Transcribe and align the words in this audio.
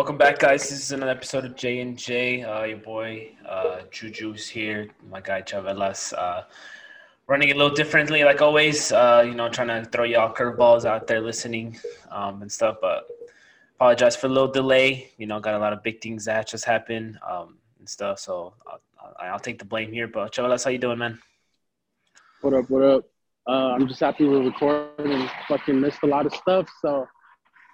Welcome 0.00 0.16
back, 0.16 0.38
guys. 0.38 0.62
This 0.62 0.80
is 0.80 0.92
another 0.92 1.12
episode 1.12 1.44
of 1.44 1.54
J 1.56 1.80
and 1.80 1.94
J. 1.94 2.42
Uh, 2.42 2.64
your 2.64 2.78
boy 2.78 3.32
uh, 3.46 3.80
Juju's 3.90 4.48
here. 4.48 4.88
My 5.10 5.20
guy 5.20 5.42
Chavelas. 5.42 6.14
Uh, 6.16 6.44
running 7.26 7.50
a 7.50 7.54
little 7.54 7.76
differently, 7.76 8.24
like 8.24 8.40
always. 8.40 8.92
Uh, 8.92 9.22
you 9.26 9.34
know, 9.34 9.50
trying 9.50 9.68
to 9.68 9.84
throw 9.90 10.04
y'all 10.04 10.34
curveballs 10.34 10.86
out 10.86 11.06
there, 11.06 11.20
listening 11.20 11.78
um, 12.10 12.40
and 12.40 12.50
stuff. 12.50 12.78
But 12.80 13.08
apologize 13.76 14.16
for 14.16 14.28
a 14.28 14.30
little 14.30 14.50
delay. 14.50 15.10
You 15.18 15.26
know, 15.26 15.38
got 15.38 15.52
a 15.52 15.58
lot 15.58 15.74
of 15.74 15.82
big 15.82 16.00
things 16.00 16.24
that 16.24 16.48
just 16.48 16.64
happened 16.64 17.18
um, 17.30 17.58
and 17.78 17.86
stuff. 17.86 18.20
So 18.20 18.54
I'll, 18.66 18.80
I'll, 19.20 19.38
take 19.38 19.58
the 19.58 19.66
blame 19.66 19.92
here. 19.92 20.08
But 20.08 20.32
Chavelas, 20.32 20.64
how 20.64 20.70
you 20.70 20.78
doing, 20.78 20.96
man? 20.96 21.18
What 22.40 22.54
up? 22.54 22.70
What 22.70 22.82
up? 22.84 23.04
Uh, 23.46 23.72
I'm 23.74 23.86
just 23.86 24.00
happy 24.00 24.24
we're 24.24 24.44
recording. 24.44 25.12
And 25.12 25.30
fucking 25.46 25.78
missed 25.78 26.02
a 26.04 26.06
lot 26.06 26.24
of 26.24 26.32
stuff, 26.32 26.70
so 26.80 27.06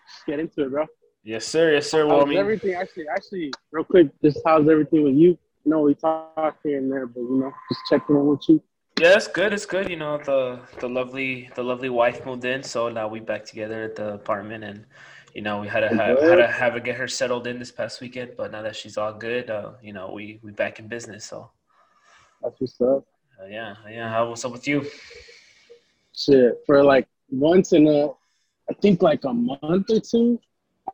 just 0.09 0.27
get 0.27 0.41
into 0.41 0.65
it, 0.65 0.71
bro. 0.73 0.87
Yes, 1.27 1.45
sir. 1.45 1.73
Yes, 1.73 1.91
sir. 1.91 2.07
Well, 2.07 2.21
I 2.21 2.25
mean, 2.25 2.39
everything 2.39 2.75
actually, 2.75 3.09
actually, 3.09 3.51
real 3.73 3.83
quick, 3.83 4.11
just 4.23 4.39
how's 4.47 4.69
everything 4.69 5.03
with 5.03 5.17
you? 5.17 5.37
You 5.65 5.71
know, 5.73 5.81
we 5.81 5.97
talk 5.97 6.57
here 6.63 6.79
and 6.79 6.91
there, 6.91 7.05
but 7.09 7.19
you 7.19 7.41
know, 7.41 7.53
just 7.69 7.81
checking 7.91 8.15
in 8.15 8.27
with 8.27 8.49
you. 8.49 8.63
Yeah, 9.01 9.17
it's 9.17 9.27
good. 9.27 9.53
It's 9.53 9.67
good. 9.67 9.91
You 9.91 9.97
know, 9.97 10.19
the 10.19 10.61
the 10.79 10.89
lovely 10.89 11.51
the 11.57 11.65
lovely 11.65 11.89
wife 11.89 12.25
moved 12.25 12.45
in, 12.45 12.63
so 12.63 12.89
now 12.91 13.09
we 13.09 13.19
back 13.19 13.45
together 13.45 13.83
at 13.83 13.97
the 13.97 14.15
apartment, 14.15 14.63
and 14.63 14.87
you 15.35 15.43
know, 15.43 15.59
we 15.59 15.67
had 15.67 15.81
to 15.81 15.89
have 15.89 16.21
had 16.21 16.37
to 16.37 16.47
have 16.47 16.75
to 16.75 16.81
get 16.81 16.95
her 16.95 17.09
settled 17.09 17.49
in 17.49 17.59
this 17.59 17.73
past 17.73 18.01
weekend. 18.01 18.35
But 18.37 18.53
now 18.53 18.63
that 18.63 18.77
she's 18.77 18.97
all 18.97 19.13
good, 19.13 19.51
uh, 19.51 19.73
you 19.83 19.93
know, 19.93 20.13
we 20.13 20.39
we 20.45 20.53
back 20.53 20.79
in 20.79 20.87
business. 20.87 21.25
So 21.25 21.51
that's 22.41 22.61
what's 22.61 22.81
up. 22.81 23.05
Uh, 23.43 23.47
yeah, 23.51 23.75
yeah. 23.91 24.09
How 24.11 24.29
what's 24.29 24.45
up 24.45 24.53
with 24.53 24.69
you? 24.69 24.87
Shit, 26.15 26.63
for 26.67 26.85
like 26.85 27.09
once 27.31 27.73
in 27.73 27.89
a, 27.89 28.11
I 28.71 28.75
think 28.81 29.03
like 29.03 29.25
a 29.25 29.35
month 29.35 29.91
or 29.91 29.99
two, 29.99 30.41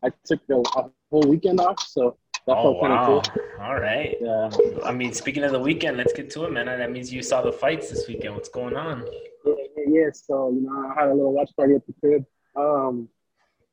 I 0.03 0.11
took 0.25 0.41
a 0.51 0.63
whole 1.11 1.23
weekend 1.23 1.61
off, 1.61 1.81
so 1.81 2.17
that 2.47 2.57
oh, 2.57 2.73
wow. 2.73 3.23
Cool. 3.25 3.43
All 3.61 3.79
right. 3.79 4.17
Yeah. 4.21 4.51
I 4.85 4.93
mean, 4.93 5.13
speaking 5.13 5.45
of 5.45 5.53
the 5.53 5.61
weekend, 5.61 5.97
let's 5.97 6.13
get 6.13 6.31
to 6.31 6.45
it, 6.45 6.53
man. 6.53 6.67
That 6.67 6.91
means 6.91 7.13
you 7.13 7.23
saw 7.23 7.43
the 7.43 7.53
fights 7.53 7.91
this 7.91 8.09
weekend. 8.09 8.35
What's 8.35 8.49
going 8.49 8.77
on? 8.77 9.07
Yeah, 9.45 9.55
yeah, 9.77 9.85
yeah. 9.89 10.11
So, 10.13 10.51
you 10.51 10.63
know, 10.63 10.91
I 10.91 11.01
had 11.01 11.09
a 11.09 11.15
little 11.15 11.33
watch 11.33 11.51
party 11.57 11.75
at 11.75 11.87
the 11.87 11.95
crib. 12.01 12.25
Um, 12.57 13.09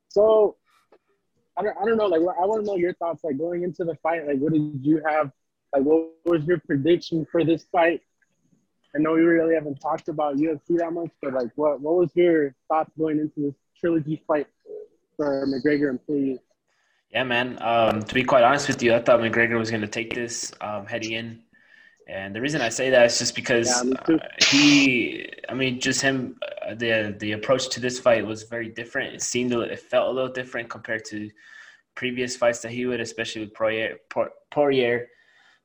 so 0.10 0.58
I 1.58 1.64
don't, 1.64 1.76
I 1.82 1.86
don't 1.86 1.98
know. 1.98 2.06
Like, 2.06 2.22
I 2.22 2.46
want 2.46 2.64
to 2.64 2.68
know 2.68 2.78
your 2.78 2.94
thoughts. 2.94 3.24
Like, 3.24 3.38
going 3.38 3.64
into 3.64 3.84
the 3.84 3.96
fight, 4.04 4.28
like, 4.28 4.38
what 4.38 4.54
did 4.54 4.80
you 4.84 5.02
have? 5.08 5.32
Like, 5.74 5.84
what 5.84 6.10
was 6.26 6.46
your 6.46 6.60
prediction 6.60 7.26
for 7.32 7.44
this 7.44 7.66
fight? 7.72 8.02
I 8.96 9.00
know 9.00 9.14
we 9.14 9.22
really 9.22 9.54
haven't 9.54 9.80
talked 9.80 10.10
about 10.10 10.38
UFC 10.38 10.78
that 10.78 10.92
much, 10.94 11.12
but 11.22 11.34
like, 11.34 11.52
what 11.56 11.80
what 11.80 11.96
was 11.96 12.10
your 12.16 12.56
thoughts 12.68 12.92
going 12.98 13.20
into 13.20 13.42
this 13.42 13.56
trilogy 13.80 14.24
fight 14.28 14.48
for 15.20 15.46
McGregor 15.46 15.90
and 15.90 16.06
Poirier? 16.08 16.38
Yeah, 17.12 17.24
man. 17.26 17.58
Um, 17.62 18.04
to 18.04 18.14
be 18.14 18.24
quite 18.24 18.44
honest 18.44 18.70
with 18.70 18.82
you, 18.82 18.94
I 18.96 19.02
thought 19.02 19.20
McGregor 19.20 19.60
was 19.60 19.70
going 19.70 19.82
to 19.82 19.88
take 19.88 20.14
this 20.14 20.54
um, 20.62 20.86
heading 20.86 21.12
in. 21.12 21.42
And 22.08 22.34
the 22.34 22.42
reason 22.42 22.62
I 22.62 22.70
say 22.70 22.90
that 22.90 23.06
is 23.06 23.20
just 23.20 23.36
because 23.36 23.84
yeah, 23.86 24.16
uh, 24.16 24.18
he, 24.50 25.30
I 25.50 25.54
mean, 25.54 25.80
just 25.80 26.02
him, 26.02 26.40
uh, 26.66 26.74
the 26.74 27.16
the 27.20 27.34
approach 27.34 27.70
to 27.70 27.80
this 27.80 28.00
fight 28.00 28.26
was 28.26 28.44
very 28.44 28.70
different. 28.70 29.14
It 29.14 29.22
seemed, 29.22 29.52
it 29.54 29.80
felt 29.80 30.10
a 30.10 30.12
little 30.12 30.32
different 30.32 30.70
compared 30.70 31.04
to 31.06 31.30
previous 31.96 32.36
fights 32.36 32.62
that 32.62 32.72
he 32.72 32.86
would, 32.86 33.02
especially 33.02 33.42
with 33.42 33.54
Poirier. 33.54 33.98
Poirier. 34.50 35.08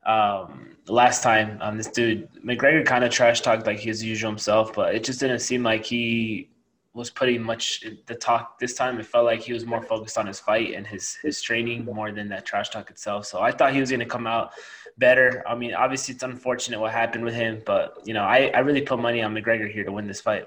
Um, 0.05 0.77
last 0.87 1.23
time, 1.23 1.59
um, 1.63 1.79
this 1.79 1.87
dude 1.87 2.29
McGregor 2.45 2.85
kind 2.85 3.05
of 3.05 3.11
trash 3.11 3.41
talked 3.41 3.67
like 3.67 3.81
his 3.81 4.05
usual 4.05 4.31
himself, 4.31 4.75
but 4.75 4.95
it 4.95 5.03
just 5.05 5.21
didn't 5.21 5.39
seem 5.39 5.63
like 5.63 5.85
he 5.87 6.51
was 6.95 7.11
putting 7.11 7.43
much 7.43 7.85
the 8.07 8.15
talk 8.15 8.59
this 8.61 8.75
time. 8.75 8.99
It 9.01 9.07
felt 9.07 9.25
like 9.25 9.43
he 9.43 9.53
was 9.53 9.67
more 9.67 9.83
focused 9.83 10.17
on 10.17 10.29
his 10.29 10.39
fight 10.39 10.75
and 10.75 10.87
his 10.87 11.17
his 11.17 11.43
training 11.43 11.85
more 11.85 12.13
than 12.13 12.29
that 12.29 12.47
trash 12.47 12.71
talk 12.71 12.89
itself. 12.89 13.27
So 13.27 13.41
I 13.41 13.51
thought 13.51 13.73
he 13.75 13.81
was 13.81 13.91
going 13.91 14.01
to 14.01 14.07
come 14.07 14.29
out 14.29 14.53
better. 14.97 15.43
I 15.47 15.57
mean, 15.57 15.75
obviously 15.75 16.15
it's 16.15 16.23
unfortunate 16.23 16.79
what 16.79 16.93
happened 16.93 17.25
with 17.25 17.35
him, 17.35 17.63
but 17.67 17.99
you 18.05 18.15
know, 18.15 18.23
I, 18.23 18.53
I 18.55 18.61
really 18.61 18.83
put 18.83 19.01
money 19.01 19.23
on 19.23 19.35
McGregor 19.35 19.71
here 19.71 19.83
to 19.85 19.91
win 19.91 20.07
this 20.07 20.21
fight. 20.21 20.47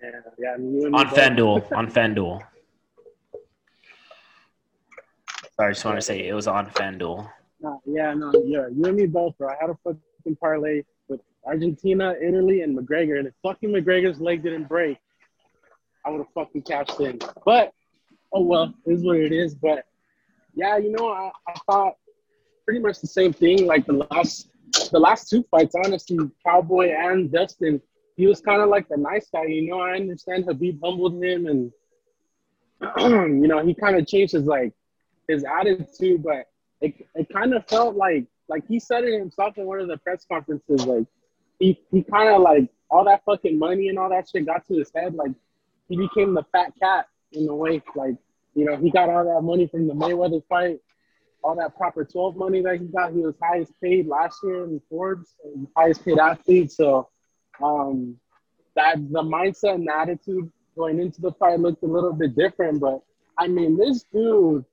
Yeah, 0.00 0.10
yeah. 0.38 0.52
On 0.52 1.06
FanDuel, 1.08 1.72
on 1.76 1.90
FanDuel. 1.90 2.40
Sorry, 5.56 5.70
I 5.70 5.72
just 5.72 5.84
want 5.84 5.96
to 5.96 6.02
say 6.02 6.28
it 6.28 6.34
was 6.34 6.46
on 6.46 6.66
FanDuel. 6.70 7.28
Uh, 7.66 7.76
yeah, 7.86 8.14
no, 8.14 8.30
yeah, 8.44 8.68
you 8.72 8.84
and 8.84 8.96
me 8.96 9.06
both, 9.06 9.36
bro. 9.36 9.48
I 9.48 9.56
had 9.60 9.70
a 9.70 9.76
fucking 9.82 10.36
parlay 10.36 10.82
Argentina, 11.46 12.14
Italy, 12.20 12.62
and 12.62 12.76
McGregor. 12.76 13.18
And 13.18 13.28
if 13.28 13.34
fucking 13.42 13.70
McGregor's 13.70 14.20
leg 14.20 14.42
didn't 14.42 14.68
break, 14.68 14.98
I 16.04 16.10
would 16.10 16.18
have 16.18 16.32
fucking 16.34 16.62
cashed 16.62 17.00
in. 17.00 17.18
But 17.44 17.72
oh 18.32 18.42
well, 18.42 18.74
is 18.86 19.04
what 19.04 19.16
it 19.16 19.32
is. 19.32 19.54
But 19.54 19.84
yeah, 20.54 20.76
you 20.76 20.92
know, 20.92 21.08
I, 21.08 21.30
I 21.48 21.54
thought 21.70 21.94
pretty 22.64 22.80
much 22.80 23.00
the 23.00 23.06
same 23.06 23.32
thing. 23.32 23.66
Like 23.66 23.86
the 23.86 24.04
last 24.10 24.50
the 24.90 24.98
last 24.98 25.28
two 25.28 25.44
fights, 25.50 25.74
honestly, 25.84 26.18
Cowboy 26.44 26.90
and 26.90 27.30
Dustin, 27.30 27.80
he 28.16 28.26
was 28.26 28.40
kind 28.40 28.60
of 28.62 28.68
like 28.68 28.88
the 28.88 28.96
nice 28.96 29.28
guy. 29.32 29.44
You 29.44 29.70
know, 29.70 29.80
I 29.80 29.94
understand 29.94 30.46
Khabib 30.46 30.80
humbled 30.82 31.22
him, 31.22 31.46
and 31.46 31.72
you 32.98 33.48
know, 33.48 33.64
he 33.64 33.74
kind 33.74 33.96
of 33.96 34.06
changed 34.06 34.32
his 34.32 34.44
like 34.44 34.72
his 35.28 35.44
attitude, 35.44 36.22
but 36.22 36.46
it 36.80 36.94
it 37.14 37.28
kind 37.32 37.54
of 37.54 37.66
felt 37.66 37.96
like 37.96 38.26
like 38.48 38.66
he 38.68 38.78
said 38.78 39.04
it 39.04 39.18
himself 39.18 39.58
in 39.58 39.66
one 39.66 39.80
of 39.80 39.88
the 39.88 39.96
press 39.98 40.24
conferences, 40.30 40.86
like 40.86 41.06
he 41.58 41.80
he 41.90 42.02
kind 42.02 42.28
of 42.28 42.42
like 42.42 42.68
all 42.90 43.04
that 43.04 43.24
fucking 43.24 43.58
money 43.58 43.88
and 43.88 43.98
all 43.98 44.10
that 44.10 44.28
shit 44.28 44.46
got 44.46 44.66
to 44.66 44.74
his 44.74 44.90
head. 44.94 45.14
Like 45.14 45.32
he 45.88 45.96
became 45.96 46.34
the 46.34 46.44
fat 46.52 46.72
cat 46.80 47.06
in 47.32 47.48
a 47.48 47.54
way. 47.54 47.82
Like 47.94 48.16
you 48.54 48.64
know, 48.64 48.76
he 48.76 48.90
got 48.90 49.08
all 49.08 49.24
that 49.24 49.42
money 49.42 49.66
from 49.66 49.86
the 49.86 49.94
Mayweather 49.94 50.42
fight, 50.48 50.78
all 51.42 51.56
that 51.56 51.76
proper 51.76 52.04
12 52.04 52.36
money 52.36 52.62
that 52.62 52.80
he 52.80 52.86
got. 52.86 53.12
He 53.12 53.20
was 53.20 53.34
highest 53.42 53.72
paid 53.82 54.06
last 54.06 54.40
year 54.42 54.64
in 54.64 54.80
Forbes, 54.88 55.34
highest 55.76 56.04
paid 56.04 56.18
athlete. 56.18 56.72
So 56.72 57.08
um, 57.62 58.16
that 58.74 58.96
the 58.96 59.22
mindset 59.22 59.74
and 59.74 59.86
the 59.86 59.94
attitude 59.94 60.50
going 60.76 61.00
into 61.00 61.20
the 61.20 61.32
fight 61.32 61.60
looked 61.60 61.82
a 61.82 61.86
little 61.86 62.12
bit 62.12 62.36
different. 62.36 62.80
But 62.80 63.02
I 63.38 63.48
mean, 63.48 63.76
this 63.76 64.04
dude, 64.12 64.64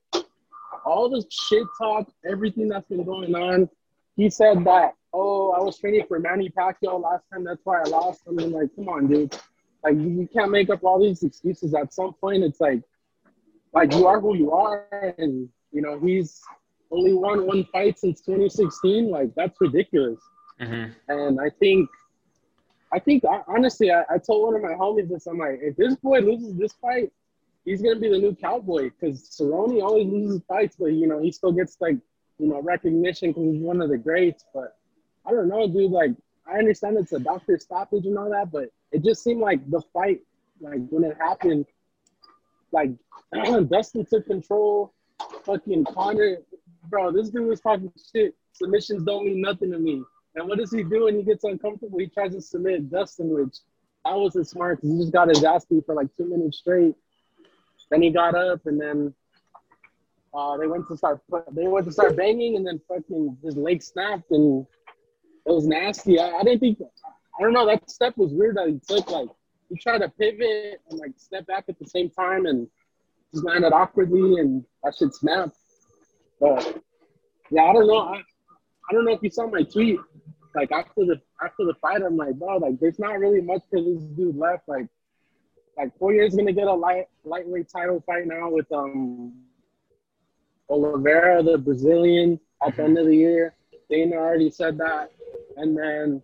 all 0.86 1.10
the 1.10 1.24
shit 1.30 1.68
talk, 1.78 2.10
everything 2.30 2.70
that's 2.70 2.88
been 2.88 3.04
going 3.04 3.36
on, 3.36 3.70
he 4.16 4.30
said 4.30 4.64
that 4.66 4.94
oh, 5.14 5.52
I 5.52 5.62
was 5.62 5.78
training 5.78 6.06
for 6.08 6.20
Manny 6.20 6.50
Pacquiao 6.50 7.02
last 7.02 7.24
time. 7.32 7.44
That's 7.44 7.62
why 7.64 7.82
I 7.82 7.90
lost. 7.90 8.22
I 8.28 8.32
mean, 8.32 8.52
like, 8.52 8.76
come 8.76 8.90
on, 8.90 9.08
dude. 9.08 9.38
Like, 9.84 9.96
you 9.96 10.28
can't 10.34 10.52
make 10.52 10.70
up 10.70 10.84
all 10.84 11.00
these 11.00 11.24
excuses. 11.24 11.74
At 11.74 11.94
some 11.94 12.14
point, 12.14 12.44
it's 12.44 12.60
like, 12.60 12.82
like 13.74 13.94
you 13.94 14.08
are 14.08 14.20
who 14.20 14.36
you 14.36 14.52
are, 14.52 14.88
and 15.18 15.50
you 15.72 15.82
know 15.82 16.00
he's 16.00 16.42
only 16.92 17.14
won 17.14 17.46
one 17.46 17.66
fight 17.72 18.00
since 18.00 18.22
2016. 18.22 19.10
Like, 19.10 19.34
that's 19.36 19.60
ridiculous. 19.60 20.20
Mm-hmm. 20.62 20.92
And 21.10 21.40
I 21.40 21.50
think, 21.60 21.90
I 22.92 23.00
think 23.00 23.24
honestly, 23.48 23.92
I, 23.92 24.04
I 24.10 24.18
told 24.18 24.46
one 24.46 24.56
of 24.56 24.62
my 24.62 24.76
homies 24.78 25.10
this. 25.10 25.28
I'm 25.28 25.38
like, 25.38 25.60
if 25.62 25.76
this 25.76 25.96
boy 25.96 26.20
loses 26.20 26.56
this 26.56 26.74
fight, 26.74 27.12
he's 27.66 27.82
gonna 27.82 28.00
be 28.00 28.10
the 28.10 28.20
new 28.20 28.36
cowboy 28.36 28.90
because 28.90 29.30
Cerrone 29.30 29.82
always 29.82 30.08
loses 30.08 30.42
fights, 30.48 30.76
but 30.80 30.88
you 30.88 31.08
know 31.08 31.22
he 31.22 31.32
still 31.32 31.52
gets 31.52 31.78
like 31.80 31.98
you 32.40 32.48
know 32.48 32.62
recognition 32.62 33.30
because 33.30 33.44
he's 33.44 33.62
one 33.62 33.82
of 33.82 33.90
the 33.90 33.98
greats. 33.98 34.46
But 34.54 34.78
I 35.26 35.32
don't 35.32 35.48
know, 35.48 35.68
dude. 35.68 35.92
Like, 35.92 36.12
I 36.46 36.58
understand 36.58 36.98
it's 36.98 37.14
a 37.14 37.20
doctor 37.20 37.58
stoppage 37.58 38.06
and 38.06 38.18
all 38.18 38.30
that, 38.30 38.52
but 38.52 38.70
it 38.92 39.04
just 39.04 39.24
seemed 39.24 39.42
like 39.42 39.70
the 39.70 39.82
fight, 39.94 40.22
like 40.60 40.80
when 40.90 41.04
it 41.04 41.18
happened, 41.18 41.66
like 42.72 42.92
Dustin 43.70 44.06
took 44.06 44.26
control. 44.26 44.94
Fucking 45.46 45.86
Conor, 45.86 46.40
bro, 46.90 47.12
this 47.12 47.30
dude 47.30 47.48
was 47.48 47.62
talking 47.62 47.92
shit. 48.14 48.36
Submissions 48.54 49.04
don't 49.04 49.26
mean 49.26 49.42
nothing 49.42 49.72
to 49.72 49.80
me. 49.80 50.04
And 50.36 50.48
what 50.48 50.58
does 50.58 50.72
he 50.72 50.84
do 50.84 51.06
when 51.06 51.16
he 51.16 51.24
gets 51.24 51.44
uncomfortable? 51.44 52.00
He 52.00 52.08
tries 52.08 52.34
to 52.34 52.42
submit 52.42 52.90
Dustin, 52.90 53.30
which 53.30 53.56
I 54.06 54.16
wasn't 54.16 54.48
smart 54.48 54.82
because 54.82 54.92
he 54.92 55.00
just 55.00 55.14
got 55.14 55.30
his 55.30 55.44
ass 55.44 55.66
beat 55.66 55.86
for 55.86 55.96
like 55.96 56.08
two 56.18 56.26
minutes 56.26 56.58
straight. 56.58 56.96
Then 57.90 58.02
he 58.02 58.10
got 58.10 58.36
up 58.36 58.66
and 58.66 58.80
then 58.82 59.14
uh, 60.34 60.58
they 60.58 60.68
went 60.68 60.88
to 60.88 60.98
start 60.98 61.22
they 61.52 61.68
went 61.68 61.86
to 61.86 61.92
start 61.92 62.18
banging 62.18 62.56
and 62.56 62.66
then 62.66 62.82
fucking 62.88 63.38
his 63.44 63.56
leg 63.56 63.84
snapped 63.84 64.32
and 64.32 64.66
it 65.46 65.52
was 65.52 65.68
nasty. 65.68 66.20
I, 66.20 66.30
I 66.30 66.44
didn't 66.44 66.60
think. 66.60 66.80
I 67.38 67.42
don't 67.42 67.54
know. 67.54 67.66
That 67.66 67.90
step 67.90 68.18
was 68.18 68.32
weird 68.32 68.58
that 68.58 68.68
he 68.68 68.80
took. 68.88 69.10
Like 69.10 69.30
he 69.70 69.78
tried 69.78 70.00
to 70.00 70.10
pivot 70.10 70.82
and 70.90 71.00
like 71.00 71.12
step 71.18 71.48
back 71.48 71.66
at 71.68 71.80
the 71.80 71.86
same 71.86 72.10
time 72.10 72.46
and 72.46 72.68
just 73.34 73.46
landed 73.46 73.74
awkwardly 73.74 74.40
and 74.40 74.64
that 74.84 74.96
shit 74.96 75.14
snapped. 75.14 75.58
But 76.40 76.82
yeah, 77.50 77.64
I 77.64 77.74
don't 77.74 77.88
know. 77.88 77.98
I, 77.98 78.18
I 78.18 78.94
don't 78.94 79.06
know 79.06 79.14
if 79.14 79.24
you 79.24 79.30
saw 79.30 79.48
my 79.48 79.64
tweet. 79.64 80.00
Like 80.56 80.72
after 80.72 81.06
the 81.06 81.20
after 81.44 81.66
the 81.66 81.74
fight, 81.82 82.02
I'm 82.04 82.16
like, 82.16 82.36
bro, 82.36 82.58
like 82.58 82.80
there's 82.80 83.00
not 83.00 83.20
really 83.20 83.42
much 83.42 83.64
for 83.70 83.82
this 83.82 84.04
dude 84.16 84.36
left. 84.36 84.68
Like 84.68 84.88
like 85.78 85.98
Poirier's 85.98 86.36
gonna 86.36 86.54
get 86.54 86.68
a 86.68 86.74
light 86.74 87.06
lightweight 87.24 87.70
title 87.70 88.04
fight 88.06 88.28
now 88.28 88.50
with 88.50 88.72
um 88.72 89.34
Oliveira, 90.70 91.42
the 91.44 91.58
Brazilian, 91.58 92.40
at 92.66 92.76
the 92.76 92.84
end 92.84 92.98
of 92.98 93.08
the 93.08 93.16
year. 93.16 93.56
Dana 93.90 94.16
already 94.16 94.50
said 94.50 94.78
that. 94.78 95.12
And 95.58 95.78
then, 95.78 96.22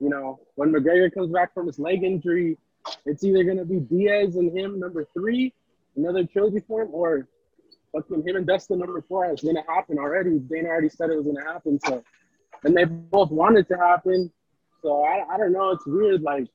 you 0.00 0.08
know, 0.08 0.40
when 0.56 0.72
McGregor 0.72 1.12
comes 1.12 1.32
back 1.32 1.54
from 1.54 1.66
his 1.66 1.78
leg 1.78 2.02
injury, 2.02 2.58
it's 3.06 3.24
either 3.24 3.44
going 3.44 3.58
to 3.58 3.64
be 3.64 3.80
Diaz 3.80 4.36
and 4.36 4.56
him, 4.56 4.80
number 4.80 5.06
three, 5.12 5.54
another 5.96 6.24
trilogy 6.24 6.60
for 6.66 6.82
him, 6.82 6.88
or 6.92 7.28
fucking 7.92 8.26
him 8.26 8.36
and 8.36 8.46
Dustin 8.46 8.78
number 8.78 9.02
four 9.02 9.30
is 9.32 9.40
gonna 9.40 9.62
happen 9.68 9.98
already. 9.98 10.38
Dana 10.38 10.68
already 10.68 10.88
said 10.88 11.10
it 11.10 11.16
was 11.16 11.26
gonna 11.26 11.44
happen, 11.44 11.78
so 11.84 12.02
and 12.64 12.76
they 12.76 12.84
both 12.84 13.30
wanted 13.30 13.68
to 13.68 13.76
happen. 13.76 14.30
So 14.82 15.04
I, 15.04 15.24
I 15.32 15.36
don't 15.36 15.52
know. 15.52 15.70
It's 15.70 15.86
weird. 15.86 16.22
Like 16.22 16.48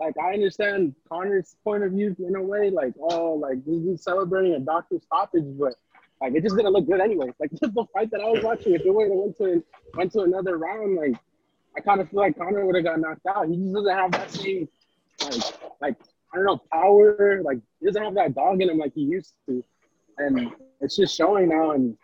like 0.00 0.14
I 0.18 0.34
understand 0.34 0.94
Conor's 1.08 1.56
point 1.64 1.82
of 1.82 1.92
view 1.92 2.14
in 2.18 2.36
a 2.36 2.42
way. 2.42 2.70
Like 2.70 2.94
oh, 3.00 3.34
like 3.34 3.58
he's 3.64 4.02
celebrating 4.02 4.54
a 4.54 4.60
doctor's 4.60 5.04
stoppage, 5.04 5.46
but 5.58 5.74
like 6.20 6.34
it 6.34 6.42
just 6.42 6.56
didn't 6.56 6.72
look 6.72 6.86
good 6.86 7.00
anyway. 7.00 7.32
Like 7.38 7.50
just 7.60 7.74
the 7.74 7.84
fight 7.92 8.10
that 8.10 8.20
I 8.20 8.24
was 8.24 8.42
watching, 8.42 8.74
if 8.74 8.82
it 8.84 8.94
would 8.94 9.08
have 9.08 9.18
went 9.18 9.36
to 9.38 9.64
went 9.94 10.12
to 10.12 10.20
another 10.20 10.56
round, 10.56 10.96
like 10.96 11.14
I 11.76 11.80
kind 11.80 12.00
of 12.00 12.08
feel 12.10 12.20
like 12.20 12.38
Conor 12.38 12.64
would 12.64 12.74
have 12.74 12.84
got 12.84 13.00
knocked 13.00 13.26
out. 13.26 13.48
He 13.48 13.56
just 13.56 13.72
doesn't 13.72 13.94
have 13.94 14.12
that 14.12 14.30
same 14.30 14.68
like 15.22 15.42
like 15.80 15.96
I 16.32 16.36
don't 16.36 16.46
know 16.46 16.62
power. 16.72 17.42
Like 17.42 17.58
he 17.80 17.86
doesn't 17.86 18.02
have 18.02 18.14
that 18.14 18.34
dog 18.34 18.60
in 18.62 18.70
him 18.70 18.78
like 18.78 18.94
he 18.94 19.02
used 19.02 19.34
to, 19.46 19.62
and 20.18 20.50
it's 20.80 20.96
just 20.96 21.16
showing 21.16 21.50
now. 21.50 21.72
And 21.72 21.96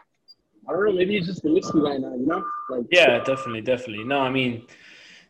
I 0.69 0.73
don't 0.73 0.85
know, 0.85 0.93
maybe 0.93 1.19
he's 1.19 1.27
just 1.27 1.43
whiskey 1.45 1.81
right 1.81 2.01
now. 2.01 2.15
You 2.15 2.27
know? 2.27 2.45
Like 2.69 2.87
yeah, 2.91 3.19
definitely, 3.19 3.63
definitely. 3.63 4.05
No, 4.05 4.21
I 4.21 4.31
mean. 4.31 4.67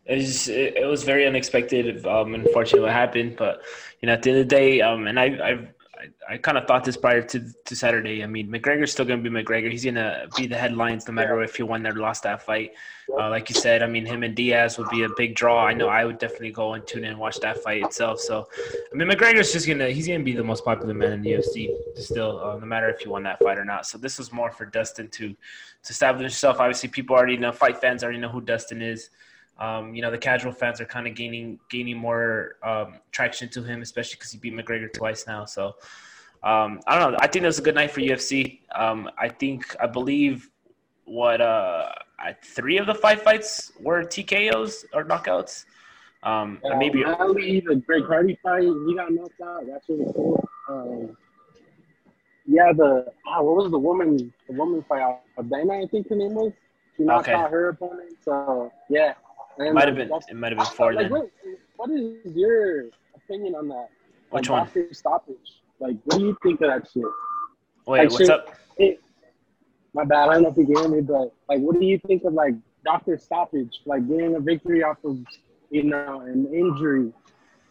It 0.04 0.16
was, 0.16 0.48
it 0.48 0.84
was 0.84 1.04
very 1.04 1.28
unexpected. 1.28 2.04
Um, 2.04 2.34
unfortunately, 2.34 2.80
what 2.80 2.90
happened, 2.90 3.36
but 3.36 3.62
you 4.00 4.08
know, 4.08 4.14
at 4.14 4.22
the 4.24 4.30
end 4.30 4.40
of 4.40 4.48
the 4.48 4.56
day, 4.56 4.80
um, 4.80 5.06
and 5.06 5.16
I, 5.16 5.38
I've 5.40 5.68
I, 6.02 6.34
I 6.34 6.36
kind 6.38 6.58
of 6.58 6.66
thought 6.66 6.84
this 6.84 6.96
prior 6.96 7.22
to 7.22 7.40
to 7.64 7.76
Saturday. 7.76 8.22
I 8.22 8.26
mean, 8.26 8.48
McGregor's 8.48 8.92
still 8.92 9.04
going 9.04 9.22
to 9.22 9.30
be 9.30 9.42
McGregor. 9.42 9.70
He's 9.70 9.84
going 9.84 9.94
to 9.94 10.28
be 10.36 10.46
the 10.46 10.56
headlines 10.56 11.06
no 11.06 11.14
matter 11.14 11.42
if 11.42 11.56
he 11.56 11.62
won 11.62 11.86
or 11.86 11.92
lost 11.92 12.24
that 12.24 12.42
fight. 12.42 12.72
Uh, 13.18 13.28
like 13.30 13.48
you 13.48 13.54
said, 13.54 13.82
I 13.82 13.86
mean, 13.86 14.06
him 14.06 14.22
and 14.22 14.34
Diaz 14.34 14.78
would 14.78 14.88
be 14.88 15.02
a 15.02 15.08
big 15.16 15.34
draw. 15.34 15.64
I 15.64 15.74
know 15.74 15.88
I 15.88 16.04
would 16.04 16.18
definitely 16.18 16.50
go 16.50 16.74
and 16.74 16.86
tune 16.86 17.04
in 17.04 17.10
and 17.10 17.18
watch 17.18 17.38
that 17.40 17.62
fight 17.62 17.82
itself. 17.82 18.20
So, 18.20 18.48
I 18.92 18.96
mean, 18.96 19.08
McGregor's 19.08 19.52
just 19.52 19.66
gonna 19.66 19.90
he's 19.90 20.06
gonna 20.06 20.24
be 20.24 20.34
the 20.34 20.44
most 20.44 20.64
popular 20.64 20.94
man 20.94 21.12
in 21.12 21.22
the 21.22 21.32
UFC 21.32 21.70
still, 21.96 22.42
uh, 22.42 22.58
no 22.58 22.66
matter 22.66 22.88
if 22.88 23.00
he 23.00 23.08
won 23.08 23.22
that 23.24 23.38
fight 23.38 23.58
or 23.58 23.64
not. 23.64 23.86
So 23.86 23.98
this 23.98 24.18
was 24.18 24.32
more 24.32 24.50
for 24.50 24.64
Dustin 24.64 25.08
to 25.08 25.28
to 25.28 25.90
establish 25.90 26.22
himself. 26.22 26.58
Obviously, 26.58 26.88
people 26.88 27.16
already 27.16 27.36
know 27.36 27.52
fight 27.52 27.80
fans 27.80 28.02
already 28.02 28.18
know 28.18 28.28
who 28.28 28.40
Dustin 28.40 28.82
is. 28.82 29.10
Um, 29.58 29.94
you 29.94 30.02
know, 30.02 30.10
the 30.10 30.18
casual 30.18 30.52
fans 30.52 30.80
are 30.80 30.84
kind 30.84 31.06
of 31.06 31.14
gaining 31.14 31.58
gaining 31.70 31.96
more 31.96 32.56
um, 32.62 32.94
traction 33.10 33.48
to 33.50 33.62
him, 33.62 33.82
especially 33.82 34.16
because 34.16 34.32
he 34.32 34.38
beat 34.38 34.54
McGregor 34.54 34.92
twice 34.92 35.26
now. 35.26 35.44
So 35.44 35.76
um, 36.42 36.80
I 36.86 36.98
don't 36.98 37.12
know. 37.12 37.18
I 37.20 37.26
think 37.26 37.42
that 37.42 37.48
was 37.48 37.58
a 37.58 37.62
good 37.62 37.74
night 37.74 37.90
for 37.90 38.00
UFC. 38.00 38.60
Um, 38.74 39.08
I 39.18 39.28
think 39.28 39.76
I 39.80 39.86
believe 39.86 40.50
what 41.04 41.40
uh, 41.40 41.90
three 42.42 42.78
of 42.78 42.86
the 42.86 42.94
five 42.94 43.22
fights 43.22 43.72
were 43.80 44.02
TKOs 44.02 44.84
or 44.92 45.04
knockouts. 45.04 45.64
Um, 46.24 46.60
yeah, 46.64 46.76
maybe 46.76 47.04
Ali, 47.04 47.60
the 47.60 47.76
Greg 47.76 48.04
Hardy 48.06 48.38
fight, 48.42 48.62
he 48.62 48.94
got 48.94 49.12
knocked 49.12 49.40
out. 49.40 49.66
That's 49.66 49.88
really 49.88 50.12
cool. 50.14 50.48
Um, 50.68 51.16
yeah, 52.46 52.72
the 52.72 53.06
oh, 53.26 53.42
what 53.42 53.56
was 53.56 53.70
the 53.70 53.78
woman? 53.78 54.32
The 54.48 54.54
woman 54.54 54.84
fight, 54.88 55.18
Dana, 55.48 55.82
I 55.82 55.86
think 55.86 56.08
her 56.08 56.16
name 56.16 56.34
was. 56.34 56.52
She 56.96 57.04
knocked 57.04 57.28
okay. 57.28 57.36
out 57.36 57.50
her 57.50 57.70
opponent. 57.70 58.16
So 58.24 58.72
yeah, 58.88 59.14
and 59.58 59.74
might 59.74 59.88
have 59.88 59.96
been. 59.96 60.10
It 60.28 60.36
might 60.36 60.52
have 60.52 60.58
been 60.58 60.76
four. 60.76 60.94
Like, 60.94 61.10
what, 61.10 61.30
what 61.76 61.90
is 61.90 62.34
your 62.34 62.86
opinion 63.14 63.54
on 63.54 63.68
that? 63.68 63.88
Which 64.30 64.48
one? 64.48 64.68
Stoppage. 64.92 65.62
Like, 65.78 65.96
what 66.04 66.18
do 66.18 66.24
you 66.26 66.36
think 66.42 66.60
of 66.60 66.68
that 66.68 66.88
shit? 66.92 67.02
Wait, 67.86 68.04
like, 68.04 68.10
what's 68.12 68.28
up? 68.28 68.54
It, 68.78 69.02
my 69.94 70.04
bad. 70.04 70.28
I 70.28 70.34
don't 70.34 70.42
know 70.44 70.48
if 70.50 70.56
you 70.56 70.66
can 70.66 70.76
hear 70.76 70.88
me, 70.88 71.00
but 71.00 71.32
like, 71.48 71.60
what 71.60 71.78
do 71.78 71.84
you 71.84 71.98
think 72.06 72.24
of 72.24 72.32
like 72.32 72.54
doctor 72.84 73.18
stoppage, 73.18 73.80
like 73.84 74.08
getting 74.08 74.36
a 74.36 74.40
victory 74.40 74.82
off 74.82 74.98
of 75.04 75.18
you 75.70 75.84
know 75.84 76.20
an 76.20 76.46
injury? 76.52 77.12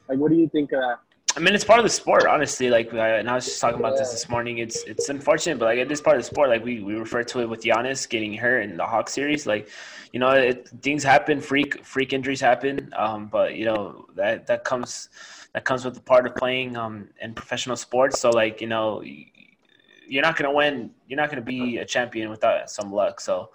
Like, 0.07 0.19
what 0.19 0.29
do 0.29 0.37
you 0.37 0.49
think 0.49 0.71
of 0.73 0.81
that? 0.81 0.99
I 1.35 1.39
mean, 1.39 1.55
it's 1.55 1.63
part 1.63 1.79
of 1.79 1.85
the 1.85 1.89
sport, 1.89 2.25
honestly. 2.25 2.69
Like, 2.69 2.93
I, 2.93 3.19
and 3.19 3.29
I 3.29 3.35
was 3.35 3.45
just 3.45 3.61
talking 3.61 3.79
about 3.79 3.97
this 3.97 4.11
this 4.11 4.27
morning. 4.27 4.57
It's 4.57 4.83
it's 4.83 5.07
unfortunate, 5.07 5.59
but 5.59 5.65
like 5.65 5.77
it 5.77 5.89
is 5.89 6.01
part 6.01 6.17
of 6.17 6.23
the 6.23 6.27
sport. 6.27 6.49
Like 6.49 6.63
we, 6.63 6.81
we 6.81 6.95
refer 6.95 7.23
to 7.23 7.39
it 7.39 7.49
with 7.49 7.61
Giannis 7.63 8.07
getting 8.07 8.33
hurt 8.33 8.61
in 8.61 8.75
the 8.75 8.85
Hawk 8.85 9.09
series. 9.09 9.47
Like, 9.47 9.69
you 10.11 10.19
know, 10.19 10.29
it, 10.31 10.67
things 10.81 11.03
happen, 11.03 11.39
freak 11.39 11.85
freak 11.85 12.11
injuries 12.11 12.41
happen. 12.41 12.91
Um, 12.97 13.27
but 13.27 13.55
you 13.55 13.65
know 13.65 14.07
that 14.15 14.45
that 14.47 14.65
comes 14.65 15.07
that 15.53 15.63
comes 15.63 15.85
with 15.85 15.95
the 15.95 16.01
part 16.01 16.25
of 16.25 16.35
playing 16.35 16.75
um 16.75 17.09
in 17.21 17.33
professional 17.33 17.77
sports. 17.77 18.19
So 18.19 18.29
like 18.29 18.59
you 18.59 18.67
know, 18.67 19.01
you're 19.01 20.23
not 20.23 20.35
gonna 20.35 20.53
win. 20.53 20.91
You're 21.07 21.17
not 21.17 21.29
gonna 21.29 21.41
be 21.41 21.77
a 21.77 21.85
champion 21.85 22.29
without 22.29 22.69
some 22.69 22.91
luck. 22.91 23.21
So 23.21 23.51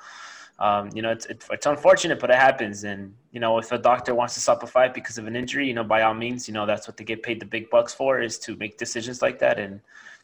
um, 0.58 0.90
you 0.94 1.02
know, 1.02 1.10
it's, 1.10 1.26
it's 1.26 1.66
unfortunate, 1.66 2.18
but 2.18 2.30
it 2.30 2.36
happens. 2.36 2.84
And, 2.84 3.14
you 3.32 3.40
know, 3.40 3.58
if 3.58 3.72
a 3.72 3.78
doctor 3.78 4.14
wants 4.14 4.34
to 4.34 4.40
stop 4.40 4.62
a 4.62 4.66
fight 4.66 4.94
because 4.94 5.18
of 5.18 5.26
an 5.26 5.36
injury, 5.36 5.66
you 5.66 5.74
know, 5.74 5.84
by 5.84 6.02
all 6.02 6.14
means, 6.14 6.48
you 6.48 6.54
know, 6.54 6.64
that's 6.64 6.88
what 6.88 6.96
they 6.96 7.04
get 7.04 7.22
paid 7.22 7.40
the 7.40 7.46
big 7.46 7.68
bucks 7.68 7.92
for 7.92 8.20
is 8.20 8.38
to 8.40 8.56
make 8.56 8.78
decisions 8.78 9.20
like 9.20 9.38
that. 9.40 9.58
And, 9.58 9.80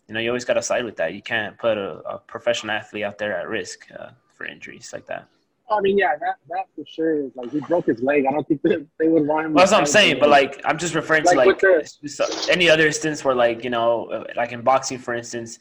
you 0.09 0.15
know, 0.15 0.21
you 0.21 0.31
always 0.31 0.45
got 0.45 0.55
to 0.55 0.63
side 0.63 0.85
with 0.85 0.97
that. 0.97 1.13
You 1.13 1.23
can't 1.23 1.59
put 1.59 1.77
a, 1.77 1.99
a 2.09 2.19
professional 2.19 2.73
athlete 2.73 3.05
out 3.05 3.19
there 3.19 3.37
at 3.37 3.49
risk 3.49 3.87
uh, 3.99 4.11
for 4.35 4.47
injuries 4.47 4.91
like 4.93 5.07
that. 5.07 5.29
I 5.79 5.81
mean, 5.81 5.99
yeah, 5.99 6.17
that, 6.21 6.37
that 6.49 6.65
for 6.75 6.85
sure. 6.87 7.31
Like 7.35 7.51
he 7.51 7.61
broke 7.61 7.87
his 7.87 8.03
leg. 8.03 8.25
I 8.29 8.33
don't 8.33 8.47
think 8.47 8.63
that 8.63 8.87
they 8.99 9.09
would 9.09 9.27
want 9.27 9.47
him. 9.47 9.55
Well, 9.55 9.63
that's 9.63 9.73
what 9.73 9.81
I'm 9.81 9.87
saying. 9.87 10.19
But 10.21 10.29
like, 10.29 10.61
I'm 10.65 10.79
just 10.79 10.95
referring 10.95 11.25
like 11.25 11.35
to 11.35 11.39
like 11.39 11.61
the, 11.61 12.49
any 12.51 12.69
other 12.69 12.87
instance 12.87 13.25
where, 13.25 13.35
like, 13.35 13.65
you 13.65 13.71
know, 13.71 14.25
like 14.37 14.53
in 14.53 14.63
boxing, 14.63 14.99
for 14.99 15.15
instance, 15.15 15.59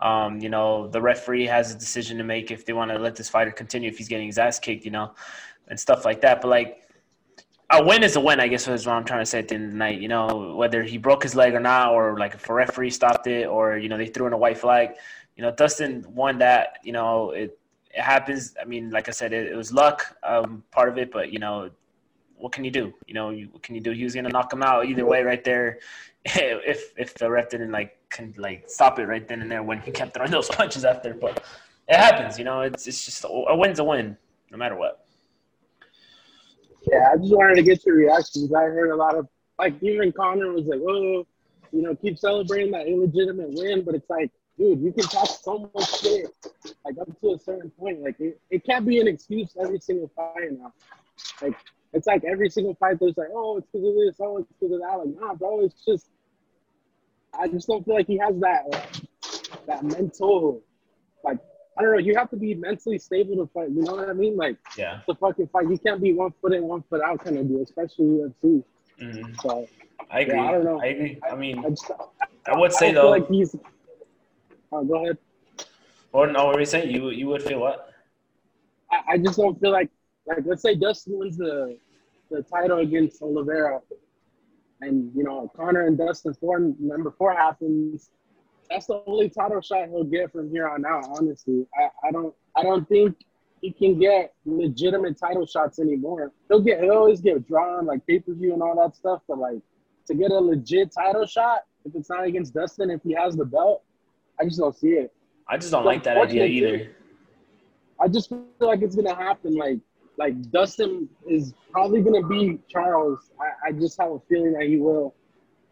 um, 0.00 0.40
you 0.40 0.48
know, 0.48 0.88
the 0.88 1.00
referee 1.00 1.46
has 1.46 1.74
a 1.74 1.78
decision 1.78 2.18
to 2.18 2.24
make 2.24 2.50
if 2.50 2.66
they 2.66 2.72
want 2.72 2.90
to 2.90 2.98
let 2.98 3.16
this 3.16 3.28
fighter 3.28 3.50
continue 3.50 3.88
if 3.88 3.98
he's 3.98 4.08
getting 4.08 4.26
his 4.26 4.38
ass 4.38 4.58
kicked, 4.58 4.84
you 4.84 4.90
know, 4.90 5.14
and 5.68 5.78
stuff 5.78 6.04
like 6.04 6.20
that. 6.20 6.40
But 6.40 6.48
like, 6.48 6.80
a 7.70 7.82
win 7.82 8.02
is 8.02 8.16
a 8.16 8.20
win, 8.20 8.40
I 8.40 8.48
guess 8.48 8.68
is 8.68 8.86
what 8.86 8.94
I'm 8.94 9.04
trying 9.04 9.22
to 9.22 9.26
say 9.26 9.38
at 9.38 9.48
the 9.48 9.54
end 9.54 9.64
of 9.64 9.70
the 9.72 9.76
night. 9.78 10.00
You 10.00 10.08
know, 10.08 10.54
whether 10.56 10.82
he 10.82 10.98
broke 10.98 11.22
his 11.22 11.34
leg 11.34 11.54
or 11.54 11.60
not, 11.60 11.92
or 11.92 12.18
like 12.18 12.34
if 12.34 12.48
a 12.48 12.52
referee 12.52 12.90
stopped 12.90 13.26
it, 13.26 13.46
or 13.46 13.78
you 13.78 13.88
know 13.88 13.96
they 13.96 14.06
threw 14.06 14.26
in 14.26 14.32
a 14.32 14.38
white 14.38 14.58
flag. 14.58 14.90
You 15.36 15.42
know, 15.42 15.50
Dustin 15.50 16.04
won 16.08 16.38
that. 16.38 16.78
You 16.84 16.92
know, 16.92 17.30
it 17.30 17.58
it 17.96 18.02
happens. 18.02 18.54
I 18.60 18.64
mean, 18.64 18.90
like 18.90 19.08
I 19.08 19.12
said, 19.12 19.32
it, 19.32 19.52
it 19.52 19.56
was 19.56 19.72
luck, 19.72 20.16
um, 20.22 20.64
part 20.70 20.88
of 20.88 20.98
it, 20.98 21.12
but 21.12 21.32
you 21.32 21.38
know, 21.38 21.70
what 22.36 22.52
can 22.52 22.64
you 22.64 22.70
do? 22.70 22.92
You 23.06 23.14
know, 23.14 23.30
you, 23.30 23.48
what 23.52 23.62
can 23.62 23.74
you 23.74 23.80
do? 23.80 23.92
He 23.92 24.04
was 24.04 24.14
gonna 24.14 24.28
knock 24.28 24.52
him 24.52 24.62
out 24.62 24.86
either 24.86 25.06
way, 25.06 25.22
right 25.22 25.42
there. 25.44 25.78
if 26.24 26.92
if 26.96 27.14
the 27.14 27.30
ref 27.30 27.50
didn't 27.50 27.70
like 27.70 27.96
can 28.10 28.34
like 28.38 28.64
stop 28.68 28.98
it 28.98 29.06
right 29.06 29.26
then 29.28 29.42
and 29.42 29.50
there 29.50 29.62
when 29.62 29.80
he 29.80 29.90
kept 29.90 30.14
throwing 30.14 30.30
those 30.38 30.48
punches 30.48 30.84
after, 30.84 31.14
but 31.14 31.44
it 31.88 31.96
happens. 31.96 32.38
You 32.38 32.44
know, 32.44 32.62
it's 32.62 32.86
it's 32.86 33.04
just 33.04 33.24
a 33.24 33.56
win's 33.56 33.78
a 33.78 33.84
win, 33.84 34.16
no 34.50 34.58
matter 34.58 34.76
what. 34.76 35.06
Yeah, 36.90 37.10
I 37.12 37.16
just 37.16 37.34
wanted 37.34 37.56
to 37.56 37.62
get 37.62 37.84
your 37.86 37.96
reactions. 37.96 38.52
I 38.52 38.64
heard 38.64 38.90
a 38.90 38.96
lot 38.96 39.14
of 39.14 39.28
like 39.58 39.74
even 39.82 40.12
Conor 40.12 40.52
was 40.52 40.66
like, 40.66 40.80
"Oh, 40.80 41.26
you 41.72 41.82
know, 41.82 41.94
keep 41.94 42.18
celebrating 42.18 42.72
that 42.72 42.88
illegitimate 42.88 43.50
win," 43.52 43.84
but 43.84 43.94
it's 43.94 44.10
like 44.10 44.30
dude, 44.58 44.80
you 44.80 44.92
can 44.92 45.04
talk 45.04 45.28
so 45.28 45.70
much 45.74 46.00
shit, 46.00 46.26
like 46.84 46.96
up 47.00 47.08
to 47.20 47.34
a 47.34 47.38
certain 47.38 47.70
point. 47.70 48.02
Like 48.02 48.20
it, 48.20 48.40
it 48.50 48.64
can't 48.64 48.86
be 48.86 49.00
an 49.00 49.08
excuse 49.08 49.50
every 49.60 49.80
single 49.80 50.10
fight 50.14 50.52
now. 50.52 50.72
Like 51.42 51.54
it's 51.92 52.06
like 52.06 52.24
every 52.24 52.50
single 52.50 52.74
fight 52.74 52.98
there's 53.00 53.16
like, 53.16 53.28
oh, 53.34 53.58
it's 53.58 53.66
because 53.72 53.88
of 53.88 53.94
this, 53.94 54.16
oh, 54.20 54.38
it's 54.38 54.48
because 54.58 54.74
of 54.74 54.80
that. 54.80 54.96
Like, 54.98 55.20
nah, 55.20 55.34
bro, 55.34 55.60
it's 55.60 55.84
just 55.84 56.08
I 57.38 57.48
just 57.48 57.66
don't 57.66 57.84
feel 57.84 57.94
like 57.94 58.06
he 58.06 58.18
has 58.18 58.38
that 58.40 58.62
like, 58.70 59.66
that 59.66 59.82
mental 59.84 60.62
like 61.24 61.38
I 61.76 61.82
don't 61.82 61.92
know, 61.92 61.98
you 61.98 62.14
have 62.16 62.30
to 62.30 62.36
be 62.36 62.54
mentally 62.54 62.98
stable 62.98 63.36
to 63.36 63.50
fight. 63.52 63.70
You 63.70 63.82
know 63.82 63.96
what 63.96 64.08
I 64.08 64.12
mean? 64.12 64.36
Like 64.36 64.56
yeah, 64.76 65.00
the 65.08 65.14
fucking 65.14 65.48
fight. 65.48 65.68
You 65.68 65.78
can't 65.78 66.00
be 66.00 66.12
one 66.12 66.32
foot 66.40 66.52
in, 66.52 66.62
one 66.64 66.84
foot 66.88 67.00
out 67.00 67.24
kind 67.24 67.38
of 67.38 67.48
deal, 67.48 67.62
especially 67.62 68.04
UFC. 68.04 68.62
Mm-hmm. 69.00 69.34
So 69.42 69.66
I 70.10 70.20
agree. 70.20 70.36
Yeah, 70.36 70.44
I 70.44 70.52
don't 70.52 70.64
know. 70.64 70.80
I 70.80 70.86
agree. 70.86 71.20
I, 71.28 71.34
mean, 71.34 71.64
I, 71.64 71.70
just, 71.70 71.90
I 72.46 72.56
would 72.56 72.72
say 72.72 72.90
I 72.90 72.92
though, 72.92 73.10
like 73.10 73.28
he's 73.28 73.56
Oh, 74.74 74.84
go 74.84 75.04
ahead. 75.04 75.18
Or 76.12 76.26
no, 76.26 76.46
what 76.46 76.54
were 76.54 76.60
you 76.60 76.66
saying? 76.66 76.90
You 76.90 77.10
you 77.10 77.28
would 77.28 77.42
feel 77.42 77.60
what? 77.60 77.90
I, 78.90 79.12
I 79.12 79.18
just 79.18 79.38
don't 79.38 79.58
feel 79.60 79.70
like 79.70 79.88
like 80.26 80.38
let's 80.44 80.62
say 80.62 80.74
Dustin 80.74 81.18
wins 81.18 81.36
the 81.36 81.78
the 82.28 82.42
title 82.42 82.78
against 82.78 83.22
Oliveira, 83.22 83.80
and 84.80 85.12
you 85.14 85.22
know 85.22 85.50
Conor 85.56 85.86
and 85.86 85.96
Dustin 85.96 86.34
four 86.34 86.58
number 86.58 87.12
four 87.12 87.32
happens. 87.34 88.10
That's 88.68 88.86
the 88.86 89.00
only 89.06 89.28
title 89.28 89.60
shot 89.60 89.88
he'll 89.90 90.02
get 90.02 90.32
from 90.32 90.50
here 90.50 90.66
on 90.68 90.84
out. 90.84 91.04
Honestly, 91.08 91.66
I, 91.78 92.08
I 92.08 92.10
don't 92.10 92.34
I 92.56 92.64
don't 92.64 92.88
think 92.88 93.16
he 93.60 93.70
can 93.70 94.00
get 94.00 94.34
legitimate 94.44 95.18
title 95.18 95.46
shots 95.46 95.78
anymore. 95.78 96.32
He'll 96.48 96.62
get 96.62 96.80
he'll 96.82 96.92
always 96.92 97.20
get 97.20 97.46
drawn 97.46 97.86
like 97.86 98.04
pay 98.08 98.18
per 98.18 98.34
view 98.34 98.54
and 98.54 98.62
all 98.62 98.74
that 98.82 98.96
stuff, 98.96 99.22
but 99.28 99.38
like 99.38 99.62
to 100.08 100.14
get 100.14 100.32
a 100.32 100.38
legit 100.38 100.90
title 100.92 101.26
shot, 101.26 101.60
if 101.84 101.94
it's 101.94 102.10
not 102.10 102.24
against 102.24 102.54
Dustin, 102.54 102.90
if 102.90 103.02
he 103.04 103.12
has 103.12 103.36
the 103.36 103.44
belt, 103.44 103.84
I 104.40 104.44
just 104.44 104.58
don't 104.58 104.76
see 104.76 104.88
it. 104.88 105.12
I 105.48 105.56
just 105.56 105.70
don't 105.70 105.84
like 105.84 106.02
that 106.04 106.16
idea 106.16 106.46
either. 106.46 106.96
I 108.00 108.08
just 108.08 108.28
feel 108.28 108.44
like 108.60 108.82
it's 108.82 108.96
gonna 108.96 109.14
happen. 109.14 109.54
Like 109.54 109.78
like 110.16 110.50
Dustin 110.50 111.08
is 111.28 111.54
probably 111.70 112.02
gonna 112.02 112.26
beat 112.26 112.66
Charles. 112.68 113.30
I, 113.40 113.68
I 113.68 113.72
just 113.72 114.00
have 114.00 114.10
a 114.10 114.20
feeling 114.28 114.52
that 114.52 114.66
he 114.66 114.76
will. 114.76 115.14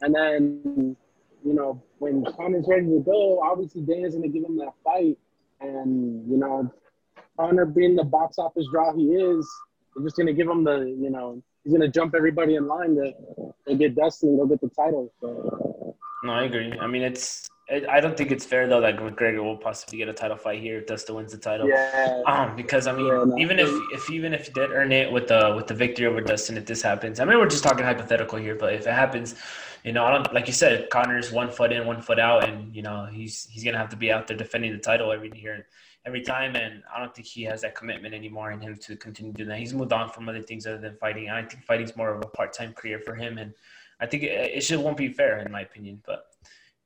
And 0.01 0.15
then, 0.15 0.97
you 1.45 1.55
know, 1.55 1.81
when 1.99 2.25
Conor's 2.25 2.67
ready 2.69 2.87
to 2.87 3.01
go, 3.05 3.41
obviously 3.41 3.83
Dana's 3.83 4.15
gonna 4.15 4.29
give 4.29 4.45
him 4.45 4.57
that 4.59 4.73
fight. 4.85 5.19
And, 5.61 6.29
you 6.31 6.37
know, 6.37 6.73
Conor 7.39 7.67
being 7.67 7.95
the 7.95 8.05
box 8.05 8.39
office 8.39 8.67
draw 8.71 8.95
he 8.95 9.13
is, 9.13 9.49
they're 9.95 10.05
just 10.05 10.17
gonna 10.17 10.33
give 10.33 10.49
him 10.49 10.65
the, 10.65 10.81
you 10.81 11.11
know, 11.11 11.43
he's 11.63 11.73
gonna 11.73 11.89
jump 11.89 12.15
everybody 12.15 12.57
in 12.57 12.67
line 12.67 12.97
to, 12.97 13.13
to 13.69 13.77
get 13.77 13.95
Dustin 13.95 14.31
and 14.31 14.39
go 14.39 14.47
get 14.47 14.61
the 14.61 14.69
title. 14.71 15.13
So 15.21 15.97
No, 16.25 16.33
I 16.33 16.45
agree. 16.45 16.73
I 16.81 16.87
mean 16.89 17.03
it's 17.03 17.49
I 17.73 18.01
don't 18.01 18.17
think 18.17 18.31
it's 18.31 18.45
fair 18.45 18.69
though 18.69 18.81
that 18.83 18.97
McGregor 18.97 19.43
will 19.43 19.57
possibly 19.57 19.99
get 19.99 20.09
a 20.09 20.13
title 20.13 20.37
fight 20.37 20.61
here 20.61 20.79
if 20.79 20.87
Dustin 20.87 21.15
wins 21.15 21.33
the 21.33 21.39
title. 21.39 21.69
Yeah. 21.69 22.23
Um, 22.27 22.55
because 22.55 22.87
I 22.87 22.93
mean, 22.93 23.07
yeah, 23.07 23.25
no, 23.25 23.39
even 23.39 23.59
if 23.59 23.71
if 23.93 24.11
even 24.11 24.35
if 24.35 24.47
he 24.47 24.53
did 24.53 24.71
earn 24.71 24.93
it 24.93 25.11
with 25.11 25.29
the 25.29 25.55
with 25.57 25.69
the 25.69 25.75
victory 25.75 26.07
over 26.07 26.21
Dustin, 26.21 26.57
if 26.59 26.67
this 26.67 26.83
happens, 26.83 27.19
I 27.19 27.25
mean, 27.25 27.39
we're 27.39 27.49
just 27.49 27.65
talking 27.65 27.85
hypothetical 27.85 28.39
here, 28.39 28.55
but 28.57 28.75
if 28.75 28.87
it 28.87 28.93
happens, 28.93 29.37
you 29.85 29.93
know, 29.93 30.05
I 30.05 30.11
don't 30.11 30.35
like 30.35 30.47
you 30.47 30.53
said, 30.53 30.91
Conor's 30.91 31.33
one 31.33 31.51
foot 31.51 31.73
in, 31.73 31.87
one 31.87 32.03
foot 32.03 32.19
out, 32.19 32.47
and 32.47 32.75
you 32.75 32.83
know 32.83 33.07
he's 33.11 33.49
he's 33.51 33.65
gonna 33.65 33.79
have 33.79 33.91
to 33.91 33.97
be 33.97 34.13
out 34.13 34.27
there 34.27 34.37
defending 34.37 34.73
the 34.73 34.79
title 34.79 35.11
every 35.11 35.33
year, 35.35 35.67
every 36.05 36.21
time, 36.21 36.57
and 36.57 36.83
I 36.95 36.99
don't 36.99 37.15
think 37.15 37.27
he 37.27 37.43
has 37.45 37.63
that 37.63 37.75
commitment 37.75 38.15
anymore 38.15 38.51
in 38.51 38.61
him 38.61 38.77
to 38.77 38.97
continue 38.97 39.33
doing 39.33 39.49
that. 39.49 39.59
He's 39.59 39.73
moved 39.73 39.95
on 39.95 40.11
from 40.11 40.29
other 40.29 40.43
things 40.43 40.67
other 40.67 40.79
than 40.79 40.97
fighting. 40.97 41.31
I 41.31 41.43
think 41.43 41.65
fighting's 41.65 41.97
more 41.97 42.11
of 42.11 42.23
a 42.23 42.27
part 42.27 42.53
time 42.53 42.75
career 42.75 42.99
for 42.99 43.15
him, 43.15 43.39
and 43.39 43.55
I 43.99 44.07
think 44.07 44.25
it, 44.25 44.57
it 44.57 44.63
should 44.63 44.81
won't 44.81 44.99
be 44.99 45.09
fair 45.09 45.39
in 45.39 45.51
my 45.51 45.63
opinion, 45.63 46.03
but 46.05 46.27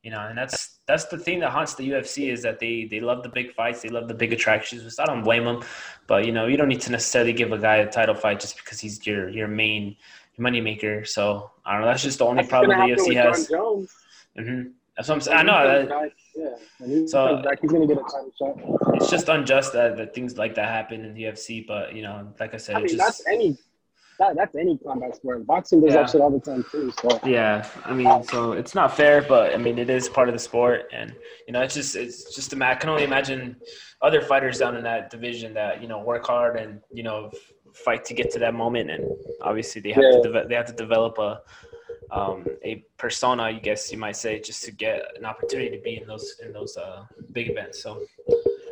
you 0.03 0.11
know, 0.11 0.19
and 0.19 0.37
that's 0.37 0.79
that's 0.87 1.05
the 1.05 1.17
thing 1.17 1.39
that 1.39 1.51
haunts 1.51 1.75
the 1.75 1.89
UFC 1.89 2.31
is 2.31 2.41
that 2.43 2.59
they 2.59 2.85
they 2.85 2.99
love 2.99 3.23
the 3.23 3.29
big 3.29 3.53
fights, 3.53 3.81
they 3.81 3.89
love 3.89 4.07
the 4.07 4.13
big 4.13 4.31
attractions. 4.31 4.83
Which 4.83 4.93
I 4.99 5.05
don't 5.05 5.23
blame 5.23 5.45
them, 5.45 5.63
but 6.07 6.25
you 6.25 6.31
know, 6.31 6.47
you 6.47 6.57
don't 6.57 6.69
need 6.69 6.81
to 6.81 6.91
necessarily 6.91 7.33
give 7.33 7.51
a 7.51 7.57
guy 7.57 7.77
a 7.77 7.89
title 7.89 8.15
fight 8.15 8.39
just 8.39 8.57
because 8.57 8.79
he's 8.79 9.05
your 9.05 9.29
your 9.29 9.47
main 9.47 9.95
moneymaker. 10.39 11.05
So 11.07 11.51
I 11.65 11.73
don't 11.73 11.81
know. 11.81 11.87
That's 11.87 12.03
just 12.03 12.19
the 12.19 12.25
only 12.25 12.43
that's 12.43 12.49
problem 12.49 12.77
the 12.79 12.95
UFC 12.95 13.15
has. 13.15 13.49
Mm-hmm. 13.49 14.69
That's 14.95 15.09
what 15.09 15.15
I'm 15.15 15.21
saying. 15.21 15.37
I 15.37 15.43
know. 15.43 15.85
That, 15.85 16.11
yeah. 16.35 17.05
so 17.05 17.41
back, 17.43 17.59
he's 17.61 17.71
gonna 17.71 17.87
get 17.87 17.97
a 17.97 18.01
title 18.01 18.31
shot. 18.37 18.95
It's 18.95 19.09
just 19.09 19.29
unjust 19.29 19.73
that, 19.73 19.97
that 19.97 20.15
things 20.15 20.37
like 20.37 20.55
that 20.55 20.69
happen 20.69 21.05
in 21.05 21.13
the 21.13 21.23
UFC, 21.23 21.65
but 21.65 21.93
you 21.93 22.01
know, 22.01 22.33
like 22.39 22.53
I 22.53 22.57
said, 22.57 22.75
I 22.75 22.79
mean, 22.79 22.87
just, 22.87 22.99
that's 22.99 23.27
any 23.27 23.57
that, 24.19 24.35
that's 24.35 24.55
any 24.55 24.77
combat 24.77 25.15
sport. 25.15 25.45
Boxing 25.45 25.81
does 25.81 25.93
yeah. 25.93 26.01
that 26.01 26.09
shit 26.09 26.21
all 26.21 26.31
the 26.31 26.39
time 26.39 26.65
too. 26.71 26.91
So 27.01 27.19
yeah, 27.25 27.67
I 27.85 27.93
mean, 27.93 28.23
so 28.23 28.53
it's 28.53 28.73
not 28.73 28.95
fair, 28.95 29.21
but 29.21 29.53
I 29.53 29.57
mean, 29.57 29.77
it 29.77 29.89
is 29.89 30.09
part 30.09 30.27
of 30.27 30.33
the 30.33 30.39
sport, 30.39 30.89
and 30.91 31.15
you 31.47 31.53
know, 31.53 31.61
it's 31.61 31.73
just 31.73 31.95
it's 31.95 32.35
just 32.35 32.53
a 32.53 32.65
I 32.65 32.75
can 32.75 32.89
only 32.89 33.03
imagine 33.03 33.57
other 34.01 34.21
fighters 34.21 34.59
down 34.59 34.75
in 34.75 34.83
that 34.83 35.09
division 35.09 35.53
that 35.53 35.81
you 35.81 35.87
know 35.87 35.99
work 35.99 36.25
hard 36.25 36.57
and 36.57 36.81
you 36.91 37.03
know 37.03 37.31
fight 37.73 38.05
to 38.05 38.13
get 38.13 38.31
to 38.31 38.39
that 38.39 38.53
moment, 38.53 38.89
and 38.89 39.05
obviously 39.41 39.81
they 39.81 39.91
have 39.91 40.03
yeah. 40.03 40.21
to 40.21 40.31
de- 40.31 40.47
they 40.47 40.55
have 40.55 40.65
to 40.67 40.73
develop 40.73 41.17
a 41.19 41.41
um, 42.11 42.45
a 42.63 42.83
persona, 42.97 43.43
I 43.43 43.53
guess 43.53 43.91
you 43.91 43.97
might 43.97 44.15
say, 44.15 44.39
just 44.39 44.63
to 44.63 44.71
get 44.71 45.01
an 45.17 45.25
opportunity 45.25 45.75
to 45.75 45.81
be 45.81 45.97
in 46.01 46.07
those 46.07 46.35
in 46.43 46.53
those 46.53 46.77
uh, 46.77 47.05
big 47.31 47.49
events. 47.49 47.83
So 47.83 48.01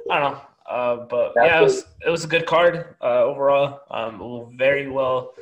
I 0.10 0.20
don't 0.20 0.34
know. 0.34 0.42
Uh, 0.70 1.06
but 1.10 1.34
yeah, 1.36 1.60
it 1.60 1.64
was, 1.64 1.86
it 2.06 2.10
was 2.10 2.24
a 2.24 2.28
good 2.28 2.46
card 2.46 2.96
uh, 3.02 3.24
overall. 3.24 3.82
Um, 3.92 4.56
very 4.58 4.90
well. 4.90 5.34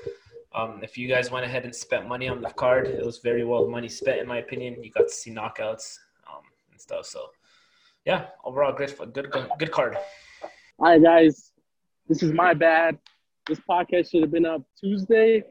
Um, 0.55 0.81
if 0.83 0.97
you 0.97 1.07
guys 1.07 1.31
went 1.31 1.45
ahead 1.45 1.63
and 1.63 1.73
spent 1.73 2.07
money 2.07 2.27
on 2.27 2.41
the 2.41 2.49
card, 2.49 2.87
it 2.87 3.03
was 3.05 3.19
very 3.19 3.43
well 3.43 3.67
money 3.67 3.89
spent, 3.89 4.19
in 4.19 4.27
my 4.27 4.37
opinion. 4.37 4.83
You 4.83 4.91
got 4.91 5.07
to 5.07 5.13
see 5.13 5.31
knockouts 5.31 5.97
um, 6.29 6.43
and 6.71 6.79
stuff. 6.79 7.05
So, 7.05 7.29
yeah, 8.05 8.25
overall, 8.43 8.73
great, 8.73 8.95
good, 9.13 9.31
good, 9.31 9.49
good 9.57 9.71
card. 9.71 9.97
All 10.77 10.89
right, 10.89 11.01
guys, 11.01 11.51
this 12.07 12.21
is 12.21 12.33
my 12.33 12.53
bad. 12.53 12.99
This 13.47 13.59
podcast 13.67 14.11
should 14.11 14.21
have 14.21 14.31
been 14.31 14.45
up 14.45 14.61
Tuesday, 14.79 15.43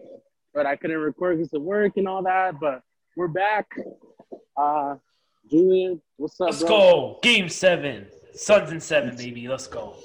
but 0.54 0.66
I 0.66 0.76
couldn't 0.76 0.98
record 0.98 1.38
because 1.38 1.52
of 1.52 1.62
work 1.62 1.96
and 1.96 2.06
all 2.06 2.22
that. 2.22 2.60
But 2.60 2.82
we're 3.16 3.28
back. 3.28 3.66
Uh, 4.56 4.96
Julian, 5.50 6.00
what's 6.16 6.40
up? 6.40 6.50
Let's 6.50 6.60
bro? 6.60 6.68
go. 6.68 7.18
Game 7.22 7.48
seven. 7.48 8.06
Suns 8.34 8.70
and 8.70 8.82
seven, 8.82 9.16
baby. 9.16 9.48
Let's 9.48 9.66
go. 9.66 9.96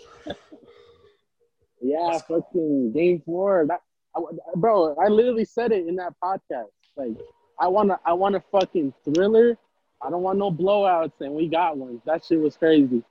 yeah, 1.81 1.98
Let's 2.00 2.22
fucking 2.24 2.91
go. 2.91 3.00
game 3.00 3.22
four. 3.25 3.65
That, 3.67 3.81
I, 4.15 4.22
bro, 4.55 4.96
I 4.96 5.07
literally 5.07 5.46
said 5.46 5.72
it 5.72 5.88
in 5.88 5.96
that 5.98 6.13
podcast. 6.24 6.65
Like, 6.96 7.17
I 7.60 7.67
want 7.67 7.89
to, 7.89 8.00
I 8.05 8.13
want 8.13 8.36
a 8.36 8.43
fucking 8.51 8.93
thriller. 9.05 9.57
I 10.01 10.10
don't 10.10 10.22
want 10.22 10.38
no 10.38 10.51
blowouts, 10.51 11.13
and 11.22 11.34
we 11.34 11.48
got 11.48 11.77
one. 11.77 12.01
That 12.05 12.24
shit 12.24 12.39
was 12.39 12.55
crazy. 12.55 13.03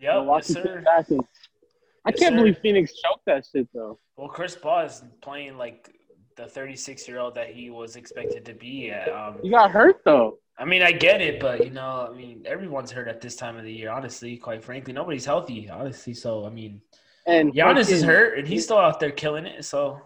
Yeah, 0.00 0.24
yes, 0.24 0.46
sir. 0.48 0.84
I 0.86 0.98
yes, 0.98 1.08
can't 1.08 2.18
sir. 2.18 2.36
believe 2.36 2.58
Phoenix 2.58 2.92
choked 2.92 3.24
that 3.26 3.46
shit 3.50 3.66
though. 3.74 3.98
Well, 4.16 4.28
Chris 4.28 4.54
Paul 4.54 4.84
is 4.84 5.02
playing 5.22 5.56
like 5.56 5.90
the 6.36 6.46
36 6.46 7.06
year 7.08 7.18
old 7.18 7.34
that 7.34 7.50
he 7.50 7.70
was 7.70 7.96
expected 7.96 8.44
to 8.44 8.54
be 8.54 8.90
at. 8.90 9.08
Um, 9.08 9.36
he 9.42 9.50
got 9.50 9.70
hurt 9.70 10.02
though. 10.04 10.38
I 10.56 10.64
mean, 10.64 10.82
I 10.82 10.92
get 10.92 11.20
it, 11.20 11.40
but 11.40 11.64
you 11.64 11.70
know, 11.70 12.08
I 12.10 12.16
mean, 12.16 12.44
everyone's 12.46 12.90
hurt 12.90 13.08
at 13.08 13.20
this 13.20 13.34
time 13.34 13.56
of 13.56 13.64
the 13.64 13.72
year. 13.72 13.90
Honestly, 13.90 14.36
quite 14.36 14.62
frankly, 14.62 14.92
nobody's 14.92 15.24
healthy. 15.24 15.68
Honestly, 15.68 16.14
so 16.14 16.46
I 16.46 16.50
mean, 16.50 16.80
and 17.26 17.52
Giannis 17.52 17.90
is 17.90 18.02
hurt, 18.02 18.38
and 18.38 18.46
he's 18.46 18.64
still 18.64 18.78
out 18.78 19.00
there 19.00 19.10
killing 19.10 19.46
it. 19.46 19.64
So, 19.64 20.00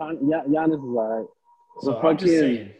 nah, 0.00 0.12
yeah, 0.22 0.42
Giannis 0.48 0.78
is 0.78 0.96
alright. 0.96 1.26
So 1.80 1.92
fucking, 1.94 2.08
I'm 2.08 2.18
just 2.18 2.38
saying. 2.38 2.72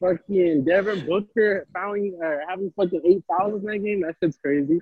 Fucking 0.00 0.64
Devin 0.64 1.06
Booker 1.06 1.66
fouling, 1.72 2.18
uh, 2.24 2.38
having 2.48 2.72
fucking 2.76 3.02
eight 3.04 3.22
fouls 3.28 3.60
in 3.60 3.66
that 3.66 3.78
game. 3.78 4.00
That 4.00 4.16
shit's 4.22 4.38
crazy. 4.38 4.80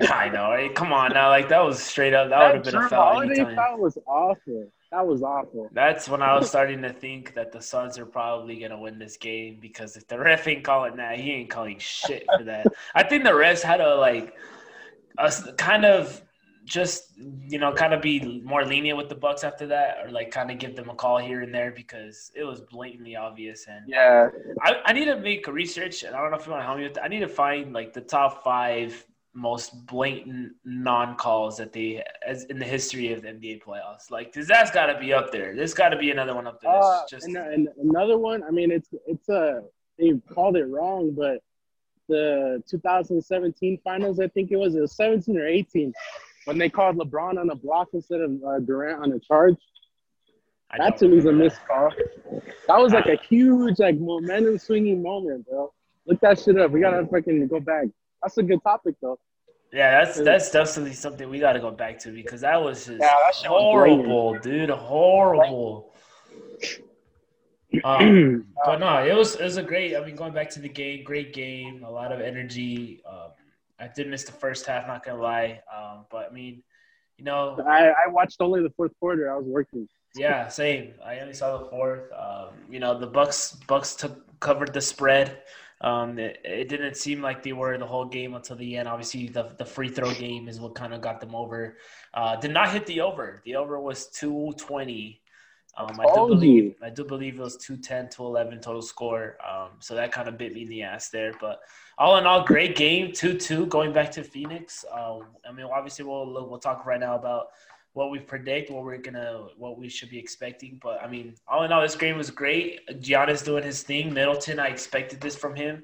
I 0.00 0.28
know. 0.28 0.54
Hey, 0.56 0.68
come 0.70 0.92
on 0.92 1.12
now, 1.12 1.28
like 1.30 1.48
that 1.48 1.64
was 1.64 1.82
straight 1.82 2.14
up. 2.14 2.30
That, 2.30 2.38
that 2.38 2.46
would 2.46 2.54
have 2.66 2.74
been 2.74 2.82
a 2.82 2.88
foul. 2.88 3.12
Holiday 3.12 3.54
foul 3.54 3.78
was 3.78 3.98
awful. 4.06 4.70
That 4.94 5.08
was 5.08 5.24
awful. 5.24 5.68
That's 5.72 6.08
when 6.08 6.22
I 6.22 6.36
was 6.36 6.48
starting 6.48 6.80
to 6.82 6.92
think 6.92 7.34
that 7.34 7.50
the 7.50 7.60
Suns 7.60 7.98
are 7.98 8.06
probably 8.06 8.60
gonna 8.60 8.78
win 8.78 8.96
this 8.96 9.16
game 9.16 9.58
because 9.60 9.96
if 9.96 10.06
the 10.06 10.16
ref 10.16 10.46
ain't 10.46 10.62
calling 10.62 10.94
that, 10.98 11.18
he 11.18 11.32
ain't 11.32 11.50
calling 11.50 11.80
shit 11.80 12.24
for 12.38 12.44
that. 12.44 12.68
I 12.94 13.02
think 13.02 13.24
the 13.24 13.30
refs 13.30 13.60
had 13.60 13.78
to 13.78 13.96
like, 13.96 14.36
a, 15.18 15.32
kind 15.58 15.84
of 15.84 16.22
just 16.64 17.12
you 17.18 17.58
know 17.58 17.72
kind 17.72 17.92
of 17.92 18.02
be 18.02 18.40
more 18.44 18.64
lenient 18.64 18.96
with 18.96 19.08
the 19.08 19.16
Bucks 19.16 19.42
after 19.42 19.66
that, 19.66 19.96
or 20.04 20.12
like 20.12 20.30
kind 20.30 20.52
of 20.52 20.58
give 20.58 20.76
them 20.76 20.88
a 20.88 20.94
call 20.94 21.18
here 21.18 21.40
and 21.40 21.52
there 21.52 21.72
because 21.72 22.30
it 22.36 22.44
was 22.44 22.60
blatantly 22.60 23.16
obvious. 23.16 23.66
And 23.68 23.88
yeah, 23.88 24.28
I, 24.62 24.76
I 24.84 24.92
need 24.92 25.06
to 25.06 25.18
make 25.18 25.48
a 25.48 25.52
research, 25.52 26.04
and 26.04 26.14
I 26.14 26.20
don't 26.20 26.30
know 26.30 26.36
if 26.36 26.46
you 26.46 26.52
want 26.52 26.62
to 26.62 26.66
help 26.66 26.78
me 26.78 26.84
with 26.84 26.94
that. 26.94 27.02
I 27.02 27.08
need 27.08 27.18
to 27.18 27.28
find 27.28 27.72
like 27.72 27.94
the 27.94 28.00
top 28.00 28.44
five 28.44 29.04
most 29.34 29.86
blatant 29.86 30.52
non-calls 30.64 31.56
that 31.58 31.72
they 31.72 32.02
as 32.26 32.44
in 32.44 32.58
the 32.58 32.64
history 32.64 33.12
of 33.12 33.22
the 33.22 33.28
NBA 33.28 33.62
playoffs. 33.62 34.10
Like 34.10 34.32
this, 34.32 34.46
that's 34.46 34.70
got 34.70 34.86
to 34.86 34.98
be 34.98 35.12
up 35.12 35.32
there. 35.32 35.54
There's 35.54 35.74
got 35.74 35.90
to 35.90 35.98
be 35.98 36.10
another 36.10 36.34
one 36.34 36.46
up 36.46 36.60
there. 36.60 36.70
Uh, 36.70 37.02
just 37.08 37.26
and, 37.26 37.36
and, 37.36 37.68
another 37.82 38.16
one. 38.16 38.42
I 38.44 38.50
mean, 38.50 38.70
it's 38.70 38.88
it's 39.06 39.28
a 39.28 39.62
they 39.98 40.12
called 40.32 40.56
it 40.56 40.64
wrong, 40.64 41.14
but 41.16 41.38
the 42.08 42.62
2017 42.68 43.80
finals, 43.82 44.20
I 44.20 44.28
think 44.28 44.50
it 44.50 44.56
was, 44.56 44.74
it 44.74 44.80
was 44.80 44.94
17 44.96 45.36
or 45.38 45.46
18 45.46 45.92
when 46.44 46.58
they 46.58 46.68
called 46.68 46.96
LeBron 46.96 47.38
on 47.38 47.50
a 47.50 47.54
block 47.54 47.88
instead 47.92 48.20
of 48.20 48.32
uh, 48.46 48.58
Durant 48.60 49.02
on 49.02 49.12
a 49.12 49.18
charge. 49.18 49.56
I 50.70 50.78
that 50.78 50.98
to 50.98 51.08
me 51.08 51.18
is 51.18 51.26
a 51.26 51.32
missed 51.32 51.64
call. 51.66 51.90
That 52.66 52.78
was 52.78 52.92
like 52.92 53.06
a 53.06 53.16
huge 53.28 53.78
like 53.78 53.96
momentum 53.96 54.58
swinging 54.58 55.02
moment, 55.02 55.46
bro. 55.48 55.72
Look 56.06 56.20
that 56.20 56.40
shit 56.40 56.58
up. 56.58 56.72
We 56.72 56.80
gotta 56.80 57.06
fucking 57.06 57.46
go 57.48 57.60
back. 57.60 57.86
That's 58.24 58.38
a 58.38 58.42
good 58.42 58.62
topic 58.62 58.96
though. 59.00 59.18
Yeah, 59.72 60.04
that's 60.04 60.20
that's 60.20 60.50
definitely 60.50 60.92
something 60.92 61.28
we 61.28 61.40
got 61.40 61.54
to 61.54 61.60
go 61.60 61.70
back 61.70 61.98
to 62.00 62.12
because 62.12 62.42
that 62.42 62.62
was 62.62 62.86
just 62.86 63.00
yeah, 63.00 63.48
horrible, 63.48 64.38
dude. 64.38 64.70
Horrible. 64.70 65.92
Um, 67.82 68.46
but 68.64 68.78
no, 68.78 69.04
it 69.04 69.14
was 69.14 69.34
it 69.34 69.42
was 69.42 69.56
a 69.56 69.62
great. 69.62 69.96
I 69.96 70.04
mean, 70.04 70.14
going 70.16 70.32
back 70.32 70.48
to 70.50 70.60
the 70.60 70.68
game, 70.68 71.04
great 71.04 71.32
game, 71.32 71.84
a 71.84 71.90
lot 71.90 72.12
of 72.12 72.20
energy. 72.20 73.02
Um, 73.08 73.32
I 73.80 73.88
did 73.88 74.08
miss 74.08 74.24
the 74.24 74.32
first 74.32 74.64
half, 74.64 74.86
not 74.86 75.04
gonna 75.04 75.20
lie. 75.20 75.60
Um, 75.74 76.06
but 76.10 76.28
I 76.30 76.32
mean, 76.32 76.62
you 77.18 77.24
know, 77.24 77.58
I, 77.66 77.88
I 77.88 78.08
watched 78.08 78.40
only 78.40 78.62
the 78.62 78.70
fourth 78.76 78.92
quarter. 79.00 79.32
I 79.32 79.36
was 79.36 79.46
working. 79.46 79.88
Yeah, 80.14 80.46
same. 80.48 80.94
I 81.04 81.18
only 81.18 81.34
saw 81.34 81.58
the 81.58 81.64
fourth. 81.68 82.12
Um, 82.12 82.50
you 82.70 82.78
know, 82.78 82.98
the 82.98 83.08
Bucks 83.08 83.56
Bucks 83.66 83.96
took 83.96 84.40
covered 84.40 84.72
the 84.72 84.80
spread. 84.80 85.42
Um, 85.84 86.18
it, 86.18 86.40
it, 86.44 86.70
didn't 86.70 86.96
seem 86.96 87.20
like 87.20 87.42
they 87.42 87.52
were 87.52 87.76
the 87.76 87.86
whole 87.86 88.06
game 88.06 88.32
until 88.32 88.56
the 88.56 88.78
end. 88.78 88.88
Obviously, 88.88 89.28
the, 89.28 89.54
the 89.58 89.66
free 89.66 89.90
throw 89.90 90.14
game 90.14 90.48
is 90.48 90.58
what 90.58 90.74
kind 90.74 90.94
of 90.94 91.02
got 91.02 91.20
them 91.20 91.34
over. 91.34 91.76
Uh, 92.14 92.36
did 92.36 92.52
not 92.52 92.72
hit 92.72 92.86
the 92.86 93.02
over. 93.02 93.42
The 93.44 93.56
over 93.56 93.78
was 93.78 94.06
220. 94.08 95.20
Um, 95.76 95.90
I 96.00 96.06
do 96.14 96.28
believe 96.28 96.76
I 96.82 96.88
do 96.88 97.04
believe 97.04 97.34
it 97.34 97.42
was 97.42 97.58
210 97.58 98.08
to 98.16 98.24
11 98.24 98.60
total 98.60 98.80
score. 98.80 99.36
Um, 99.46 99.72
so 99.80 99.94
that 99.94 100.10
kind 100.10 100.26
of 100.26 100.38
bit 100.38 100.54
me 100.54 100.62
in 100.62 100.68
the 100.70 100.82
ass 100.82 101.10
there. 101.10 101.34
But 101.38 101.60
all 101.98 102.16
in 102.16 102.24
all, 102.24 102.44
great 102.44 102.76
game, 102.76 103.08
2-2 103.08 103.68
going 103.68 103.92
back 103.92 104.10
to 104.12 104.24
Phoenix. 104.24 104.86
Um, 104.90 105.26
I 105.46 105.52
mean, 105.52 105.66
obviously 105.66 106.06
we'll 106.06 106.48
we'll 106.48 106.58
talk 106.58 106.86
right 106.86 107.00
now 107.00 107.16
about 107.16 107.48
what 107.94 108.10
we 108.10 108.18
predict, 108.18 108.70
what 108.70 108.84
we're 108.84 108.98
gonna, 108.98 109.46
what 109.56 109.78
we 109.78 109.88
should 109.88 110.10
be 110.10 110.18
expecting. 110.18 110.78
But 110.82 111.02
I 111.02 111.08
mean, 111.08 111.34
all 111.48 111.64
in 111.64 111.72
all, 111.72 111.80
this 111.80 111.96
game 111.96 112.18
was 112.18 112.30
great. 112.30 112.86
Giannis 113.00 113.44
doing 113.44 113.64
his 113.64 113.82
thing. 113.82 114.12
Middleton, 114.12 114.58
I 114.58 114.66
expected 114.66 115.20
this 115.20 115.36
from 115.36 115.54
him. 115.54 115.82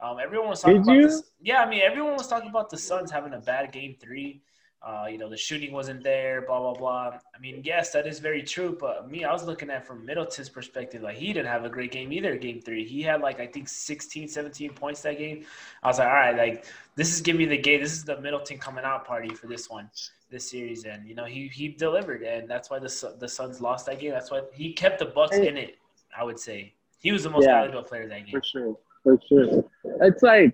Um, 0.00 0.16
everyone 0.20 0.48
was 0.48 0.62
talking 0.62 0.78
Did 0.78 0.82
about 0.82 0.92
you? 0.94 1.02
this. 1.08 1.22
Yeah, 1.40 1.62
I 1.62 1.68
mean, 1.68 1.82
everyone 1.82 2.14
was 2.14 2.26
talking 2.26 2.50
about 2.50 2.70
the 2.70 2.78
Suns 2.78 3.10
having 3.10 3.34
a 3.34 3.38
bad 3.38 3.70
game 3.70 3.94
three. 4.00 4.42
Uh, 4.84 5.06
you 5.08 5.16
know, 5.16 5.28
the 5.28 5.36
shooting 5.36 5.72
wasn't 5.72 6.02
there, 6.02 6.42
blah, 6.42 6.58
blah, 6.58 6.74
blah. 6.74 7.18
I 7.34 7.38
mean, 7.40 7.62
yes, 7.64 7.90
that 7.92 8.04
is 8.04 8.18
very 8.18 8.42
true. 8.42 8.76
But 8.78 9.08
me, 9.08 9.22
I 9.24 9.32
was 9.32 9.44
looking 9.44 9.70
at 9.70 9.86
from 9.86 10.04
Middleton's 10.04 10.48
perspective, 10.48 11.02
like 11.02 11.16
he 11.16 11.32
didn't 11.32 11.46
have 11.46 11.64
a 11.64 11.68
great 11.68 11.92
game 11.92 12.12
either, 12.12 12.36
game 12.36 12.60
three. 12.60 12.84
He 12.84 13.00
had 13.02 13.20
like, 13.20 13.38
I 13.38 13.46
think 13.46 13.68
16, 13.68 14.26
17 14.26 14.70
points 14.70 15.02
that 15.02 15.18
game. 15.18 15.44
I 15.84 15.88
was 15.88 15.98
like, 15.98 16.08
all 16.08 16.14
right, 16.14 16.36
like 16.36 16.64
this 16.96 17.14
is 17.14 17.20
giving 17.20 17.38
me 17.38 17.44
the 17.46 17.58
game. 17.58 17.80
This 17.80 17.92
is 17.92 18.04
the 18.04 18.20
Middleton 18.20 18.58
coming 18.58 18.84
out 18.84 19.06
party 19.06 19.32
for 19.34 19.46
this 19.46 19.70
one 19.70 19.88
this 20.32 20.50
series, 20.50 20.84
and 20.84 21.06
you 21.06 21.14
know 21.14 21.26
he 21.26 21.46
he 21.48 21.68
delivered, 21.68 22.22
and 22.22 22.48
that's 22.48 22.70
why 22.70 22.80
the 22.80 23.14
the 23.20 23.28
Suns 23.28 23.60
lost 23.60 23.86
that 23.86 24.00
game. 24.00 24.10
That's 24.10 24.30
why 24.30 24.42
he 24.52 24.72
kept 24.72 24.98
the 24.98 25.04
Bucks 25.04 25.36
in 25.36 25.56
it. 25.56 25.78
I 26.16 26.24
would 26.24 26.40
say 26.40 26.74
he 27.00 27.12
was 27.12 27.22
the 27.22 27.30
most 27.30 27.44
yeah, 27.44 27.60
valuable 27.60 27.82
player 27.82 28.08
that 28.08 28.26
game 28.26 28.32
for 28.32 28.42
sure, 28.42 28.76
for 29.04 29.20
sure. 29.28 29.64
It's 30.00 30.22
like 30.22 30.52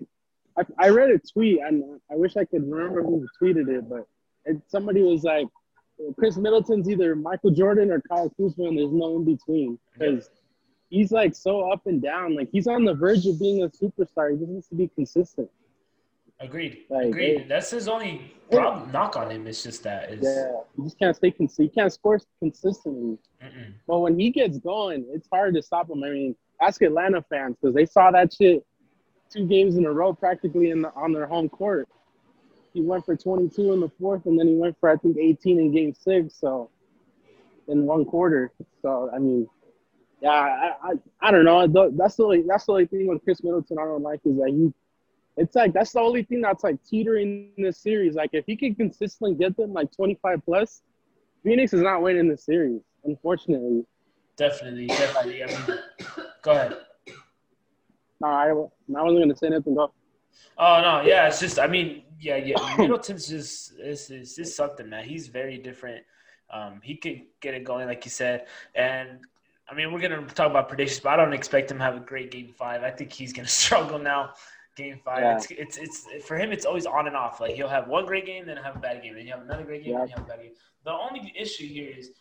I, 0.57 0.63
I 0.77 0.89
read 0.89 1.09
a 1.09 1.19
tweet 1.19 1.59
and 1.61 1.99
I 2.11 2.15
wish 2.15 2.37
I 2.37 2.45
could 2.45 2.69
remember 2.69 3.01
who 3.01 3.27
tweeted 3.41 3.69
it, 3.69 3.89
but 3.89 4.07
somebody 4.67 5.01
was 5.01 5.23
like, 5.23 5.47
Khris 6.17 6.37
Middleton's 6.37 6.89
either 6.89 7.15
Michael 7.15 7.51
Jordan 7.51 7.91
or 7.91 8.01
Kyle 8.01 8.29
Kuzma, 8.37 8.67
and 8.67 8.77
there's 8.77 8.91
no 8.91 9.17
in 9.17 9.25
between 9.25 9.77
because 9.93 10.29
he's 10.89 11.11
like 11.11 11.35
so 11.35 11.71
up 11.71 11.87
and 11.87 12.01
down. 12.01 12.35
Like 12.35 12.49
he's 12.51 12.67
on 12.67 12.85
the 12.85 12.93
verge 12.93 13.25
of 13.25 13.39
being 13.39 13.63
a 13.63 13.69
superstar. 13.69 14.31
He 14.31 14.37
just 14.37 14.49
needs 14.49 14.67
to 14.69 14.75
be 14.75 14.87
consistent. 14.95 15.49
Agreed. 16.39 16.85
Like, 16.89 17.07
Agreed. 17.07 17.47
That's 17.49 17.69
his 17.69 17.89
only 17.89 18.33
problem. 18.49 18.91
Knock 18.93 19.17
on 19.17 19.29
him. 19.29 19.45
It's 19.45 19.61
just 19.61 19.83
that. 19.83 20.09
It's, 20.09 20.23
yeah, 20.23 20.51
he 20.77 20.83
just 20.83 20.97
can't 20.97 21.15
stay 21.15 21.31
consistent. 21.31 21.69
He 21.69 21.75
can't 21.75 21.91
score 21.91 22.19
consistently. 22.39 23.17
Mm-mm. 23.43 23.73
But 23.85 23.99
when 23.99 24.17
he 24.17 24.29
gets 24.29 24.57
going, 24.57 25.05
it's 25.11 25.27
hard 25.29 25.53
to 25.55 25.61
stop 25.61 25.89
him. 25.89 26.01
I 26.01 26.09
mean, 26.09 26.35
ask 26.61 26.81
Atlanta 26.81 27.21
fans 27.29 27.57
because 27.61 27.75
they 27.75 27.85
saw 27.85 28.09
that 28.11 28.33
shit 28.33 28.65
two 29.29 29.45
games 29.45 29.75
in 29.75 29.85
a 29.85 29.91
row 29.91 30.13
practically 30.13 30.69
in 30.71 30.81
the, 30.81 30.93
on 30.95 31.11
their 31.11 31.27
home 31.27 31.49
court. 31.49 31.87
He 32.79 32.85
went 32.85 33.05
for 33.05 33.13
22 33.13 33.73
in 33.73 33.81
the 33.81 33.89
fourth, 33.99 34.25
and 34.25 34.39
then 34.39 34.47
he 34.47 34.55
went 34.55 34.79
for 34.79 34.89
I 34.89 34.95
think 34.95 35.17
18 35.17 35.59
in 35.59 35.71
Game 35.73 35.93
Six. 35.93 36.33
So 36.39 36.69
in 37.67 37.85
one 37.85 38.05
quarter. 38.05 38.53
So 38.81 39.09
I 39.13 39.19
mean, 39.19 39.49
yeah, 40.21 40.29
I 40.29 40.71
I, 40.81 40.93
I 41.21 41.31
don't 41.31 41.43
know. 41.43 41.67
That's 41.91 42.15
the 42.15 42.23
only 42.23 42.43
that's 42.47 42.65
the 42.65 42.71
only 42.71 42.85
thing 42.85 43.07
with 43.07 43.21
Khris 43.25 43.43
Middleton 43.43 43.77
I 43.79 43.83
don't 43.83 44.01
like 44.01 44.21
is 44.23 44.37
that 44.37 44.49
he. 44.49 44.73
It's 45.35 45.55
like 45.55 45.73
that's 45.73 45.91
the 45.91 45.99
only 45.99 46.23
thing 46.23 46.39
that's 46.39 46.63
like 46.63 46.77
teetering 46.89 47.51
in 47.57 47.63
this 47.63 47.77
series. 47.77 48.15
Like 48.15 48.29
if 48.31 48.45
he 48.45 48.55
can 48.55 48.75
consistently 48.75 49.35
get 49.35 49.57
them 49.57 49.73
like 49.73 49.91
25 49.93 50.41
plus, 50.45 50.81
Phoenix 51.43 51.73
is 51.73 51.81
not 51.81 52.01
winning 52.01 52.29
the 52.29 52.37
series, 52.37 52.81
unfortunately. 53.03 53.85
Definitely, 54.37 54.87
definitely. 54.87 55.43
I 55.43 55.47
mean, 55.47 55.79
go 56.43 56.51
ahead. 56.51 56.77
No, 58.21 58.27
I, 58.27 58.49
I 58.49 58.53
wasn't 58.53 59.19
gonna 59.19 59.35
say 59.35 59.47
anything. 59.47 59.75
Go. 59.75 59.91
Oh 60.57 60.81
no, 60.81 61.01
yeah, 61.01 61.27
it's 61.27 61.39
just 61.39 61.59
I 61.59 61.67
mean, 61.67 62.03
yeah, 62.19 62.35
yeah. 62.35 62.75
Middleton's 62.77 63.27
just 63.27 63.79
is 63.79 64.09
is 64.09 64.37
is 64.37 64.55
something, 64.55 64.89
man. 64.89 65.05
He's 65.05 65.27
very 65.27 65.57
different. 65.57 66.03
Um, 66.51 66.81
he 66.83 66.95
could 66.95 67.21
get 67.41 67.53
it 67.53 67.63
going, 67.63 67.87
like 67.87 68.03
you 68.05 68.11
said, 68.11 68.47
and 68.75 69.19
I 69.69 69.75
mean, 69.75 69.93
we're 69.93 69.99
gonna 69.99 70.25
talk 70.27 70.49
about 70.49 70.67
predictions, 70.67 70.99
but 70.99 71.11
I 71.11 71.15
don't 71.15 71.33
expect 71.33 71.71
him 71.71 71.77
to 71.77 71.83
have 71.83 71.95
a 71.95 71.99
great 71.99 72.31
game 72.31 72.53
five. 72.57 72.83
I 72.83 72.91
think 72.91 73.11
he's 73.11 73.33
gonna 73.33 73.47
struggle 73.63 73.99
now. 73.99 74.33
Game 74.75 74.99
five, 75.03 75.21
yeah. 75.21 75.35
it's, 75.35 75.77
it's 75.77 75.77
it's 76.09 76.25
for 76.25 76.37
him. 76.37 76.51
It's 76.51 76.65
always 76.65 76.85
on 76.85 77.07
and 77.07 77.15
off. 77.15 77.41
Like 77.41 77.55
he'll 77.55 77.67
have 77.67 77.87
one 77.87 78.05
great 78.05 78.25
game, 78.25 78.45
then 78.45 78.57
have 78.57 78.77
a 78.77 78.79
bad 78.79 79.01
game, 79.03 79.15
then 79.15 79.25
you 79.25 79.31
have 79.33 79.41
another 79.41 79.63
great 79.63 79.83
game, 79.83 79.93
yeah. 79.93 79.99
then 79.99 80.07
you 80.07 80.15
have 80.15 80.25
a 80.25 80.29
bad 80.29 80.41
game. 80.41 80.51
The 80.85 80.91
only 80.91 81.33
issue 81.37 81.67
here 81.67 81.91
is, 81.97 82.11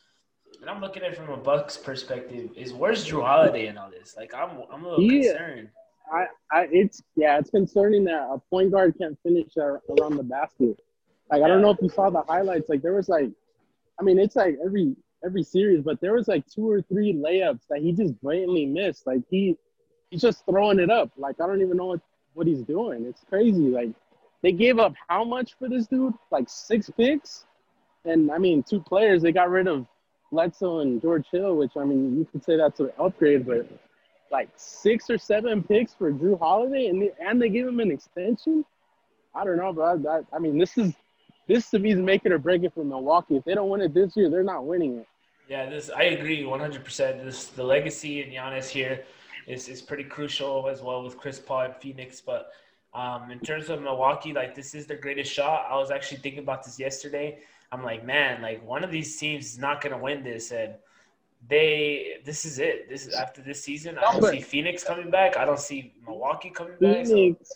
and 0.61 0.69
I'm 0.69 0.81
looking 0.81 1.05
at 1.05 1.13
it 1.13 1.17
from 1.17 1.31
a 1.31 1.37
Bucks 1.37 1.77
perspective, 1.77 2.51
is 2.57 2.73
where's 2.73 3.07
Jrue 3.07 3.23
Holiday 3.23 3.69
in 3.69 3.79
all 3.79 3.91
this? 3.91 4.17
Like 4.17 4.35
I'm 4.35 4.63
I'm 4.73 4.85
a 4.85 4.89
little 4.89 5.05
yeah. 5.05 5.31
concerned. 5.31 5.69
I, 6.13 6.27
I, 6.51 6.69
it's 6.71 7.03
yeah, 7.17 7.39
it's 7.39 7.51
concerning 7.51 8.05
that 8.05 8.29
a 8.31 8.39
point 8.51 8.73
guard 8.73 8.95
can't 8.99 9.19
finish 9.23 9.57
around 9.57 10.17
the 10.17 10.23
basket. 10.23 10.79
Like 11.31 11.43
I 11.43 11.49
don't 11.49 11.63
know 11.63 11.71
if 11.71 11.79
you 11.83 11.89
saw 11.89 12.11
the 12.11 12.23
highlights. 12.23 12.69
Like 12.69 12.83
there 12.83 12.95
was 12.95 13.09
like, 13.09 13.31
I 14.01 14.03
mean, 14.03 14.19
it's 14.19 14.37
like 14.37 14.57
every 14.65 14.97
every 15.25 15.43
series, 15.43 15.83
but 15.83 16.01
there 16.01 16.15
was 16.15 16.29
like 16.29 16.47
two 16.47 16.71
or 16.71 16.83
three 16.83 17.13
layups 17.13 17.61
that 17.69 17.81
he 17.81 17.93
just 17.93 18.19
blatantly 18.21 18.67
missed. 18.67 19.07
Like 19.07 19.23
he 19.31 19.57
he's 20.11 20.23
just 20.23 20.45
throwing 20.47 20.79
it 20.79 20.91
up. 20.91 21.11
Like 21.17 21.37
I 21.41 21.47
don't 21.47 21.61
even 21.61 21.77
know 21.77 21.87
what 21.87 22.01
what 22.35 22.47
he's 22.47 22.63
doing. 22.63 23.05
It's 23.05 23.25
crazy. 23.29 23.69
Like 23.69 23.91
they 24.43 24.53
gave 24.53 24.79
up 24.79 24.95
how 25.09 25.25
much 25.25 25.57
for 25.59 25.69
this 25.69 25.87
dude? 25.87 26.15
Like 26.31 26.49
six 26.49 26.91
picks, 26.91 27.45
and 28.05 28.31
I 28.31 28.39
mean 28.39 28.63
two 28.63 28.81
players. 28.81 29.23
They 29.23 29.33
got 29.33 29.51
rid 29.51 29.67
of 29.67 29.87
Bledsoe 30.33 30.81
and 30.81 31.01
George 31.03 31.27
Hill, 31.31 31.57
which 31.57 31.73
I 31.77 31.85
mean 31.85 32.17
you 32.19 32.25
could 32.31 32.45
say 32.45 32.57
that's 32.57 32.81
an 32.81 32.91
upgrade, 32.99 33.47
but 33.47 33.69
like 34.31 34.49
six 34.57 35.11
or 35.11 35.19
seven 35.19 35.63
picks 35.63 35.95
for 35.95 36.13
Jrue 36.13 36.39
Holiday, 36.39 36.87
and 36.87 37.03
they, 37.03 37.11
and 37.21 37.41
they 37.41 37.49
give 37.49 37.67
him 37.67 37.81
an 37.81 37.91
extension. 37.91 38.65
I 39.35 39.45
don't 39.45 39.57
know, 39.57 39.73
but 39.73 40.07
I, 40.07 40.37
I 40.37 40.39
mean, 40.39 40.59
this 40.59 40.77
is 40.77 40.95
this 41.47 41.71
to 41.71 41.79
me 41.79 41.93
is 41.93 41.99
making 41.99 42.33
or 42.33 42.39
breaking 42.39 42.71
for 42.71 42.85
Milwaukee. 42.85 43.37
If 43.37 43.45
they 43.45 43.55
don't 43.55 43.71
win 43.71 43.81
it 43.81 43.95
this 43.95 44.17
year, 44.17 44.31
they're 44.31 44.43
not 44.43 44.67
winning 44.67 44.99
it. 44.99 45.07
Yeah, 45.49 45.69
this 45.69 45.91
I 45.91 46.05
agree 46.05 46.45
100. 46.45 46.85
percent 46.85 47.25
This 47.25 47.47
the 47.47 47.65
legacy 47.65 48.23
in 48.23 48.31
Giannis 48.31 48.69
here 48.69 49.05
is 49.47 49.69
is 49.69 49.81
pretty 49.81 50.05
crucial 50.05 50.69
as 50.69 50.83
well 50.83 51.03
with 51.03 51.17
Chris 51.17 51.39
Paul 51.39 51.63
and 51.63 51.77
Phoenix. 51.77 52.21
But 52.21 52.53
um, 52.93 53.31
in 53.31 53.41
terms 53.41 53.71
of 53.71 53.81
Milwaukee, 53.81 54.33
like 54.33 54.55
this 54.55 54.75
is 54.75 54.87
their 54.87 54.99
greatest 54.99 55.33
shot. 55.33 55.67
I 55.71 55.77
was 55.77 55.91
actually 55.91 56.19
thinking 56.19 56.41
about 56.41 56.65
this 56.65 56.79
yesterday. 56.79 57.39
I'm 57.73 57.83
like, 57.83 58.05
man, 58.05 58.43
like 58.43 58.67
one 58.67 58.85
of 58.85 58.91
these 58.91 59.17
teams 59.17 59.47
is 59.47 59.59
not 59.59 59.81
gonna 59.81 59.99
win 59.99 60.23
this, 60.23 60.53
and 60.53 60.75
they 61.47 62.17
this 62.25 62.45
is 62.45 62.59
it. 62.59 62.89
This 62.89 63.07
is 63.07 63.15
after 63.15 63.43
this 63.43 63.63
season. 63.63 63.99
I 63.99 64.19
don't 64.19 64.31
see 64.31 64.41
Phoenix 64.41 64.85
coming 64.85 65.11
back. 65.11 65.37
I 65.37 65.45
don't 65.45 65.61
see 65.61 65.95
Milwaukee 66.07 66.51
coming 66.51 66.75
Phoenix, 66.79 67.11
back. 67.11 67.37
So. 67.43 67.55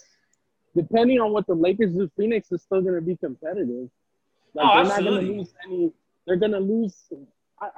Depending 0.75 1.21
on 1.21 1.33
what 1.33 1.47
the 1.47 1.55
Lakers 1.55 1.92
do, 1.92 2.11
Phoenix 2.16 2.51
is 2.51 2.62
still 2.62 2.81
going 2.81 2.95
to 2.95 3.03
be 3.03 3.16
competitive. 3.16 3.90
Oh, 4.57 4.62
like, 4.62 4.66
oh, 4.66 4.85
they're 4.85 4.92
absolutely. 4.92 5.14
not 5.14 5.21
going 5.21 5.27
to 5.27 5.38
lose 5.38 5.55
any. 5.66 5.92
They're 6.27 6.37
going 6.37 6.53
to 6.53 6.61
lose. 6.61 6.95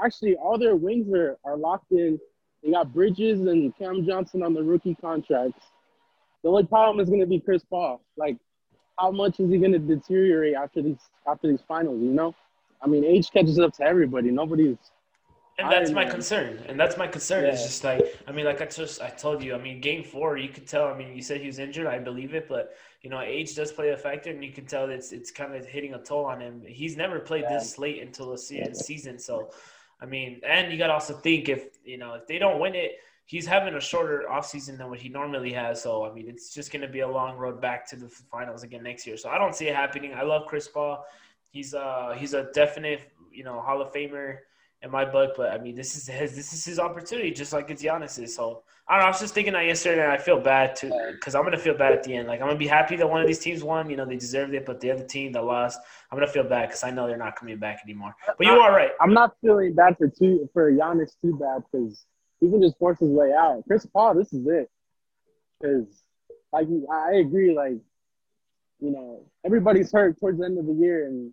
Actually, 0.02 0.36
all 0.36 0.58
their 0.58 0.76
wings 0.76 1.12
are, 1.12 1.36
are 1.44 1.56
locked 1.56 1.90
in. 1.90 2.20
They 2.62 2.70
got 2.70 2.92
Bridges 2.92 3.40
and 3.40 3.76
Cam 3.76 4.06
Johnson 4.06 4.42
on 4.42 4.54
the 4.54 4.62
rookie 4.62 4.94
contracts. 4.94 5.66
The 6.42 6.48
only 6.50 6.64
problem 6.64 7.00
is 7.00 7.08
going 7.08 7.20
to 7.20 7.26
be 7.26 7.40
Chris 7.40 7.64
Paul. 7.68 8.00
Like, 8.16 8.36
how 8.98 9.10
much 9.10 9.40
is 9.40 9.50
he 9.50 9.58
going 9.58 9.72
to 9.72 9.78
deteriorate 9.78 10.54
after 10.54 10.82
these 10.82 10.98
after 11.26 11.48
these 11.48 11.62
finals? 11.66 12.00
You 12.00 12.12
know, 12.12 12.34
I 12.82 12.86
mean, 12.86 13.04
age 13.04 13.30
catches 13.30 13.58
up 13.58 13.72
to 13.74 13.82
everybody. 13.82 14.30
Nobody's 14.30 14.76
and 15.58 15.70
that's 15.70 15.90
my 15.90 16.04
concern. 16.04 16.62
And 16.68 16.78
that's 16.78 16.96
my 16.96 17.06
concern. 17.06 17.44
Yeah. 17.44 17.52
It's 17.52 17.62
just 17.62 17.84
like 17.84 18.02
I 18.26 18.32
mean, 18.32 18.44
like 18.44 18.60
I 18.60 18.66
just 18.66 19.00
I 19.00 19.08
told 19.10 19.42
you. 19.42 19.54
I 19.54 19.58
mean, 19.58 19.80
game 19.80 20.02
four, 20.02 20.36
you 20.36 20.48
could 20.48 20.66
tell. 20.66 20.86
I 20.86 20.96
mean, 20.96 21.14
you 21.14 21.22
said 21.22 21.40
he 21.40 21.46
was 21.46 21.58
injured. 21.58 21.86
I 21.86 21.98
believe 21.98 22.34
it, 22.34 22.48
but 22.48 22.74
you 23.02 23.10
know, 23.10 23.20
age 23.20 23.54
does 23.54 23.70
play 23.70 23.90
a 23.90 23.96
factor, 23.96 24.30
and 24.30 24.42
you 24.42 24.52
can 24.52 24.66
tell 24.66 24.88
it's 24.90 25.12
it's 25.12 25.30
kind 25.30 25.54
of 25.54 25.66
hitting 25.66 25.94
a 25.94 25.98
toll 25.98 26.24
on 26.24 26.40
him. 26.40 26.62
He's 26.66 26.96
never 26.96 27.20
played 27.20 27.42
yeah. 27.42 27.58
this 27.58 27.78
late 27.78 28.02
until 28.02 28.30
the 28.30 28.38
season. 28.38 29.18
So, 29.18 29.50
I 30.00 30.06
mean, 30.06 30.40
and 30.46 30.72
you 30.72 30.78
got 30.78 30.88
to 30.88 30.94
also 30.94 31.14
think 31.14 31.48
if 31.48 31.66
you 31.84 31.98
know 31.98 32.14
if 32.14 32.26
they 32.26 32.38
don't 32.38 32.58
win 32.58 32.74
it, 32.74 32.98
he's 33.26 33.46
having 33.46 33.74
a 33.74 33.80
shorter 33.80 34.24
offseason 34.30 34.78
than 34.78 34.90
what 34.90 34.98
he 34.98 35.08
normally 35.08 35.52
has. 35.52 35.82
So, 35.82 36.04
I 36.04 36.12
mean, 36.12 36.28
it's 36.28 36.52
just 36.52 36.72
going 36.72 36.82
to 36.82 36.88
be 36.88 37.00
a 37.00 37.08
long 37.08 37.36
road 37.36 37.60
back 37.60 37.88
to 37.90 37.96
the 37.96 38.08
finals 38.08 38.62
again 38.64 38.82
next 38.82 39.06
year. 39.06 39.16
So, 39.16 39.28
I 39.28 39.38
don't 39.38 39.54
see 39.54 39.68
it 39.68 39.76
happening. 39.76 40.14
I 40.14 40.22
love 40.22 40.46
Chris 40.46 40.66
Paul. 40.66 41.04
He's 41.52 41.74
uh 41.74 42.16
he's 42.18 42.34
a 42.34 42.50
definite 42.52 43.12
you 43.30 43.44
know 43.44 43.60
Hall 43.60 43.80
of 43.80 43.92
Famer 43.92 44.38
in 44.84 44.90
my 44.90 45.04
book. 45.04 45.34
But 45.36 45.52
I 45.52 45.58
mean, 45.58 45.74
this 45.74 45.96
is 45.96 46.06
his 46.06 46.36
this 46.36 46.52
is 46.52 46.64
his 46.64 46.78
opportunity, 46.78 47.30
just 47.30 47.52
like 47.52 47.70
it's 47.70 47.82
Giannis's. 47.82 48.34
So 48.36 48.62
I 48.86 48.94
don't 48.94 49.00
know. 49.00 49.06
I 49.06 49.10
was 49.10 49.20
just 49.20 49.34
thinking 49.34 49.54
that 49.54 49.64
yesterday, 49.64 50.02
and 50.02 50.12
I 50.12 50.18
feel 50.18 50.38
bad 50.38 50.76
too 50.76 50.92
because 51.12 51.34
I'm 51.34 51.42
gonna 51.42 51.58
feel 51.58 51.76
bad 51.76 51.92
at 51.92 52.04
the 52.04 52.14
end. 52.14 52.28
Like 52.28 52.40
I'm 52.40 52.46
gonna 52.46 52.58
be 52.58 52.66
happy 52.66 52.96
that 52.96 53.08
one 53.08 53.20
of 53.20 53.26
these 53.26 53.38
teams 53.38 53.64
won. 53.64 53.90
You 53.90 53.96
know, 53.96 54.04
they 54.04 54.16
deserved 54.16 54.54
it. 54.54 54.66
But 54.66 54.80
the 54.80 54.90
other 54.90 55.04
team 55.04 55.32
that 55.32 55.44
lost, 55.44 55.80
I'm 56.10 56.18
gonna 56.18 56.30
feel 56.30 56.44
bad 56.44 56.68
because 56.68 56.84
I 56.84 56.90
know 56.90 57.06
they're 57.06 57.16
not 57.16 57.36
coming 57.36 57.58
back 57.58 57.80
anymore. 57.82 58.14
But 58.26 58.46
you 58.46 58.52
are 58.52 58.72
right. 58.72 58.90
I'm 59.00 59.14
not 59.14 59.34
feeling 59.40 59.74
bad 59.74 59.96
for 59.96 60.08
two 60.08 60.48
for 60.52 60.70
Giannis 60.70 61.12
too 61.20 61.36
bad 61.36 61.62
because 61.72 62.04
he 62.40 62.50
can 62.50 62.62
just 62.62 62.78
force 62.78 62.98
his 62.98 63.10
way 63.10 63.32
out. 63.32 63.64
Chris 63.66 63.86
Paul, 63.86 64.14
this 64.14 64.32
is 64.32 64.46
it. 64.46 64.70
Because 65.60 66.02
like 66.52 66.68
I 66.92 67.14
agree, 67.14 67.56
like 67.56 67.78
you 68.80 68.90
know, 68.90 69.24
everybody's 69.46 69.90
hurt 69.90 70.20
towards 70.20 70.38
the 70.38 70.44
end 70.44 70.58
of 70.58 70.66
the 70.66 70.74
year, 70.74 71.06
and 71.06 71.32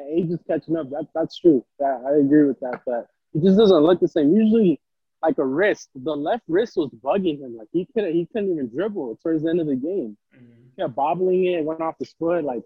age 0.00 0.30
is 0.30 0.40
catching 0.46 0.76
up. 0.76 0.90
That 0.90 1.06
that's 1.14 1.38
true. 1.38 1.64
That 1.78 2.02
I 2.06 2.18
agree 2.18 2.44
with 2.44 2.60
that. 2.60 2.82
But 2.86 3.08
he 3.32 3.40
just 3.40 3.58
doesn't 3.58 3.82
look 3.82 4.00
the 4.00 4.08
same. 4.08 4.34
Usually, 4.34 4.80
like 5.22 5.38
a 5.38 5.44
wrist, 5.44 5.90
the 5.94 6.14
left 6.14 6.44
wrist 6.48 6.76
was 6.76 6.90
bugging 6.90 7.40
him. 7.40 7.56
Like 7.56 7.68
he 7.72 7.86
couldn't 7.92 8.14
he 8.14 8.26
couldn't 8.26 8.52
even 8.52 8.68
dribble 8.68 9.18
towards 9.22 9.42
the 9.44 9.50
end 9.50 9.60
of 9.60 9.66
the 9.66 9.76
game. 9.76 10.16
Mm-hmm. 10.34 10.44
He 10.76 10.82
kept 10.82 10.94
bobbling 10.94 11.44
it, 11.46 11.64
went 11.64 11.80
off 11.80 11.96
his 11.98 12.12
foot. 12.18 12.44
Like 12.44 12.62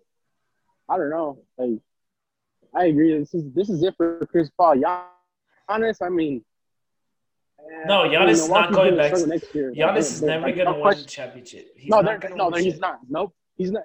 I 0.88 0.96
don't 0.96 1.10
know. 1.10 1.38
Like 1.58 1.80
I 2.74 2.86
agree. 2.86 3.18
This 3.18 3.34
is 3.34 3.44
this 3.52 3.68
is 3.68 3.82
it 3.82 3.94
for 3.96 4.26
Chris 4.26 4.50
Paul. 4.56 4.76
Giannis, 4.76 6.02
I 6.02 6.08
mean. 6.08 6.44
No, 7.86 8.04
Giannis 8.04 8.30
is 8.32 8.48
not 8.48 8.72
going 8.72 8.96
back. 8.96 9.12
Next 9.26 9.54
year. 9.54 9.72
Giannis 9.72 9.98
is 9.98 10.22
never 10.22 10.44
going 10.52 10.58
to 10.58 10.64
no 10.64 10.80
win 10.80 10.98
the 10.98 11.04
championship. 11.04 11.68
He's 11.76 11.90
no, 11.90 12.00
no, 12.00 12.50
he's 12.52 12.78
not. 12.78 13.00
Nope, 13.08 13.34
he's 13.56 13.72
not. 13.72 13.84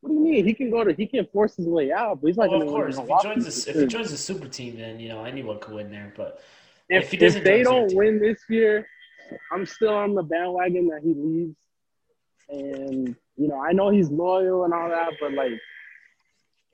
What 0.00 0.10
do 0.10 0.14
you 0.14 0.20
mean? 0.20 0.44
He 0.44 0.54
can 0.54 0.70
go 0.70 0.84
to 0.84 0.92
he 0.92 1.06
can 1.06 1.26
force 1.26 1.56
his 1.56 1.66
way 1.66 1.92
out, 1.92 2.20
but 2.20 2.28
he's 2.28 2.36
not 2.36 2.50
well, 2.50 2.60
going 2.60 2.92
to. 2.92 3.00
Of 3.00 3.08
course, 3.08 3.24
if 3.24 3.24
he 3.24 3.28
joins 3.28 3.64
the, 3.64 3.70
if 3.70 3.76
he 3.76 3.86
joins 3.86 4.10
the 4.10 4.16
super 4.16 4.48
team, 4.48 4.76
then 4.76 5.00
you 5.00 5.08
know 5.08 5.24
anyone 5.24 5.58
could 5.58 5.74
win 5.74 5.90
there. 5.90 6.12
But 6.16 6.42
if, 6.88 7.04
if 7.04 7.10
he 7.10 7.16
doesn't, 7.16 7.38
if 7.38 7.44
they 7.44 7.62
don't 7.62 7.94
win 7.94 8.20
this 8.20 8.40
year, 8.48 8.86
I'm 9.50 9.66
still 9.66 9.94
on 9.94 10.14
the 10.14 10.22
bandwagon 10.22 10.88
that 10.88 11.00
he 11.02 11.14
leaves. 11.14 11.56
And 12.48 13.16
you 13.36 13.48
know, 13.48 13.60
I 13.60 13.72
know 13.72 13.90
he's 13.90 14.10
loyal 14.10 14.64
and 14.64 14.72
all 14.72 14.88
that, 14.88 15.12
but 15.20 15.32
like, 15.32 15.52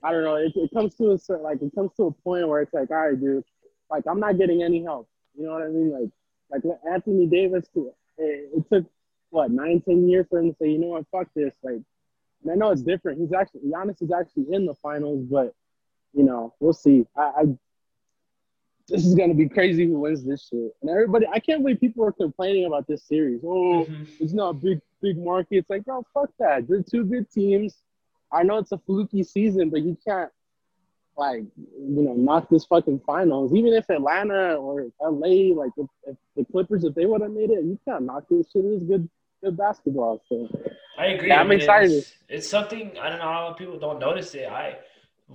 I 0.02 0.12
don't 0.12 0.24
know. 0.24 0.36
It, 0.36 0.52
it 0.54 0.70
comes 0.74 0.94
to 0.96 1.12
a 1.12 1.32
like 1.36 1.62
it 1.62 1.74
comes 1.74 1.92
to 1.96 2.04
a 2.04 2.10
point 2.10 2.48
where 2.48 2.60
it's 2.60 2.74
like, 2.74 2.90
all 2.90 2.96
right, 2.96 3.18
dude, 3.18 3.44
like 3.90 4.04
I'm 4.08 4.20
not 4.20 4.38
getting 4.38 4.62
any 4.62 4.82
help. 4.82 5.08
You 5.36 5.46
know 5.46 5.52
what 5.52 5.62
I 5.62 5.68
mean? 5.68 5.92
Like, 5.92 6.10
like 6.50 6.78
Anthony 6.92 7.26
Davis, 7.26 7.66
it, 7.74 7.94
it 8.18 8.64
took 8.70 8.84
what 9.30 9.50
nine, 9.50 9.80
ten 9.80 10.08
years 10.08 10.26
for 10.28 10.40
him 10.40 10.50
to 10.50 10.56
say, 10.60 10.70
you 10.70 10.78
know 10.78 10.88
what, 10.88 11.06
fuck 11.10 11.28
this, 11.34 11.54
like 11.62 11.80
and 12.42 12.52
I 12.52 12.54
know 12.54 12.70
it's 12.70 12.82
different. 12.82 13.20
He's 13.20 13.32
actually 13.32 13.60
Giannis 13.62 14.02
is 14.02 14.12
actually 14.12 14.52
in 14.52 14.66
the 14.66 14.74
finals, 14.74 15.24
but 15.30 15.54
you 16.12 16.22
know 16.22 16.54
we'll 16.60 16.72
see. 16.72 17.06
I, 17.16 17.22
I 17.22 17.44
this 18.88 19.06
is 19.06 19.14
gonna 19.14 19.34
be 19.34 19.48
crazy 19.48 19.86
who 19.86 20.00
wins 20.00 20.24
this 20.24 20.48
shit. 20.48 20.74
And 20.82 20.90
everybody, 20.90 21.26
I 21.26 21.38
can't 21.38 21.62
believe 21.62 21.80
people 21.80 22.04
are 22.04 22.12
complaining 22.12 22.66
about 22.66 22.86
this 22.86 23.04
series. 23.04 23.40
Oh, 23.44 23.86
mm-hmm. 23.88 24.04
it's 24.20 24.32
not 24.32 24.50
a 24.50 24.54
big 24.54 24.80
big 25.00 25.18
market. 25.18 25.56
It's 25.58 25.70
like, 25.70 25.84
bro, 25.84 26.04
fuck 26.12 26.30
that. 26.38 26.68
They're 26.68 26.82
two 26.82 27.04
good 27.04 27.30
teams. 27.30 27.76
I 28.32 28.42
know 28.42 28.58
it's 28.58 28.72
a 28.72 28.78
fluky 28.78 29.22
season, 29.22 29.70
but 29.70 29.82
you 29.82 29.96
can't 30.06 30.30
like 31.16 31.44
you 31.56 32.02
know 32.02 32.14
knock 32.14 32.48
this 32.48 32.64
fucking 32.64 33.00
finals. 33.06 33.54
Even 33.54 33.72
if 33.72 33.88
Atlanta 33.90 34.54
or 34.54 34.86
LA, 35.00 35.54
like 35.54 35.72
if, 35.76 35.86
if 36.06 36.16
the 36.36 36.44
Clippers, 36.50 36.84
if 36.84 36.94
they 36.94 37.06
would 37.06 37.20
have 37.20 37.30
made 37.30 37.50
it, 37.50 37.64
you 37.64 37.78
can't 37.86 38.04
knock 38.04 38.24
this 38.30 38.50
shit. 38.50 38.64
It's 38.64 38.84
good 38.84 39.08
good 39.42 39.56
basketball. 39.56 40.22
So 40.28 40.48
I 40.98 41.06
agree. 41.06 41.28
Yeah, 41.28 41.40
I'm 41.40 41.46
I 41.46 41.50
mean, 41.50 41.58
excited. 41.60 41.92
It's, 41.92 42.12
it's, 42.28 42.48
something 42.48 42.92
I 43.00 43.08
don't 43.08 43.18
know 43.18 43.24
how 43.24 43.54
people 43.58 43.78
don't 43.78 43.98
notice 43.98 44.34
it. 44.34 44.48
I 44.48 44.78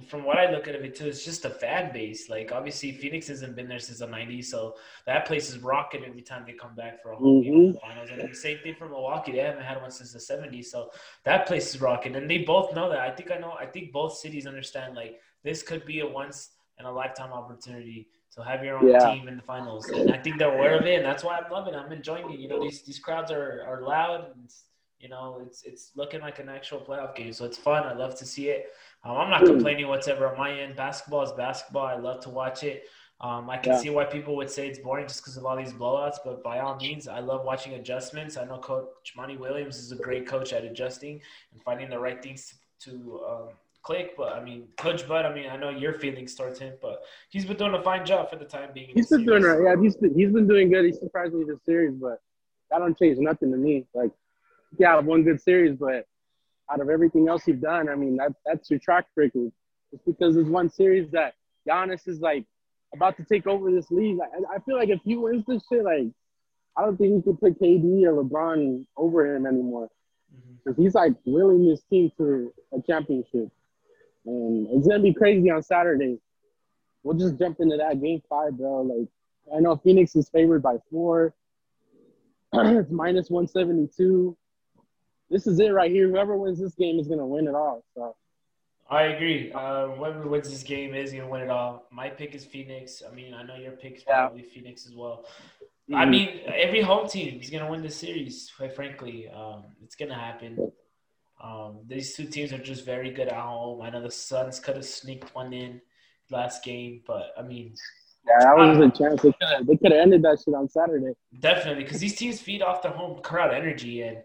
from 0.08 0.24
what 0.24 0.38
I 0.38 0.52
look 0.52 0.68
at 0.68 0.76
it 0.76 0.96
too, 0.96 1.08
it's 1.08 1.26
just 1.26 1.46
a 1.46 1.50
fan 1.50 1.92
base. 1.92 2.30
Like 2.30 2.52
obviously 2.52 2.92
Phoenix 2.92 3.28
hasn't 3.28 3.56
been 3.56 3.68
there 3.68 3.80
since 3.80 4.00
the 4.00 4.08
'90s, 4.08 4.46
so 4.46 4.76
that 5.06 5.26
place 5.26 5.50
is 5.50 5.60
rocking 5.60 6.06
every 6.06 6.22
time 6.22 6.44
they 6.46 6.54
come 6.54 6.76
back 6.76 7.02
for 7.02 7.12
a 7.12 7.16
home 7.16 7.44
mm-hmm. 7.44 7.52
game 7.52 7.78
finals. 7.82 8.10
And 8.12 8.30
the 8.30 8.36
same 8.36 8.60
thing 8.60 8.76
for 8.76 8.88
Milwaukee; 8.88 9.32
they 9.34 9.40
haven't 9.40 9.64
had 9.64 9.82
one 9.82 9.92
since 9.92 10.14
the 10.14 10.20
'70s, 10.20 10.66
so 10.66 10.92
that 11.26 11.48
place 11.48 11.74
is 11.74 11.82
rocking. 11.82 12.16
And 12.16 12.30
they 12.30 12.40
both 12.40 12.74
know 12.76 12.90
that. 12.90 13.00
I 13.00 13.12
think 13.12 13.32
I 13.32 13.38
know. 13.38 13.56
I 13.60 13.66
think 13.66 13.92
both 13.92 14.18
cities 14.18 14.46
understand 14.46 14.96
like 14.96 15.20
this 15.44 15.64
could 15.64 15.86
be 15.86 16.02
a 16.02 16.08
once 16.08 16.52
in 16.80 16.86
a 16.86 16.92
lifetime 16.92 17.34
opportunity 17.34 18.08
to 18.38 18.44
have 18.44 18.64
your 18.64 18.78
own 18.78 18.88
yeah. 18.88 19.14
team 19.14 19.28
in 19.28 19.36
the 19.36 19.42
finals. 19.42 19.90
And 19.90 20.12
I 20.12 20.18
think 20.18 20.38
they're 20.38 20.54
aware 20.54 20.80
of 20.80 20.86
it, 20.86 20.96
and 20.98 21.06
that's 21.06 21.24
why 21.24 21.38
I'm 21.38 21.52
loving. 21.52 21.74
it. 21.74 21.78
I'm 21.78 21.92
enjoying 21.92 22.32
it. 22.32 22.40
You 22.40 22.48
know, 22.48 22.62
these 22.62 22.84
these 22.84 23.00
crowds 23.00 23.32
are 23.32 23.64
are 23.68 23.82
loud. 23.82 24.28
And, 24.36 24.50
you 25.00 25.10
know, 25.10 25.42
it's 25.46 25.64
it's 25.64 25.92
looking 25.96 26.22
like 26.22 26.40
an 26.40 26.48
actual 26.48 26.80
playoff 26.80 27.16
game, 27.16 27.34
so 27.34 27.46
it's 27.46 27.58
fun. 27.58 27.84
I 27.84 27.94
love 27.94 28.16
to 28.20 28.26
see 28.26 28.50
it. 28.50 28.74
Um, 29.04 29.18
I'm 29.18 29.30
not 29.30 29.46
complaining 29.46 29.88
whatsoever 29.88 30.28
on 30.32 30.38
my 30.38 30.52
end. 30.52 30.76
Basketball 30.76 31.24
is 31.24 31.32
basketball. 31.32 31.86
I 31.86 31.98
love 31.98 32.22
to 32.22 32.30
watch 32.30 32.64
it. 32.64 32.86
Um, 33.20 33.50
I 33.50 33.58
can 33.58 33.74
yeah. 33.74 33.80
see 33.80 33.90
why 33.90 34.06
people 34.06 34.36
would 34.36 34.50
say 34.50 34.68
it's 34.68 34.78
boring 34.78 35.08
just 35.08 35.22
because 35.22 35.38
of 35.38 35.46
all 35.46 35.58
these 35.58 35.74
blowouts, 35.74 36.18
but 36.24 36.44
by 36.44 36.60
all 36.60 36.76
means, 36.76 37.08
I 37.08 37.20
love 37.20 37.46
watching 37.46 37.74
adjustments. 37.74 38.38
I 38.38 38.46
know 38.46 38.60
Coach 38.60 39.14
Monty 39.16 39.38
Williams 39.38 39.78
is 39.80 39.92
a 39.92 39.96
great 39.96 40.28
coach 40.28 40.54
at 40.54 40.64
adjusting 40.64 41.20
and 41.52 41.62
finding 41.64 41.90
the 41.90 41.98
right 41.98 42.22
things 42.22 42.54
to, 42.80 42.92
to 42.92 43.26
um, 43.28 43.50
click. 43.88 44.16
But 44.18 44.34
I 44.34 44.44
mean, 44.44 44.68
Coach 44.78 45.08
Bud, 45.08 45.26
I 45.26 45.34
mean, 45.34 45.50
I 45.50 45.56
know 45.56 45.70
your 45.70 45.94
feelings 45.94 46.36
towards 46.36 46.60
him, 46.60 46.74
but 46.82 47.04
he's 47.30 47.46
been 47.46 47.58
doing 47.58 47.74
a 47.74 47.82
fine 47.82 48.06
job 48.06 48.30
for 48.30 48.36
the 48.36 48.46
time 48.46 48.70
being. 48.74 48.90
He's 48.94 49.08
been 49.08 49.26
series. 49.26 49.26
doing 49.26 49.44
right. 49.44 49.62
Yeah, 49.64 49.82
he's 49.82 49.96
been, 49.96 50.14
he's 50.14 50.32
been 50.32 50.48
doing 50.48 50.70
good. 50.70 50.86
He 50.86 50.92
surprised 50.92 51.34
me 51.34 51.46
this 51.46 51.64
series, 51.66 51.96
but 51.96 52.20
that 52.70 52.80
don't 52.80 52.98
change 53.00 53.18
nothing 53.18 53.52
to 53.52 53.58
me. 53.58 53.86
Like, 53.94 54.12
yeah, 54.78 55.00
one 55.00 55.24
good 55.24 55.42
series, 55.42 55.78
but 55.78 56.06
out 56.70 56.82
of 56.82 56.90
everything 56.90 57.30
else 57.30 57.48
you've 57.48 57.62
done, 57.62 57.88
I 57.88 57.96
mean, 57.96 58.18
that 58.18 58.34
that's 58.46 58.70
your 58.70 58.80
track 58.80 59.06
record. 59.16 59.52
It's 59.94 60.04
because 60.06 60.36
there's 60.36 60.50
one 60.50 60.70
series 60.70 61.10
that 61.12 61.36
Giannis 61.68 62.08
is 62.10 62.20
like 62.20 62.46
about 62.94 63.16
to 63.18 63.24
take 63.24 63.48
over 63.48 63.72
this 63.72 63.90
league. 63.90 64.18
I, 64.22 64.56
I 64.56 64.60
feel 64.60 64.76
like 64.76 64.90
if 64.90 65.00
he 65.06 65.16
wins 65.16 65.46
this 65.48 65.64
shit, 65.72 65.86
like 65.86 66.08
I 66.76 66.82
don't 66.82 66.98
think 66.98 67.16
he 67.16 67.22
could 67.22 67.40
put 67.40 67.60
KD 67.60 68.04
or 68.04 68.22
LeBron 68.22 68.86
over 68.98 69.34
him 69.34 69.46
anymore. 69.46 69.88
Because 70.30 70.74
mm-hmm. 70.74 70.84
he's 70.84 70.94
like 70.94 71.14
willing 71.26 71.66
this 71.66 71.82
team 71.90 72.12
to 72.18 72.54
a 72.74 72.82
championship. 72.86 73.50
And 74.28 74.68
it's 74.72 74.88
gonna 74.88 75.02
be 75.02 75.14
crazy 75.14 75.50
on 75.50 75.64
Saturday. 75.64 76.20
We'll 77.04 77.18
just 77.18 77.40
jump 77.40 77.60
into 77.60 77.78
that 77.78 78.02
game 78.02 78.22
five, 78.30 78.58
bro. 78.58 78.82
Like 78.82 79.08
I 79.56 79.60
know 79.60 79.78
Phoenix 79.78 80.16
is 80.16 80.30
favored 80.30 80.62
by 80.62 80.78
four. 80.92 81.34
it's 82.54 82.92
minus 82.92 83.30
one 83.30 83.48
seventy 83.48 83.90
two 83.96 84.38
this 85.30 85.48
is 85.48 85.60
it 85.60 85.70
right 85.70 85.92
here. 85.92 86.08
Whoever 86.10 86.38
wins 86.38 86.60
this 86.60 86.74
game 86.76 87.00
is 87.00 87.08
gonna 87.08 87.26
win 87.26 87.48
it 87.48 87.56
all. 87.56 87.84
So. 87.96 88.16
I 88.90 89.04
agree. 89.04 89.52
Uh, 89.52 89.88
whoever 89.90 90.26
wins 90.28 90.50
this 90.50 90.64
game 90.64 90.94
is 90.96 91.12
gonna 91.12 91.28
win 91.28 91.42
it 91.42 91.50
all. 91.50 91.86
My 91.92 92.10
pick 92.10 92.34
is 92.34 92.46
Phoenix. 92.46 93.04
I 93.10 93.14
mean, 93.14 93.34
I 93.34 93.44
know 93.44 93.56
your 93.56 93.74
pick 93.74 93.98
is 93.98 94.04
probably 94.04 94.44
yeah. 94.44 94.54
Phoenix 94.54 94.86
as 94.86 94.96
well. 94.96 95.26
Mm-hmm. 95.90 95.96
I 95.96 96.06
mean, 96.06 96.30
every 96.48 96.82
home 96.82 97.08
team 97.08 97.42
is 97.42 97.50
gonna 97.50 97.70
win 97.70 97.82
the 97.82 97.90
series. 97.90 98.52
Quite 98.56 98.74
frankly, 98.74 99.30
um, 99.30 99.66
it's 99.84 99.96
gonna 99.96 100.18
happen. 100.18 100.72
Um, 101.42 101.80
these 101.88 102.16
two 102.16 102.26
teams 102.26 102.52
are 102.52 102.58
just 102.58 102.86
very 102.86 103.12
good 103.12 103.28
at 103.28 103.40
home. 103.40 103.82
I 103.82 103.90
know 103.90 104.02
the 104.02 104.12
Suns 104.12 104.60
could 104.60 104.76
have 104.76 104.86
sneaked 104.86 105.36
one 105.36 105.54
in 105.54 105.82
last 106.32 106.64
game, 106.64 107.02
but 107.06 107.34
I 107.38 107.44
mean, 107.44 107.76
yeah, 108.28 108.40
that 108.40 108.58
was 108.58 108.78
a 108.80 108.90
chance. 108.90 109.22
They 109.22 109.78
could 109.78 109.92
have 109.92 110.02
ended 110.02 110.24
that 110.24 110.42
shit 110.44 110.54
on 110.54 110.68
Saturday. 110.68 111.14
Definitely, 111.40 111.84
because 111.84 112.00
these 112.00 112.16
teams 112.16 112.42
feed 112.42 112.62
off 112.62 112.82
their 112.82 112.92
home 112.92 113.22
crowd 113.22 113.54
energy, 113.54 114.02
and 114.02 114.18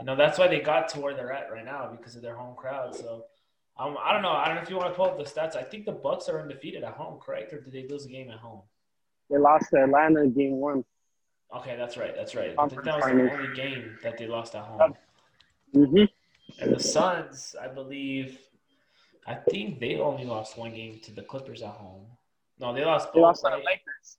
you 0.00 0.06
know 0.06 0.16
that's 0.16 0.38
why 0.38 0.48
they 0.48 0.60
got 0.60 0.88
to 0.88 1.00
where 1.00 1.14
they're 1.14 1.32
at 1.32 1.52
right 1.52 1.64
now 1.64 1.88
because 1.90 2.16
of 2.16 2.22
their 2.22 2.34
home 2.34 2.56
crowd. 2.56 2.96
So 2.96 3.24
um, 3.76 3.96
I 4.02 4.12
don't 4.12 4.22
know. 4.22 4.32
I 4.32 4.46
don't 4.46 4.56
know 4.56 4.62
if 4.62 4.70
you 4.70 4.76
want 4.76 4.88
to 4.88 4.94
pull 4.94 5.06
up 5.06 5.18
the 5.18 5.24
stats. 5.24 5.56
I 5.56 5.62
think 5.62 5.84
the 5.84 5.92
Bucks 5.92 6.28
are 6.28 6.40
undefeated 6.40 6.82
at 6.82 6.94
home, 6.94 7.20
correct? 7.20 7.52
Or 7.52 7.60
did 7.60 7.72
they 7.72 7.86
lose 7.86 8.06
a 8.06 8.08
game 8.08 8.30
at 8.30 8.38
home? 8.38 8.62
They 9.30 9.38
lost 9.38 9.70
to 9.70 9.82
Atlanta 9.82 10.22
in 10.22 10.32
game 10.32 10.56
one. 10.56 10.84
Okay, 11.56 11.76
that's 11.76 11.96
right. 11.96 12.14
That's 12.16 12.34
right. 12.34 12.54
I 12.58 12.68
think 12.68 12.84
that 12.84 12.96
was 12.96 13.04
the 13.04 13.32
only 13.32 13.54
game 13.54 13.98
that 14.02 14.18
they 14.18 14.26
lost 14.26 14.54
at 14.54 14.64
home. 14.64 14.94
Mm-hmm. 15.74 16.04
And 16.60 16.74
the 16.74 16.80
Suns, 16.80 17.56
I 17.60 17.68
believe, 17.68 18.38
I 19.26 19.34
think 19.34 19.80
they 19.80 19.96
only 19.96 20.24
lost 20.24 20.56
one 20.56 20.74
game 20.74 21.00
to 21.04 21.12
the 21.12 21.22
Clippers 21.22 21.62
at 21.62 21.70
home. 21.70 22.06
No, 22.58 22.72
they 22.72 22.84
lost. 22.84 23.06
Both, 23.08 23.14
they 23.14 23.20
lost 23.20 23.44
right? 23.44 23.50
to 23.50 23.56
the 23.56 23.64
Lakers. 23.64 24.18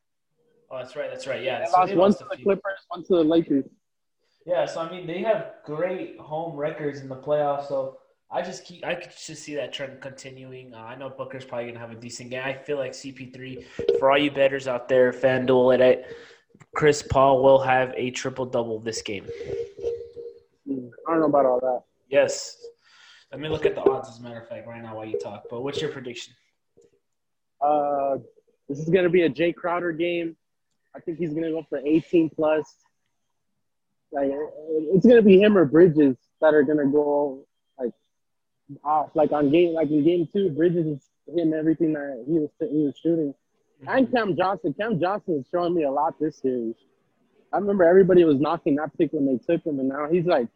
Oh, 0.70 0.78
that's 0.78 0.96
right. 0.96 1.10
That's 1.10 1.28
right. 1.28 1.42
Yeah, 1.42 1.60
they 1.60 1.66
so 1.66 1.72
lost 1.78 1.90
they 1.90 1.96
one 1.96 2.10
lost 2.12 2.20
to 2.20 2.26
the 2.30 2.44
Clippers, 2.44 2.80
one 2.90 3.04
to 3.06 3.16
the 3.16 3.24
Lakers. 3.24 3.66
Yeah, 4.46 4.66
so 4.66 4.82
I 4.82 4.92
mean 4.92 5.08
they 5.08 5.20
have 5.20 5.54
great 5.64 6.20
home 6.20 6.56
records 6.56 7.00
in 7.00 7.10
the 7.10 7.16
playoffs, 7.16 7.68
so 7.68 7.98
I 8.30 8.42
just 8.42 8.66
keep 8.66 8.86
I 8.86 8.96
could 8.96 9.12
just 9.12 9.44
see 9.44 9.56
that 9.56 9.74
trend 9.74 10.02
continuing. 10.02 10.74
Uh, 10.74 10.80
I 10.80 10.96
know 10.96 11.10
Booker's 11.10 11.46
probably 11.46 11.68
gonna 11.68 11.80
have 11.80 11.92
a 11.92 11.96
decent 11.96 12.30
game. 12.30 12.44
I 12.44 12.54
feel 12.54 12.78
like 12.78 12.92
CP3 12.92 13.66
for 14.00 14.12
all 14.12 14.18
you 14.18 14.32
betters 14.32 14.68
out 14.68 14.88
there, 14.88 15.12
FanDuel 15.12 15.80
it. 15.80 16.16
Chris 16.76 17.02
Paul 17.02 17.42
will 17.42 17.60
have 17.60 17.94
a 17.96 18.12
triple 18.12 18.46
double 18.46 18.80
this 18.80 19.02
game. 19.02 19.26
Hmm, 20.68 20.88
I 21.08 21.12
don't 21.12 21.20
know 21.22 21.26
about 21.26 21.46
all 21.46 21.60
that. 21.62 21.84
Yes. 22.10 22.58
Let 23.32 23.42
me 23.42 23.50
look 23.50 23.66
at 23.66 23.76
the 23.76 23.82
odds 23.82 24.10
as 24.10 24.20
a 24.20 24.22
matter 24.22 24.40
of 24.40 24.48
fact 24.48 24.68
right 24.68 24.82
now 24.82 24.96
while 24.96 25.06
you 25.06 25.20
talk. 25.20 25.44
But 25.50 25.62
what's 25.64 25.82
your 25.82 25.92
prediction? 25.92 26.34
Uh 27.62 28.18
this 28.70 28.80
is 28.80 28.90
gonna 28.90 29.10
be 29.10 29.24
a 29.24 29.30
Jae 29.30 29.56
Crowder 29.56 29.92
game. 29.92 30.36
I 30.96 31.00
think 31.00 31.18
he's 31.18 31.34
gonna 31.34 31.52
go 31.52 31.66
for 31.70 31.78
18 31.78 32.30
plus. 32.30 32.76
Like 34.12 34.32
it's 34.94 35.06
gonna 35.06 35.22
be 35.22 35.42
him 35.42 35.58
or 35.58 35.66
Bridges 35.66 36.18
that 36.42 36.54
are 36.54 36.64
gonna 36.64 36.88
go 36.88 37.46
like 37.78 37.92
off. 38.84 39.12
Like 39.16 39.32
on 39.32 39.52
game, 39.52 39.74
like 39.74 39.90
in 39.90 40.04
game 40.04 40.28
two, 40.32 40.50
Bridges 40.50 40.86
is 40.86 41.10
hitting 41.28 41.54
everything 41.54 41.94
that 41.94 42.24
he 42.28 42.40
was 42.40 42.50
he 42.60 42.86
was 42.86 42.98
shooting. 42.98 43.34
And 43.88 44.12
Cam 44.12 44.36
Johnson, 44.36 44.74
Cam 44.80 45.00
Johnson 45.00 45.40
is 45.40 45.48
showing 45.52 45.74
me 45.74 45.84
a 45.84 45.92
lot 45.92 46.18
this 46.20 46.38
series. 46.38 46.76
I 47.52 47.58
remember 47.58 47.84
everybody 47.84 48.24
was 48.24 48.40
knocking 48.40 48.76
that 48.76 48.98
pick 48.98 49.12
when 49.14 49.26
they 49.26 49.38
took 49.38 49.66
him, 49.66 49.80
and 49.80 49.90
now 49.90 50.08
he's 50.10 50.26
like 50.26 50.48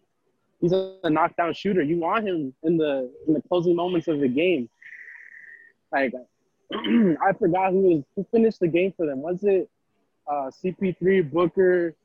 he's 0.60 0.72
a 0.72 1.10
knockdown 1.10 1.54
shooter. 1.54 1.82
You 1.82 2.00
want 2.00 2.28
him 2.28 2.54
in 2.63 2.78
the 2.78 3.12
in 3.28 3.34
the 3.34 3.41
closing 3.41 3.76
moments 3.76 4.08
of 4.08 4.19
the 4.19 4.28
game. 4.28 4.69
Like 5.91 6.13
I 6.74 7.34
forgot 7.38 7.72
who 7.72 7.82
was 7.82 8.04
who 8.15 8.26
finished 8.32 8.60
the 8.60 8.67
game 8.67 8.93
for 8.95 9.06
them. 9.06 9.22
Was 9.22 9.43
it 9.43 9.69
uh, 10.30 10.52
CP3, 10.63 11.32
Booker, 11.32 11.95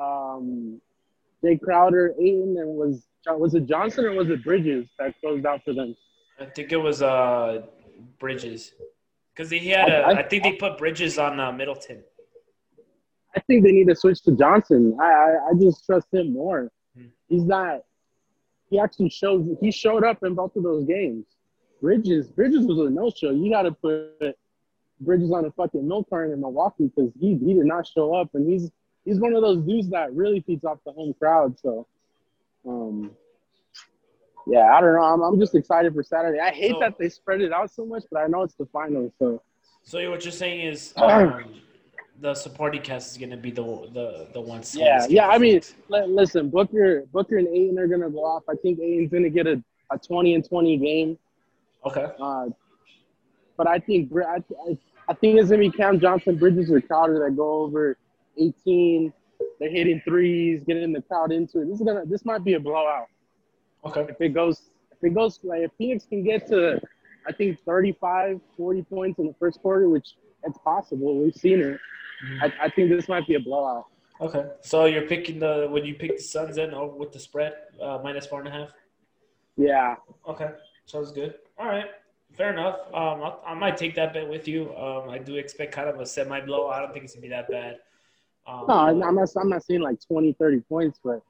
um, 0.00 0.80
Jae 1.44 1.60
Crowder, 1.60 2.14
Ayton, 2.18 2.56
and 2.58 2.68
was 2.68 3.04
was 3.26 3.54
it 3.54 3.66
Johnson 3.66 4.06
or 4.06 4.12
was 4.12 4.30
it 4.30 4.42
Bridges 4.42 4.88
that 4.98 5.14
closed 5.20 5.46
out 5.46 5.62
for 5.64 5.72
them? 5.72 5.94
I 6.40 6.46
think 6.46 6.72
it 6.72 6.76
was 6.76 7.02
uh, 7.02 7.62
Bridges, 8.18 8.72
because 9.34 9.50
he 9.50 9.68
had 9.68 9.88
a. 9.88 9.98
I, 9.98 10.10
I, 10.18 10.22
think 10.22 10.44
they 10.44 10.52
put 10.52 10.78
Bridges 10.78 11.18
on 11.18 11.38
uh, 11.38 11.52
Middleton. 11.52 12.02
I 13.36 13.40
think 13.40 13.64
they 13.64 13.72
need 13.72 13.88
to 13.88 13.94
switch 13.94 14.22
to 14.22 14.32
Johnson. 14.32 14.96
I 15.00 15.04
I, 15.04 15.48
I 15.50 15.52
just 15.60 15.84
trust 15.84 16.06
him 16.12 16.32
more. 16.32 16.70
He's 17.28 17.44
not. 17.44 17.82
He 18.70 18.78
actually 18.78 19.10
shows 19.10 19.46
He 19.60 19.70
showed 19.70 20.04
up 20.04 20.22
in 20.22 20.34
both 20.34 20.56
of 20.56 20.62
those 20.62 20.86
games. 20.86 21.24
Bridges 21.80 22.28
Bridges 22.28 22.66
was 22.66 22.78
a 22.78 22.90
no 22.90 23.10
show. 23.10 23.30
You 23.30 23.50
got 23.50 23.62
to 23.62 23.72
put 23.72 24.36
Bridges 25.00 25.30
on 25.30 25.44
a 25.44 25.50
fucking 25.52 25.86
milk 25.86 26.10
carton 26.10 26.32
in 26.32 26.40
Milwaukee 26.40 26.90
because 26.94 27.12
he 27.20 27.36
he 27.36 27.54
did 27.54 27.66
not 27.66 27.86
show 27.86 28.14
up, 28.14 28.34
and 28.34 28.48
he's 28.48 28.70
he's 29.04 29.20
one 29.20 29.32
of 29.34 29.42
those 29.42 29.60
dudes 29.60 29.88
that 29.90 30.12
really 30.12 30.40
feeds 30.40 30.64
off 30.64 30.78
the 30.84 30.92
home 30.92 31.14
crowd. 31.18 31.58
So, 31.60 31.86
um, 32.66 33.12
yeah, 34.46 34.72
I 34.72 34.80
don't 34.80 34.94
know. 34.94 35.02
I'm, 35.02 35.22
I'm 35.22 35.38
just 35.38 35.54
excited 35.54 35.94
for 35.94 36.02
Saturday. 36.02 36.40
I 36.40 36.50
hate 36.50 36.72
so, 36.72 36.80
that 36.80 36.98
they 36.98 37.08
spread 37.08 37.40
it 37.40 37.52
out 37.52 37.70
so 37.70 37.84
much, 37.84 38.04
but 38.10 38.20
I 38.20 38.26
know 38.26 38.42
it's 38.42 38.54
the 38.54 38.66
finals. 38.66 39.12
So, 39.18 39.42
so 39.82 40.10
what 40.10 40.24
you're 40.24 40.32
saying 40.32 40.66
is 40.66 40.92
um, 40.96 41.44
the 42.20 42.34
supporting 42.34 42.82
cast 42.82 43.12
is 43.12 43.18
going 43.18 43.30
to 43.30 43.36
be 43.36 43.50
the 43.50 43.62
the 43.92 44.28
the 44.32 44.40
ones. 44.40 44.74
Yeah, 44.74 45.06
yeah. 45.08 45.28
I 45.28 45.38
mean, 45.38 45.60
listen, 45.88 46.50
Booker, 46.50 47.04
Booker 47.12 47.38
and 47.38 47.48
Ayton 47.48 47.78
are 47.78 47.86
going 47.86 48.00
to 48.00 48.10
go 48.10 48.24
off. 48.24 48.44
I 48.48 48.54
think 48.54 48.80
Ayton's 48.80 49.10
going 49.10 49.22
to 49.22 49.30
get 49.30 49.46
a, 49.46 49.62
a 49.90 49.98
20 49.98 50.34
and 50.34 50.48
20 50.48 50.76
game. 50.78 51.18
Okay. 51.84 52.06
Uh, 52.20 52.46
but 53.56 53.66
I 53.66 53.78
think 53.78 54.10
I, 54.16 54.42
I 55.08 55.14
think 55.14 55.38
it's 55.38 55.48
going 55.48 55.62
to 55.62 55.70
be 55.70 55.70
Cam 55.70 56.00
Johnson, 56.00 56.36
Bridges, 56.36 56.70
or 56.70 56.80
Crowder 56.80 57.18
that 57.24 57.36
go 57.36 57.62
over 57.62 57.96
18. 58.36 59.12
They're 59.60 59.70
hitting 59.70 60.00
threes, 60.04 60.62
getting 60.66 60.92
the 60.92 61.02
crowd 61.02 61.32
into 61.32 61.62
it. 61.62 61.66
This 61.66 61.80
is 61.80 61.86
gonna. 61.86 62.04
This 62.04 62.24
might 62.24 62.44
be 62.44 62.54
a 62.54 62.60
blowout. 62.60 63.06
Okay. 63.84 64.06
If 64.08 64.20
it 64.20 64.30
goes, 64.30 64.70
if 64.90 64.98
it 65.02 65.14
goes, 65.14 65.38
like 65.44 65.60
if 65.60 65.70
Phoenix 65.78 66.04
can 66.04 66.24
get 66.24 66.48
to, 66.48 66.80
I 67.26 67.32
think 67.32 67.58
35, 67.64 68.40
40 68.56 68.82
points 68.82 69.18
in 69.20 69.26
the 69.26 69.34
first 69.38 69.60
quarter, 69.60 69.88
which 69.88 70.14
it's 70.44 70.58
possible. 70.58 71.16
We've 71.16 71.34
seen 71.34 71.60
it. 71.60 71.80
Mm-hmm. 72.24 72.44
I, 72.44 72.66
I 72.66 72.68
think 72.70 72.90
this 72.90 73.08
might 73.08 73.26
be 73.26 73.34
a 73.34 73.40
blowout. 73.40 73.86
Okay, 74.20 74.44
so 74.62 74.86
you're 74.86 75.06
picking 75.06 75.38
the 75.38 75.68
when 75.70 75.84
you 75.84 75.94
pick 75.94 76.16
the 76.16 76.22
Suns 76.22 76.58
in 76.58 76.74
over 76.74 76.96
with 76.96 77.12
the 77.12 77.20
spread 77.20 77.54
uh, 77.80 78.00
minus 78.02 78.26
four 78.26 78.40
and 78.40 78.48
a 78.48 78.50
half. 78.50 78.70
Yeah. 79.56 79.96
Okay, 80.26 80.50
sounds 80.86 81.12
good. 81.12 81.34
All 81.56 81.66
right, 81.66 81.86
fair 82.36 82.52
enough. 82.52 82.78
Um, 82.92 83.32
i 83.46 83.54
might 83.54 83.76
take 83.76 83.94
that 83.94 84.12
bet 84.12 84.28
with 84.28 84.48
you. 84.48 84.74
Um, 84.76 85.08
I 85.08 85.18
do 85.18 85.36
expect 85.36 85.72
kind 85.72 85.88
of 85.88 86.00
a 86.00 86.06
semi 86.06 86.40
blow. 86.40 86.68
I 86.68 86.80
don't 86.80 86.92
think 86.92 87.04
it's 87.04 87.14
gonna 87.14 87.22
be 87.22 87.28
that 87.28 87.48
bad. 87.48 87.78
Um, 88.46 88.64
no, 88.66 88.74
I'm 88.74 89.14
not. 89.14 89.28
I'm 89.36 89.48
not 89.48 89.62
saying 89.64 89.80
like 89.80 89.98
20, 90.06 90.32
30 90.32 90.60
points, 90.60 90.98
but 91.04 91.22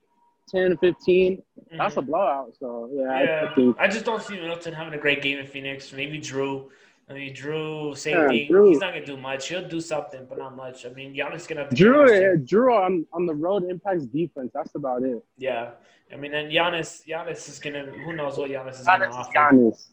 10, 0.51 0.77
15, 0.79 1.37
mm-hmm. 1.37 1.77
that's 1.77 1.97
a 1.97 2.03
blowout. 2.03 2.55
So 2.59 2.89
yeah, 2.93 3.23
yeah 3.23 3.31
I, 3.31 3.51
I, 3.51 3.55
think, 3.55 3.77
I 3.79 3.89
just 3.89 4.05
don't 4.05 4.23
see 4.23 4.35
Middleton 4.35 4.73
having 4.73 4.95
a 4.95 4.99
great 4.99 5.21
game 5.21 5.39
in 5.39 5.47
Phoenix. 5.47 5.93
Maybe 5.93 6.19
Jrue. 6.19 6.69
I 7.11 7.15
mean, 7.15 7.35
Jrue, 7.35 7.97
same 7.97 8.17
yeah, 8.17 8.29
thing. 8.29 8.49
Jrue. 8.49 8.69
He's 8.69 8.81
not 8.81 8.93
gonna 8.93 9.07
do 9.07 9.17
much. 9.17 9.49
He'll 9.49 9.67
do 9.67 9.81
something, 9.81 10.27
but 10.29 10.39
not 10.39 10.55
much. 10.55 10.85
I 10.85 10.91
mean, 10.91 11.15
Giannis 11.15 11.49
gonna 11.49 11.65
have 11.65 11.71
Jrue. 11.71 12.09
Yeah, 12.09 12.37
Jrue 12.45 12.71
on, 12.71 13.07
on 13.13 13.25
the 13.25 13.35
road 13.35 13.65
impacts 13.65 14.05
defense. 14.05 14.51
That's 14.53 14.75
about 14.75 15.03
it. 15.03 15.25
Yeah, 15.39 15.71
I 16.13 16.17
mean, 16.17 16.35
and 16.35 16.53
Giannis, 16.53 17.07
Giannis 17.07 17.49
is 17.49 17.59
gonna. 17.59 17.87
Who 18.05 18.13
knows 18.13 18.37
what 18.37 18.51
Giannis 18.51 18.81
is 18.81 18.87
gonna 18.87 19.07
offer? 19.07 19.33
Giannis. 19.33 19.87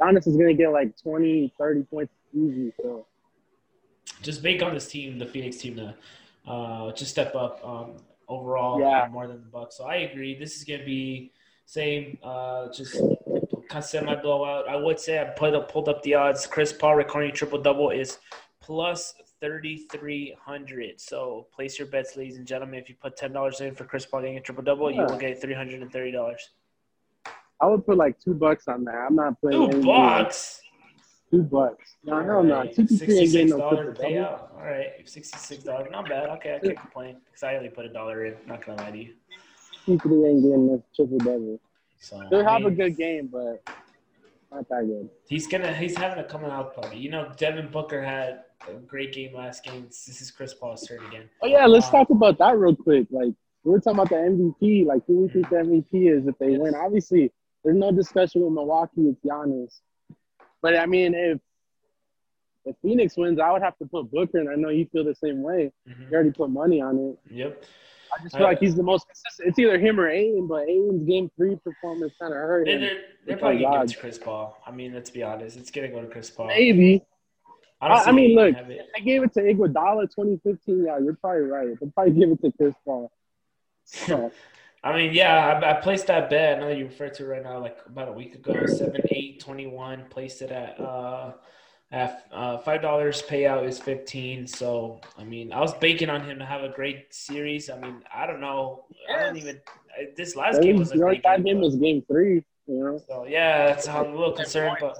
Giannis 0.00 0.26
is 0.26 0.36
gonna 0.36 0.54
get 0.54 0.72
like 0.72 1.00
20, 1.00 1.52
30 1.56 1.82
points 1.84 2.12
easy. 2.34 2.72
So, 2.82 3.06
just 4.22 4.42
bake 4.42 4.62
on 4.62 4.74
this 4.74 4.88
team, 4.88 5.18
the 5.18 5.26
Phoenix 5.26 5.58
team, 5.58 5.76
to 5.76 5.94
uh, 6.46 6.92
just 6.92 7.12
step 7.12 7.36
up 7.36 7.64
um, 7.64 7.96
overall 8.26 8.80
yeah. 8.80 9.08
more 9.10 9.28
than 9.28 9.40
the 9.40 9.48
Bucks. 9.48 9.76
So 9.76 9.84
I 9.84 9.96
agree. 9.96 10.36
This 10.36 10.56
is 10.56 10.64
gonna 10.64 10.84
be 10.84 11.30
same. 11.66 12.18
Uh, 12.22 12.72
just 12.72 13.00
semi 13.80 14.14
blowout. 14.16 14.68
I 14.68 14.76
would 14.76 14.98
say 14.98 15.20
I 15.20 15.24
put 15.24 15.54
up, 15.54 15.70
pulled 15.70 15.88
up 15.88 16.02
the 16.02 16.14
odds. 16.14 16.46
Chris 16.46 16.72
Paul 16.72 16.96
recording 16.96 17.32
triple 17.32 17.60
double 17.60 17.90
is 17.90 18.18
plus 18.60 19.14
3,300. 19.40 21.00
So 21.00 21.46
place 21.52 21.78
your 21.78 21.88
bets, 21.88 22.16
ladies 22.16 22.36
and 22.36 22.46
gentlemen. 22.46 22.80
If 22.80 22.88
you 22.88 22.96
put 23.00 23.16
$10 23.16 23.60
in 23.60 23.74
for 23.74 23.84
Chris 23.84 24.06
Paul 24.06 24.22
getting 24.22 24.38
a 24.38 24.40
triple 24.40 24.64
double, 24.64 24.90
yeah. 24.90 25.02
you 25.02 25.06
will 25.06 25.18
get 25.18 25.40
$330. 25.40 26.34
I 27.60 27.66
would 27.66 27.84
put 27.86 27.96
like 27.96 28.18
two 28.20 28.34
bucks 28.34 28.68
on 28.68 28.84
that. 28.84 29.06
I'm 29.08 29.16
not 29.16 29.40
playing. 29.40 29.70
Two 29.70 29.82
bucks? 29.82 30.60
Two 31.30 31.42
bucks. 31.42 31.96
No, 32.04 32.22
no, 32.22 32.42
no. 32.42 32.62
CP3 32.62 33.20
ain't 33.20 33.32
getting 33.32 33.48
no 33.50 33.58
payout. 33.58 34.54
All 34.54 34.62
right, 34.62 35.04
$66. 35.04 35.90
Not 35.90 36.08
bad. 36.08 36.28
Okay, 36.30 36.56
I 36.56 36.58
can't 36.58 36.78
complain 36.78 37.16
because 37.26 37.42
I 37.42 37.56
only 37.56 37.68
put 37.68 37.84
a 37.84 37.92
dollar 37.92 38.26
in. 38.26 38.36
Not 38.46 38.64
going 38.64 38.78
to 38.78 38.84
lie 38.84 38.90
to 38.92 38.98
you. 38.98 39.14
CP3 39.86 40.28
ain't 40.28 40.42
getting 40.42 40.66
no 40.68 40.84
triple 40.94 41.18
double. 41.18 41.60
So 42.00 42.22
they'll 42.30 42.44
have 42.44 42.62
mean, 42.62 42.72
a 42.72 42.76
good 42.76 42.96
game, 42.96 43.28
but 43.30 43.62
not 44.52 44.68
that 44.68 44.86
good. 44.86 45.10
He's 45.28 45.46
gonna 45.46 45.74
he's 45.74 45.96
having 45.96 46.22
a 46.24 46.24
coming 46.24 46.50
out 46.50 46.74
party. 46.74 46.98
You 46.98 47.10
know, 47.10 47.32
Devin 47.36 47.68
Booker 47.70 48.02
had 48.02 48.44
a 48.68 48.74
great 48.74 49.12
game 49.12 49.34
last 49.34 49.64
game. 49.64 49.86
This 49.86 50.20
is 50.20 50.30
Chris 50.30 50.54
Paul's 50.54 50.86
turn 50.86 51.04
again. 51.06 51.28
Oh 51.42 51.46
yeah, 51.46 51.66
let's 51.66 51.86
um, 51.86 51.92
talk 51.92 52.10
about 52.10 52.38
that 52.38 52.56
real 52.56 52.76
quick. 52.76 53.06
Like 53.10 53.34
we 53.64 53.74
are 53.74 53.80
talking 53.80 53.98
about 53.98 54.08
the 54.10 54.16
MVP. 54.16 54.86
Like 54.86 55.02
who 55.06 55.22
we 55.22 55.28
think 55.28 55.48
the 55.50 55.56
MVP 55.56 56.18
is 56.18 56.26
if 56.26 56.38
they 56.38 56.52
yes. 56.52 56.60
win. 56.60 56.74
Obviously, 56.74 57.32
there's 57.64 57.76
no 57.76 57.92
discussion 57.92 58.42
with 58.42 58.52
Milwaukee. 58.52 59.08
It's 59.08 59.20
Giannis. 59.24 59.80
But 60.62 60.76
I 60.76 60.86
mean, 60.86 61.14
if 61.14 61.38
if 62.64 62.76
Phoenix 62.82 63.16
wins, 63.16 63.38
I 63.38 63.50
would 63.52 63.62
have 63.62 63.76
to 63.78 63.86
put 63.86 64.10
Booker, 64.10 64.38
and 64.38 64.48
I 64.48 64.54
know 64.54 64.68
you 64.68 64.86
feel 64.92 65.04
the 65.04 65.14
same 65.14 65.42
way. 65.42 65.72
Mm-hmm. 65.88 66.02
You 66.02 66.14
already 66.14 66.30
put 66.30 66.50
money 66.50 66.80
on 66.80 66.98
it. 66.98 67.32
Yep. 67.32 67.64
I 68.16 68.22
just 68.22 68.36
feel 68.36 68.46
uh, 68.46 68.48
like 68.48 68.60
he's 68.60 68.74
the 68.74 68.82
most 68.82 69.06
consistent. 69.06 69.48
It's 69.48 69.58
either 69.58 69.78
him 69.78 70.00
or 70.00 70.08
Ayton, 70.08 70.46
but 70.46 70.68
Ayton's 70.68 71.04
game 71.04 71.30
three 71.36 71.56
performance 71.56 72.12
kind 72.20 72.32
of 72.32 72.38
hurt 72.38 72.68
him. 72.68 72.80
They're, 72.80 73.00
they're 73.26 73.36
probably 73.36 73.60
going 73.60 73.80
to 73.80 73.92
give 73.92 74.00
Chris 74.00 74.18
Paul. 74.18 74.58
I 74.66 74.70
mean, 74.70 74.94
let's 74.94 75.10
be 75.10 75.22
honest. 75.22 75.56
It's 75.56 75.70
going 75.70 75.90
to 75.90 75.94
go 75.94 76.02
to 76.02 76.08
Chris 76.08 76.30
Paul. 76.30 76.46
Maybe. 76.46 77.04
I, 77.80 77.86
I, 77.86 78.04
I 78.06 78.12
mean, 78.12 78.34
look, 78.34 78.54
if 78.56 78.86
I 78.96 79.00
gave 79.00 79.22
it 79.22 79.32
to 79.34 79.40
Iguodala 79.40 80.02
2015, 80.14 80.84
yeah, 80.84 80.98
you're 80.98 81.14
probably 81.14 81.42
right. 81.42 81.68
They'll 81.78 81.90
probably 81.90 82.14
give 82.14 82.30
it 82.30 82.42
to 82.42 82.52
Chris 82.52 82.74
Paul. 82.84 83.12
So. 83.84 84.32
I 84.84 84.96
mean, 84.96 85.12
yeah, 85.12 85.60
I, 85.60 85.70
I, 85.70 85.80
placed 85.80 86.06
that 86.06 86.30
bet. 86.30 86.58
I 86.58 86.60
know 86.60 86.68
you 86.68 86.84
referred 86.84 87.14
to 87.14 87.24
it 87.24 87.26
right 87.26 87.42
now, 87.42 87.58
like 87.58 87.78
about 87.86 88.08
a 88.08 88.12
week 88.12 88.36
ago, 88.36 88.64
7 88.64 88.94
8 89.10 89.40
21. 89.40 90.04
Placed 90.08 90.42
it 90.42 90.52
at 90.52 90.78
uh, 90.78 91.32
at 91.90 92.26
uh, 92.32 92.58
five 92.58 92.82
dollars 92.82 93.22
payout 93.22 93.66
is 93.66 93.78
fifteen. 93.78 94.46
So 94.46 95.00
I 95.16 95.24
mean, 95.24 95.52
I 95.52 95.60
was 95.60 95.74
banking 95.74 96.10
on 96.10 96.22
him 96.22 96.38
to 96.38 96.44
have 96.44 96.62
a 96.62 96.68
great 96.68 97.12
series. 97.14 97.70
I 97.70 97.78
mean, 97.78 98.02
I 98.14 98.26
don't 98.26 98.40
know. 98.40 98.84
I 99.12 99.20
don't 99.20 99.36
even. 99.36 99.60
This 100.16 100.36
last 100.36 100.62
game 100.62 100.76
was 100.76 100.92
a 100.92 100.98
great 100.98 101.22
game. 101.22 101.42
game 101.42 101.60
was 101.60 101.76
game 101.76 102.02
three. 102.06 102.44
You 102.66 102.84
know. 102.84 103.02
So 103.08 103.26
yeah, 103.26 103.66
that's 103.68 103.88
I'm 103.88 104.06
a 104.06 104.16
little 104.16 104.32
concerned, 104.32 104.76
but 104.80 104.98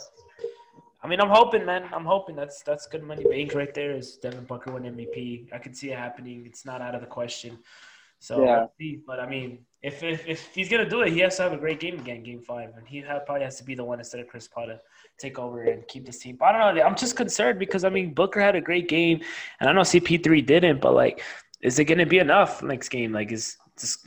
I 1.02 1.06
mean, 1.06 1.20
I'm 1.20 1.28
hoping, 1.28 1.64
man. 1.64 1.88
I'm 1.92 2.04
hoping 2.04 2.34
that's 2.34 2.62
that's 2.62 2.86
good 2.86 3.02
money 3.02 3.24
bank 3.24 3.54
right 3.54 3.72
there. 3.72 3.92
Is 3.92 4.16
Devin 4.16 4.44
Booker 4.44 4.72
win 4.72 4.82
MVP? 4.82 5.52
I 5.52 5.58
can 5.58 5.74
see 5.74 5.90
it 5.90 5.98
happening. 5.98 6.44
It's 6.46 6.64
not 6.64 6.80
out 6.80 6.94
of 6.94 7.00
the 7.02 7.06
question. 7.06 7.58
So 8.18 8.44
yeah. 8.44 8.96
But 9.06 9.20
I 9.20 9.28
mean, 9.28 9.60
if, 9.82 10.02
if 10.02 10.26
if 10.26 10.54
he's 10.54 10.68
gonna 10.68 10.88
do 10.88 11.02
it, 11.02 11.12
he 11.12 11.20
has 11.20 11.36
to 11.36 11.44
have 11.44 11.52
a 11.52 11.56
great 11.56 11.78
game 11.78 11.98
again, 11.98 12.22
game 12.22 12.42
five, 12.42 12.70
and 12.76 12.86
he 12.86 12.98
have, 12.98 13.24
probably 13.26 13.44
has 13.44 13.56
to 13.58 13.64
be 13.64 13.74
the 13.76 13.84
one 13.84 14.00
instead 14.00 14.20
of 14.20 14.26
Chris 14.26 14.48
Paul 14.48 14.66
to 14.66 14.80
take 15.18 15.38
over 15.38 15.62
and 15.62 15.86
keep 15.86 16.04
this 16.04 16.18
team. 16.18 16.36
But 16.36 16.54
I 16.54 16.64
don't 16.64 16.76
know. 16.76 16.82
I'm 16.82 16.96
just 16.96 17.16
concerned 17.16 17.58
because 17.58 17.84
I 17.84 17.88
mean 17.88 18.12
Booker 18.12 18.40
had 18.40 18.56
a 18.56 18.60
great 18.60 18.88
game, 18.88 19.20
and 19.60 19.68
I 19.68 19.72
don't 19.72 19.76
know 19.76 19.82
CP3 19.82 20.44
didn't, 20.44 20.80
but 20.80 20.94
like, 20.94 21.22
is 21.62 21.78
it 21.78 21.84
gonna 21.84 22.06
be 22.06 22.18
enough 22.18 22.62
next 22.62 22.88
game? 22.88 23.12
Like, 23.12 23.30
is 23.30 23.56
is, 23.80 23.98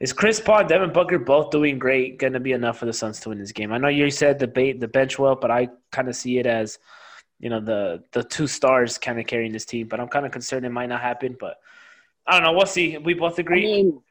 is 0.00 0.12
Chris 0.14 0.40
Paul, 0.40 0.60
and 0.60 0.68
Devin 0.68 0.92
Booker 0.94 1.18
both 1.18 1.50
doing 1.50 1.78
great? 1.78 2.18
Gonna 2.18 2.40
be 2.40 2.52
enough 2.52 2.78
for 2.78 2.86
the 2.86 2.92
Suns 2.94 3.20
to 3.20 3.28
win 3.28 3.38
this 3.38 3.52
game? 3.52 3.70
I 3.70 3.78
know 3.78 3.88
you 3.88 4.10
said 4.10 4.38
the 4.38 4.48
bait, 4.48 4.80
the 4.80 4.88
bench 4.88 5.18
well, 5.18 5.36
but 5.36 5.50
I 5.50 5.68
kind 5.90 6.08
of 6.08 6.16
see 6.16 6.38
it 6.38 6.46
as, 6.46 6.78
you 7.38 7.50
know, 7.50 7.60
the 7.60 8.02
the 8.12 8.24
two 8.24 8.46
stars 8.46 8.96
kind 8.96 9.20
of 9.20 9.26
carrying 9.26 9.52
this 9.52 9.66
team. 9.66 9.88
But 9.88 10.00
I'm 10.00 10.08
kind 10.08 10.24
of 10.24 10.32
concerned 10.32 10.64
it 10.64 10.70
might 10.70 10.88
not 10.88 11.02
happen. 11.02 11.36
But 11.38 11.56
I 12.26 12.32
don't 12.32 12.42
know. 12.42 12.52
We'll 12.52 12.66
see. 12.66 12.96
We 12.98 13.14
both 13.14 13.38
agree. 13.38 13.64
I 13.64 13.82
mean, 13.82 14.02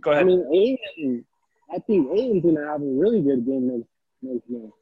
Go 0.00 0.10
ahead. 0.10 0.22
I 0.22 0.26
mean, 0.26 0.78
Ayton, 0.96 1.24
I 1.72 1.78
think 1.78 2.10
Ayton's 2.12 2.44
gonna 2.44 2.66
have 2.66 2.82
a 2.82 2.84
really 2.84 3.22
good 3.22 3.46
game 3.46 3.68
next 3.68 3.88
next 4.22 4.48
game. 4.48 4.72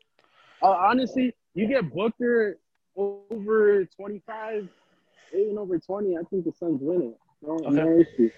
Uh, 0.63 0.71
honestly, 0.71 1.35
you 1.55 1.67
get 1.67 1.93
Booker 1.93 2.59
over 2.97 3.85
25, 3.85 4.69
Ayton 5.33 5.59
over 5.59 5.79
20. 5.79 6.17
I 6.17 6.23
think 6.31 6.45
the 6.45 6.53
Suns 6.53 6.81
win 6.83 7.03
it. 7.03 7.19
No, 7.43 7.53
okay. 7.55 7.71
no 7.71 7.99
issue. 8.01 8.31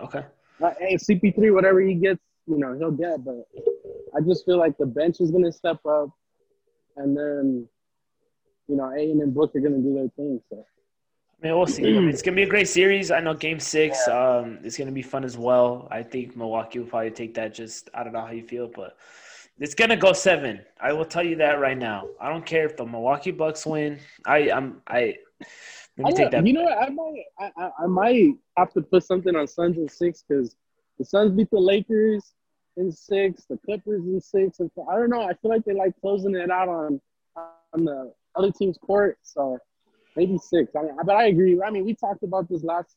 Okay. 0.00 0.24
Uh, 0.62 0.70
hey, 0.78 0.96
CP3, 0.96 1.52
whatever 1.52 1.80
he 1.80 1.94
gets, 1.94 2.22
you 2.46 2.58
know, 2.58 2.76
he'll 2.78 2.90
get. 2.90 3.24
But 3.24 3.46
I 4.16 4.20
just 4.20 4.44
feel 4.44 4.58
like 4.58 4.76
the 4.78 4.86
bench 4.86 5.20
is 5.20 5.30
gonna 5.30 5.52
step 5.52 5.84
up, 5.86 6.10
and 6.96 7.16
then, 7.16 7.68
you 8.68 8.76
know, 8.76 8.92
Ayton 8.94 9.22
and 9.22 9.34
Booker 9.34 9.58
are 9.58 9.62
gonna 9.62 9.78
do 9.78 9.94
their 9.94 10.08
thing. 10.16 10.40
So. 10.50 10.64
I 11.42 11.46
mean, 11.46 11.56
we'll 11.56 11.66
see. 11.66 11.82
I 11.82 12.00
mean, 12.00 12.08
it's 12.08 12.22
gonna 12.22 12.34
be 12.34 12.44
a 12.44 12.48
great 12.48 12.68
series. 12.68 13.10
I 13.10 13.20
know 13.20 13.34
Game 13.34 13.60
Six, 13.60 13.98
yeah. 14.08 14.38
um, 14.38 14.58
it's 14.62 14.78
gonna 14.78 14.92
be 14.92 15.02
fun 15.02 15.22
as 15.22 15.36
well. 15.36 15.86
I 15.90 16.02
think 16.02 16.36
Milwaukee 16.36 16.78
will 16.78 16.86
probably 16.86 17.10
take 17.10 17.34
that. 17.34 17.54
Just 17.54 17.90
I 17.92 18.04
don't 18.04 18.14
know 18.14 18.22
how 18.22 18.32
you 18.32 18.42
feel, 18.42 18.68
but 18.68 18.96
it's 19.58 19.74
gonna 19.74 19.96
go 19.96 20.12
seven. 20.12 20.60
I 20.80 20.92
will 20.92 21.04
tell 21.04 21.22
you 21.22 21.36
that 21.36 21.60
right 21.60 21.76
now. 21.76 22.08
I 22.20 22.30
don't 22.30 22.44
care 22.46 22.64
if 22.64 22.76
the 22.76 22.86
Milwaukee 22.86 23.32
Bucks 23.32 23.66
win. 23.66 23.98
I 24.24 24.50
I'm 24.50 24.80
I. 24.86 25.16
Let 25.98 26.06
me 26.06 26.12
take 26.14 26.30
that. 26.30 26.46
You 26.46 26.54
know 26.54 26.64
what? 26.64 26.78
I 26.78 26.88
might 26.88 27.22
I, 27.38 27.70
I 27.80 27.86
might 27.86 28.34
have 28.56 28.72
to 28.72 28.82
put 28.82 29.04
something 29.04 29.36
on 29.36 29.46
Suns 29.46 29.76
in 29.76 29.88
six 29.88 30.24
because 30.26 30.56
the 30.98 31.04
Suns 31.04 31.32
beat 31.32 31.50
the 31.50 31.58
Lakers 31.58 32.32
in 32.78 32.90
six, 32.90 33.44
the 33.44 33.58
Clippers 33.58 34.04
in 34.04 34.20
six. 34.20 34.60
and 34.60 34.70
I 34.90 34.94
don't 34.94 35.10
know. 35.10 35.22
I 35.22 35.34
feel 35.34 35.50
like 35.50 35.64
they 35.64 35.74
like 35.74 35.98
closing 36.00 36.34
it 36.34 36.50
out 36.50 36.68
on 36.68 37.00
on 37.36 37.84
the 37.84 38.12
other 38.34 38.50
team's 38.50 38.78
court. 38.78 39.18
So 39.22 39.58
maybe 40.16 40.38
six. 40.38 40.74
I 40.74 40.82
mean, 40.82 40.96
but 41.04 41.14
I 41.14 41.26
agree. 41.26 41.60
I 41.64 41.70
mean, 41.70 41.84
we 41.84 41.94
talked 41.94 42.22
about 42.22 42.48
this 42.48 42.64
last, 42.64 42.96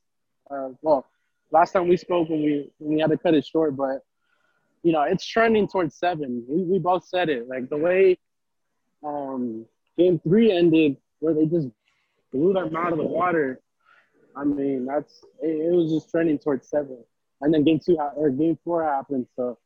uh, 0.49 0.69
well, 0.81 1.05
last 1.51 1.71
time 1.71 1.87
we 1.87 1.97
spoke 1.97 2.29
when 2.29 2.41
we 2.41 2.71
when 2.79 2.95
we 2.95 3.01
had 3.01 3.11
to 3.11 3.17
cut 3.17 3.33
it 3.33 3.45
short. 3.45 3.75
But 3.75 4.03
you 4.83 4.91
know, 4.91 5.03
it's 5.03 5.25
trending 5.25 5.67
towards 5.67 5.95
seven. 5.95 6.45
We, 6.47 6.63
we 6.63 6.79
both 6.79 7.05
said 7.05 7.29
it. 7.29 7.47
Like 7.47 7.69
the 7.69 7.77
way 7.77 8.17
um, 9.05 9.65
game 9.97 10.19
three 10.19 10.51
ended, 10.51 10.97
where 11.19 11.33
they 11.33 11.45
just 11.45 11.67
blew 12.31 12.53
them 12.53 12.75
out 12.75 12.91
of 12.91 12.97
the 12.97 13.05
water. 13.05 13.59
I 14.35 14.43
mean, 14.43 14.85
that's 14.85 15.23
it, 15.41 15.49
it 15.49 15.71
was 15.71 15.91
just 15.91 16.09
trending 16.09 16.39
towards 16.39 16.67
seven. 16.69 16.97
And 17.41 17.53
then 17.53 17.63
game 17.63 17.79
two 17.83 17.97
or 18.15 18.29
game 18.29 18.57
four 18.63 18.83
happened. 18.83 19.27
So 19.35 19.57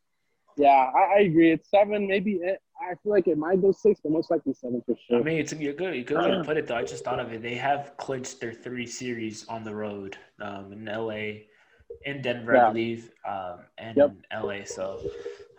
yeah, 0.58 0.90
I, 0.96 1.18
I 1.18 1.20
agree. 1.22 1.52
It's 1.52 1.70
seven, 1.70 2.08
maybe. 2.08 2.34
It, 2.34 2.60
I 2.82 2.96
feel 3.02 3.12
like 3.12 3.28
it 3.28 3.38
might 3.38 3.62
go 3.62 3.72
six, 3.72 4.00
but 4.02 4.12
most 4.12 4.30
likely 4.32 4.54
seven 4.54 4.82
for 4.86 4.96
sure. 5.08 5.20
I 5.20 5.24
mean, 5.24 5.38
it's 5.38 5.54
you're 5.54 5.74
good. 5.74 5.96
You're 5.96 6.04
good 6.04 6.28
to 6.28 6.44
put 6.44 6.58
it 6.58 6.68
though. 6.68 6.76
I 6.76 6.84
just 6.84 7.04
thought 7.04 7.20
of 7.20 7.32
it. 7.32 7.42
They 7.42 7.56
have 7.56 7.94
clinched 7.98 8.40
their 8.40 8.54
three 8.54 8.88
series 8.88 9.46
on 9.48 9.64
the 9.64 9.74
road 9.74 10.18
um, 10.42 10.74
in 10.74 10.86
LA, 10.86 11.44
in 12.06 12.22
Denver, 12.22 12.56
yeah. 12.56 12.68
I 12.68 12.70
believe, 12.70 13.12
um, 13.28 13.60
and 13.78 13.98
yep. 13.98 14.12
in 14.32 14.42
LA. 14.42 14.66
So 14.66 15.00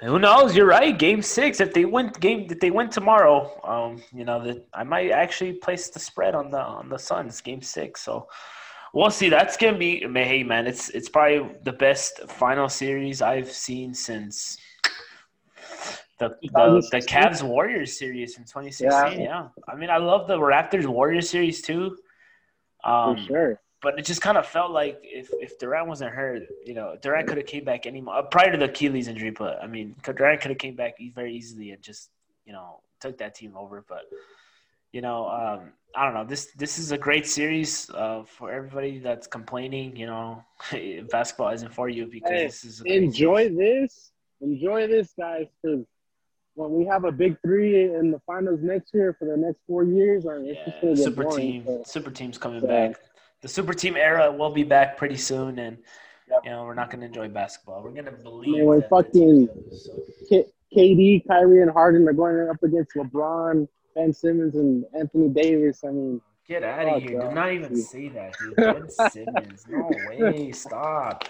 who 0.01 0.19
knows? 0.19 0.55
You're 0.57 0.67
right. 0.67 0.99
Game 0.99 1.23
six. 1.23 1.61
If 1.61 1.73
they 1.73 1.85
win 1.85 2.13
game, 2.21 2.47
if 2.51 2.61
they 2.61 2.71
win 2.71 2.91
tomorrow, 2.91 3.61
um, 3.65 4.03
you 4.13 4.25
know 4.25 4.43
that 4.45 4.67
I 4.75 4.85
might 4.85 5.11
actually 5.11 5.55
place 5.55 5.89
the 5.89 6.01
spread 6.01 6.35
on 6.35 6.51
the 6.51 6.61
on 6.61 6.89
the 6.89 6.99
Suns. 6.99 7.41
Game 7.41 7.63
six. 7.63 8.03
So 8.03 8.29
we'll 8.93 9.11
see. 9.11 9.29
That's 9.29 9.57
gonna 9.57 9.79
be. 9.79 10.01
Hey 10.01 10.43
man, 10.43 10.67
it's 10.67 10.91
it's 10.91 11.09
probably 11.09 11.51
the 11.63 11.73
best 11.73 12.21
final 12.29 12.69
series 12.69 13.23
I've 13.23 13.51
seen 13.51 13.95
since 13.95 14.59
the 16.29 16.49
the, 16.49 16.89
the 16.91 17.07
Cavs 17.07 17.43
Warriors 17.43 17.99
series 17.99 18.37
in 18.37 18.45
2016. 18.45 19.21
Yeah. 19.21 19.25
yeah. 19.25 19.49
I 19.69 19.75
mean, 19.77 19.91
I 19.91 19.99
love 19.99 20.27
the 20.27 20.37
Raptors 20.37 20.87
Warriors 20.87 21.29
series 21.31 21.63
too. 21.63 21.97
Um, 22.85 23.17
For 23.17 23.23
sure. 23.23 23.61
But 23.83 23.99
it 23.99 24.07
just 24.07 24.23
kind 24.23 24.39
of 24.39 24.47
felt 24.47 24.71
like 24.71 24.99
if, 25.03 25.29
if 25.33 25.59
Durant 25.59 25.89
wasn't 25.89 26.13
hurt, 26.13 26.45
you 26.65 26.73
know, 26.73 26.97
Durant 27.03 27.29
could 27.29 27.37
have 27.37 27.47
came 27.47 27.65
back 27.65 27.85
any 27.85 28.03
uh, 28.11 28.23
prior 28.23 28.51
to 28.51 28.57
the 28.57 28.65
Achilles 28.65 29.09
injury. 29.09 29.31
But 29.31 29.63
I 29.63 29.67
mean, 29.67 29.95
Durant 30.03 30.41
could 30.41 30.53
have 30.53 30.59
came 30.59 30.75
back 30.75 30.95
very 31.15 31.35
easily 31.37 31.73
and 31.73 31.83
just 31.83 32.11
you 32.47 32.53
know 32.53 32.81
took 33.01 33.19
that 33.19 33.35
team 33.35 33.55
over. 33.57 33.85
But 33.87 34.05
you 34.93 35.03
know, 35.03 35.29
um, 35.29 35.73
I 35.95 36.05
don't 36.07 36.15
know. 36.15 36.25
This 36.25 36.53
this 36.57 36.79
is 36.79 36.93
a 36.93 36.99
great 36.99 37.27
series 37.27 37.91
uh, 37.91 38.23
for 38.25 38.51
everybody 38.51 39.01
that's 39.01 39.27
complaining. 39.27 39.97
You 39.97 40.07
know, 40.07 40.45
basketball 41.11 41.51
isn't 41.51 41.75
for 41.75 41.89
you 41.89 42.07
because 42.07 42.31
Hey, 42.31 42.47
this 42.47 42.65
is 42.65 42.81
a 42.81 42.85
great 42.85 43.03
Enjoy 43.03 43.49
series. 43.49 43.59
this. 43.59 44.11
Enjoy 44.41 44.87
this, 44.87 45.13
guys, 45.19 45.47
because 45.63 45.85
when 46.55 46.73
we 46.73 46.85
have 46.87 47.05
a 47.05 47.13
big 47.13 47.37
three 47.43 47.85
in 47.95 48.11
the 48.11 48.21
finals 48.27 48.61
next 48.63 48.93
year 48.95 49.15
for 49.19 49.25
the 49.27 49.37
next 49.37 49.59
four 49.67 49.85
years, 49.85 50.25
it's 50.25 50.65
just 50.65 50.77
Yeah, 50.77 50.81
gonna 50.81 50.95
get 50.95 51.05
super 51.05 51.23
boring. 51.25 51.37
team, 51.53 51.65
So, 51.67 51.83
super 51.85 52.11
team's 52.11 52.39
coming 52.39 52.63
Yeah. 52.63 52.89
back. 52.89 53.01
The 53.43 53.49
super 53.49 53.75
team 53.75 53.97
era 53.97 54.31
will 54.33 54.51
be 54.53 54.63
back 54.65 54.97
pretty 54.97 55.17
soon, 55.17 55.59
and 55.59 55.79
Yep. 56.29 56.41
you 56.45 56.51
know 56.51 56.65
we're 56.65 56.75
not 56.75 56.91
gonna 56.91 57.07
enjoy 57.07 57.29
basketball. 57.29 57.83
We're 57.83 57.91
gonna 57.91 58.13
believe. 58.13 58.55
I 58.55 58.59
mean, 58.59 58.67
when 58.67 58.83
fucking-. 58.89 59.49
K- 60.29 60.51
KD, 60.75 61.25
Kyrie, 61.29 61.63
and 61.63 61.71
Harden 61.71 62.09
are 62.09 62.13
going 62.13 62.49
up 62.49 62.63
against 62.63 62.95
LeBron, 62.97 63.69
Ben 63.95 64.13
Simmons, 64.13 64.57
and 64.57 64.85
Anthony 64.99 65.29
Davis. 65.29 65.85
I 65.85 65.91
mean, 65.91 66.21
Get 66.49 66.63
out 66.63 66.87
of 66.87 67.03
here! 67.03 67.19
bro. 67.19 67.29
Do 67.29 67.35
not 67.35 67.53
even 67.53 67.75
say 67.77 68.09
that, 68.09 68.35
dude. 68.39 68.57
Ben 68.57 68.89
Simmons, 68.89 69.67
no 69.69 69.91
way! 70.09 70.53
Stop. 70.53 71.25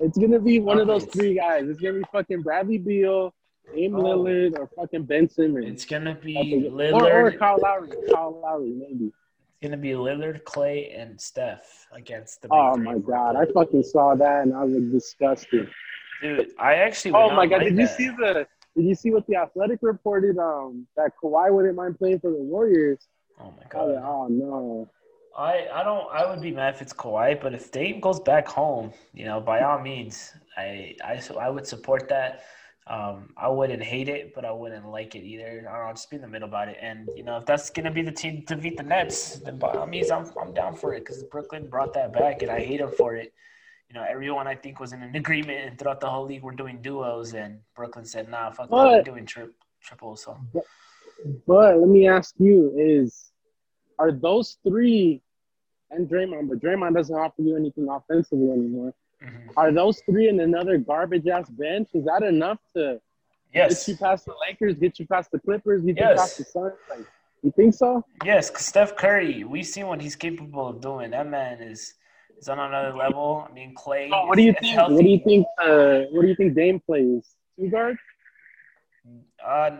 it's 0.00 0.16
gonna 0.18 0.38
be 0.40 0.58
one 0.60 0.78
of 0.78 0.86
those 0.86 1.04
three 1.06 1.34
guys. 1.34 1.68
It's 1.68 1.80
gonna 1.80 1.98
be 1.98 2.04
fucking 2.12 2.42
Bradley 2.42 2.78
Beal, 2.78 3.34
Dame 3.74 3.94
Oh. 3.96 4.02
Lillard, 4.02 4.58
or 4.58 4.68
fucking 4.76 5.04
Ben 5.04 5.28
Simmons. 5.28 5.66
It's 5.68 5.84
gonna 5.84 6.14
be 6.14 6.68
Lillard. 6.70 7.02
or, 7.02 7.26
or 7.26 7.32
Kyle 7.32 7.58
Lowry. 7.60 7.88
Kyle 8.12 8.40
Lowry, 8.42 8.70
maybe. 8.70 9.06
It's 9.06 9.62
gonna 9.62 9.76
be 9.76 9.90
Lillard, 9.90 10.44
Clay, 10.44 10.90
and 10.90 11.20
Steph 11.20 11.86
against 11.92 12.42
the. 12.42 12.48
Oh 12.50 12.76
my 12.76 12.98
god, 12.98 13.36
I 13.36 13.46
fucking 13.52 13.82
saw 13.82 14.14
that 14.14 14.42
and 14.42 14.54
I 14.54 14.64
was 14.64 14.82
disgusted. 14.92 15.68
dude! 16.22 16.50
I 16.58 16.74
actually. 16.76 17.12
Oh 17.14 17.30
my 17.34 17.46
god, 17.46 17.58
like 17.62 17.68
did 17.70 17.78
you 17.78 17.86
see 17.86 18.08
the? 18.08 18.46
Did 18.76 18.84
you 18.84 18.94
see 18.94 19.10
what 19.10 19.26
the 19.26 19.36
Athletic 19.36 19.78
reported? 19.82 20.38
Um, 20.38 20.86
that 20.96 21.12
Kawhi 21.22 21.50
wouldn't 21.52 21.76
mind 21.76 21.98
playing 21.98 22.20
for 22.20 22.30
the 22.30 22.36
Warriors. 22.36 23.08
Oh 23.40 23.52
my 23.56 23.64
god! 23.70 23.88
like, 23.94 24.04
oh 24.04 24.28
no. 24.28 24.88
I, 25.38 25.68
I 25.70 25.82
don't 25.84 26.06
I 26.10 26.24
would 26.30 26.40
be 26.40 26.50
mad 26.50 26.74
if 26.74 26.80
it's 26.82 26.94
Kawhi, 26.94 27.38
but 27.40 27.52
if 27.52 27.70
Dame 27.70 28.00
goes 28.00 28.20
back 28.20 28.48
home, 28.48 28.92
you 29.12 29.26
know, 29.26 29.38
by 29.38 29.60
all 29.60 29.78
means, 29.80 30.32
I 30.56 30.96
I 31.04 31.18
so 31.18 31.38
I 31.38 31.50
would 31.50 31.66
support 31.66 32.08
that. 32.08 32.42
Um, 32.88 33.30
I 33.36 33.48
wouldn't 33.48 33.82
hate 33.82 34.08
it, 34.08 34.32
but 34.32 34.44
I 34.44 34.52
wouldn't 34.52 34.88
like 34.88 35.16
it 35.16 35.24
either. 35.24 35.66
I 35.68 35.76
don't 35.76 35.86
know, 35.86 35.92
just 35.92 36.08
be 36.08 36.16
in 36.16 36.22
the 36.22 36.28
middle 36.28 36.48
about 36.48 36.68
it. 36.68 36.78
And 36.80 37.08
you 37.16 37.24
know, 37.24 37.36
if 37.38 37.46
that's 37.46 37.68
gonna 37.68 37.90
be 37.90 38.02
the 38.02 38.12
team 38.12 38.44
to 38.46 38.56
beat 38.56 38.76
the 38.76 38.84
Nets, 38.84 39.38
then 39.40 39.58
by 39.58 39.72
all 39.72 39.86
means, 39.86 40.10
I'm 40.10 40.30
I'm 40.40 40.52
down 40.54 40.76
for 40.76 40.94
it 40.94 41.00
because 41.00 41.24
Brooklyn 41.24 41.68
brought 41.68 41.92
that 41.94 42.12
back, 42.12 42.42
and 42.42 42.50
I 42.50 42.60
hate 42.60 42.78
them 42.78 42.92
for 42.92 43.16
it. 43.16 43.32
You 43.88 43.94
know, 43.94 44.06
everyone 44.08 44.46
I 44.46 44.54
think 44.54 44.78
was 44.78 44.92
in 44.92 45.02
an 45.02 45.16
agreement, 45.16 45.68
and 45.68 45.78
throughout 45.78 46.00
the 46.00 46.08
whole 46.08 46.26
league, 46.26 46.42
we're 46.42 46.52
doing 46.52 46.80
duos, 46.80 47.34
and 47.34 47.58
Brooklyn 47.74 48.04
said, 48.04 48.28
"Nah, 48.28 48.50
fuck 48.50 48.70
that, 48.70 48.76
we're 48.98 49.02
doing 49.02 49.26
tri- 49.26 49.48
triples." 49.80 50.22
So 50.22 50.38
But 51.46 51.78
let 51.78 51.88
me 51.88 52.06
ask 52.06 52.34
you: 52.38 52.72
Is 52.76 53.32
are 53.98 54.12
those 54.12 54.58
three 54.66 55.22
and 55.90 56.08
Draymond? 56.08 56.48
But 56.48 56.60
Draymond 56.60 56.94
doesn't 56.94 57.16
offer 57.16 57.42
you 57.42 57.56
anything 57.56 57.88
offensively 57.88 58.50
anymore. 58.50 58.94
Mhm. 59.26 59.52
Are 59.56 59.72
those 59.72 60.00
three 60.08 60.28
and 60.28 60.40
another 60.40 60.78
garbage 60.78 61.26
ass 61.26 61.48
bench? 61.50 61.88
Is 61.94 62.04
that 62.04 62.22
enough 62.22 62.58
to 62.76 63.00
yes, 63.52 63.86
get 63.86 63.92
you 63.92 63.96
past 63.98 64.26
the 64.26 64.34
Lakers, 64.46 64.74
get 64.78 64.98
you 64.98 65.06
past 65.06 65.30
the 65.30 65.38
Clippers, 65.38 65.84
get 65.84 65.96
Yes. 65.96 66.10
you 66.10 66.16
past 66.16 66.38
the 66.38 66.44
Suns? 66.44 66.72
Like, 66.90 67.06
you 67.42 67.52
think 67.52 67.74
so? 67.74 68.04
Yes, 68.24 68.50
'cause 68.50 68.66
Steph 68.66 68.96
Curry, 68.96 69.44
we've 69.44 69.66
seen 69.66 69.86
what 69.86 70.00
he's 70.00 70.16
capable 70.16 70.68
of 70.68 70.80
doing. 70.80 71.10
That 71.10 71.26
man 71.28 71.60
is 71.62 71.94
is 72.38 72.48
on 72.50 72.58
another 72.58 72.94
level. 72.94 73.46
I 73.48 73.52
mean, 73.52 73.74
Clay. 73.74 74.10
Oh, 74.12 74.26
what 74.26 74.36
do 74.36 74.42
you 74.42 74.52
think? 74.52 74.74
healthy. 74.74 74.94
What 74.94 75.02
do 75.04 75.08
you 75.08 75.20
think? 75.24 75.46
Uh, 75.58 76.00
what 76.10 76.22
do 76.22 76.28
you 76.28 76.34
think 76.34 76.54
Dame 76.54 76.80
plays? 76.80 77.34
Two 77.58 77.68
guard? 77.70 77.96
Uh, 79.44 79.78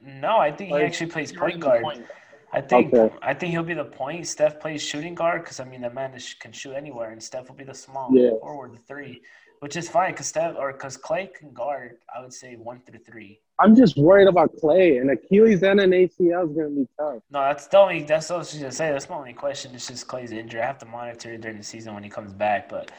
no, 0.00 0.38
I 0.38 0.50
think 0.50 0.70
he 0.70 0.82
actually 0.82 1.10
plays 1.10 1.32
point 1.32 1.60
guard. 1.60 1.82
Point. 1.82 2.04
I 2.52 2.60
think 2.60 2.92
Okay. 2.94 3.14
I 3.22 3.32
think 3.34 3.52
he'll 3.52 3.62
be 3.62 3.74
the 3.74 3.84
point. 3.84 4.26
Steph 4.26 4.60
plays 4.60 4.82
shooting 4.82 5.14
guard 5.14 5.42
because 5.42 5.58
I 5.60 5.64
mean 5.64 5.80
that 5.82 5.94
man 5.94 6.12
is, 6.14 6.34
can 6.34 6.52
shoot 6.52 6.74
anywhere, 6.74 7.10
and 7.10 7.22
Steph 7.22 7.48
will 7.48 7.56
be 7.56 7.64
the 7.64 7.74
small 7.74 8.10
Yeah. 8.14 8.30
forward, 8.40 8.74
the 8.74 8.78
three, 8.78 9.22
which 9.60 9.76
is 9.76 9.88
fine 9.88 10.10
because 10.12 10.26
Steph 10.26 10.56
or 10.56 10.72
because 10.72 10.96
Clay 10.96 11.28
can 11.38 11.52
guard. 11.52 11.98
I 12.14 12.20
would 12.20 12.32
say 12.32 12.56
one 12.56 12.80
through 12.84 13.00
three. 13.00 13.40
I'm 13.58 13.74
just 13.76 13.96
worried 13.96 14.28
about 14.28 14.50
Clay 14.60 14.98
and 14.98 15.10
Achilles 15.10 15.62
and 15.62 15.80
an 15.80 15.92
ACL 15.92 16.48
is 16.48 16.52
gonna 16.56 16.70
be 16.70 16.86
tough. 16.98 17.22
No, 17.30 17.40
that's 17.40 17.66
the 17.68 17.78
only. 17.78 18.02
That's 18.02 18.28
what 18.28 18.36
I 18.36 18.38
was 18.40 18.52
gonna 18.54 18.72
say. 18.72 18.90
That's 18.92 19.08
my 19.08 19.16
only 19.16 19.32
question. 19.32 19.74
It's 19.74 19.86
just 19.86 20.06
Clay's 20.06 20.32
injury. 20.32 20.60
I 20.60 20.66
have 20.66 20.78
to 20.78 20.86
monitor 20.86 21.32
it 21.32 21.40
during 21.40 21.56
the 21.58 21.62
season 21.64 21.94
when 21.94 22.02
he 22.02 22.10
comes 22.10 22.32
back. 22.32 22.68
But 22.68 22.90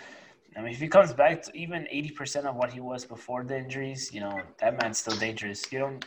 I 0.55 0.61
mean, 0.61 0.71
if 0.71 0.79
he 0.79 0.87
comes 0.87 1.13
back 1.13 1.43
to 1.43 1.57
even 1.57 1.87
eighty 1.91 2.11
percent 2.11 2.47
of 2.47 2.55
what 2.55 2.71
he 2.71 2.79
was 2.79 3.05
before 3.05 3.43
the 3.43 3.57
injuries, 3.57 4.11
you 4.13 4.21
know 4.21 4.41
that 4.59 4.81
man's 4.81 4.99
still 4.99 5.17
dangerous. 5.17 5.61
You 5.71 5.79
don't. 5.79 6.05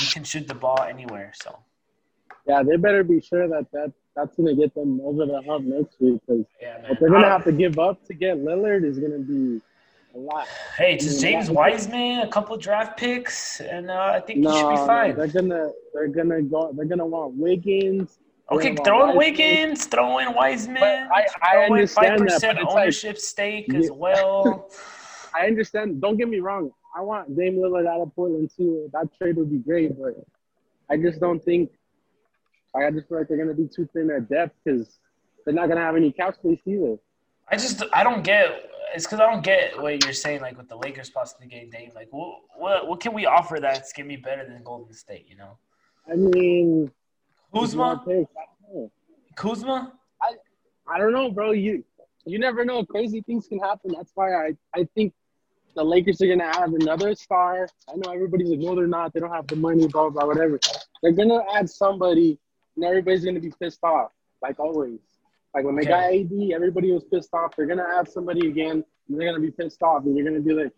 You 0.00 0.06
can 0.12 0.22
shoot 0.24 0.46
the 0.46 0.54
ball 0.54 0.80
anywhere. 0.82 1.32
So 1.42 1.58
Yeah, 2.46 2.62
they 2.62 2.76
better 2.76 3.02
be 3.02 3.20
sure 3.20 3.48
that, 3.48 3.70
that 3.72 3.92
that's 4.14 4.36
gonna 4.36 4.54
get 4.54 4.74
them 4.74 5.00
over 5.02 5.24
the 5.26 5.40
hump 5.42 5.64
next 5.64 5.98
week 6.00 6.20
because 6.26 6.44
yeah, 6.60 6.78
man. 6.78 6.90
what 6.90 7.00
they're 7.00 7.08
gonna 7.10 7.28
have 7.28 7.44
to 7.44 7.52
give 7.52 7.78
up 7.78 8.04
to 8.06 8.14
get 8.14 8.36
Lillard 8.38 8.84
is 8.84 8.98
gonna 8.98 9.18
be 9.18 9.60
a 10.14 10.18
lot. 10.18 10.46
Hey, 10.76 10.96
just 10.96 11.08
I 11.08 11.12
mean, 11.12 11.20
James 11.32 11.46
that- 11.48 11.54
Wiseman, 11.54 12.20
a 12.20 12.28
couple 12.28 12.56
draft 12.56 12.98
picks, 12.98 13.60
and 13.60 13.90
uh, 13.90 14.12
I 14.14 14.20
think 14.20 14.38
he 14.40 14.44
should 14.44 14.68
be 14.68 14.74
No, 14.74 14.86
fine. 14.86 15.16
they're 15.16 15.26
gonna 15.26 15.70
they're 15.94 16.08
gonna 16.08 16.42
go 16.42 16.70
they're 16.76 16.84
gonna 16.84 17.06
want 17.06 17.34
Wiggins. 17.34 18.18
Okay, 18.52 18.76
throw 18.84 19.10
in 19.10 19.16
Wiggins, 19.16 19.86
throw 19.86 20.18
in 20.18 20.34
Wiseman, 20.34 20.82
I- 20.82 21.26
I 21.42 21.56
understand 21.64 22.28
that, 22.28 22.40
5% 22.40 22.40
but 22.42 22.62
it's 22.62 22.64
like- 22.74 22.82
ownership 22.82 23.18
stake 23.18 23.72
as 23.74 23.90
well. 23.90 24.70
I 25.34 25.46
understand. 25.46 26.00
Don't 26.02 26.16
get 26.18 26.28
me 26.28 26.40
wrong. 26.40 26.70
I 26.96 27.00
want 27.00 27.34
Dame 27.36 27.56
Lillard 27.56 27.88
out 27.88 28.02
of 28.02 28.14
Portland 28.14 28.50
too. 28.56 28.88
That 28.92 29.08
trade 29.16 29.36
would 29.36 29.50
be 29.50 29.58
great, 29.58 29.98
but 29.98 30.14
I 30.90 30.98
just 30.98 31.18
don't 31.20 31.42
think. 31.42 31.70
I 32.76 32.90
just 32.90 33.08
feel 33.08 33.18
like 33.18 33.28
they're 33.28 33.38
gonna 33.38 33.54
be 33.54 33.68
too 33.68 33.88
thin 33.92 34.10
at 34.10 34.28
depth 34.28 34.54
because 34.64 34.98
they're 35.44 35.54
not 35.54 35.68
gonna 35.68 35.80
have 35.80 35.96
any 35.96 36.12
cap 36.12 36.34
space 36.34 36.60
either. 36.66 36.96
I 37.48 37.56
just 37.56 37.82
I 37.92 38.02
don't 38.02 38.22
get 38.22 38.70
it's 38.94 39.04
because 39.06 39.20
I 39.20 39.30
don't 39.30 39.42
get 39.42 39.80
what 39.80 40.02
you're 40.04 40.12
saying 40.12 40.40
like 40.40 40.56
with 40.56 40.68
the 40.68 40.76
Lakers 40.76 41.10
possibly 41.10 41.46
getting 41.46 41.70
Dame. 41.70 41.92
Like 41.94 42.08
what 42.10 42.40
what 42.56 42.88
what 42.88 43.00
can 43.00 43.12
we 43.12 43.26
offer 43.26 43.60
that's 43.60 43.92
gonna 43.92 44.08
be 44.08 44.16
better 44.16 44.44
than 44.46 44.62
Golden 44.62 44.92
State? 44.94 45.26
You 45.28 45.36
know, 45.36 45.58
I 46.10 46.16
mean, 46.16 46.90
Kuzma, 47.54 48.02
picks. 48.06 48.30
I. 48.36 48.86
Kuzma. 49.36 49.92
I 50.86 50.98
don't 50.98 51.12
know, 51.12 51.30
bro. 51.30 51.52
You 51.52 51.84
you 52.26 52.38
never 52.38 52.64
know. 52.64 52.84
Crazy 52.84 53.22
things 53.22 53.46
can 53.46 53.58
happen. 53.58 53.92
That's 53.94 54.12
why 54.14 54.34
I 54.34 54.56
I 54.74 54.86
think 54.94 55.12
the 55.74 55.84
Lakers 55.84 56.20
are 56.20 56.28
gonna 56.28 56.44
add 56.44 56.70
another 56.70 57.14
star. 57.14 57.68
I 57.88 57.96
know 57.96 58.12
everybody's 58.12 58.48
like, 58.48 58.60
no, 58.60 58.74
they're 58.74 58.86
not. 58.86 59.12
They 59.12 59.20
don't 59.20 59.32
have 59.32 59.46
the 59.46 59.56
money, 59.56 59.86
blah 59.88 60.10
blah, 60.10 60.26
whatever. 60.26 60.58
They're 61.02 61.12
gonna 61.12 61.42
add 61.54 61.68
somebody, 61.68 62.38
and 62.76 62.84
everybody's 62.84 63.24
gonna 63.24 63.40
be 63.40 63.52
pissed 63.60 63.82
off, 63.84 64.10
like 64.42 64.58
always. 64.58 64.98
Like 65.54 65.64
when 65.64 65.76
they 65.76 65.84
got 65.84 66.12
AD, 66.12 66.32
everybody 66.52 66.90
was 66.92 67.04
pissed 67.04 67.32
off. 67.32 67.54
They're 67.56 67.66
gonna 67.66 67.88
have 67.94 68.08
somebody 68.08 68.48
again, 68.48 68.84
and 69.08 69.20
they're 69.20 69.28
gonna 69.30 69.40
be 69.42 69.50
pissed 69.52 69.82
off, 69.82 70.04
and 70.04 70.16
you're 70.16 70.26
gonna 70.26 70.40
be 70.40 70.52
like, 70.52 70.72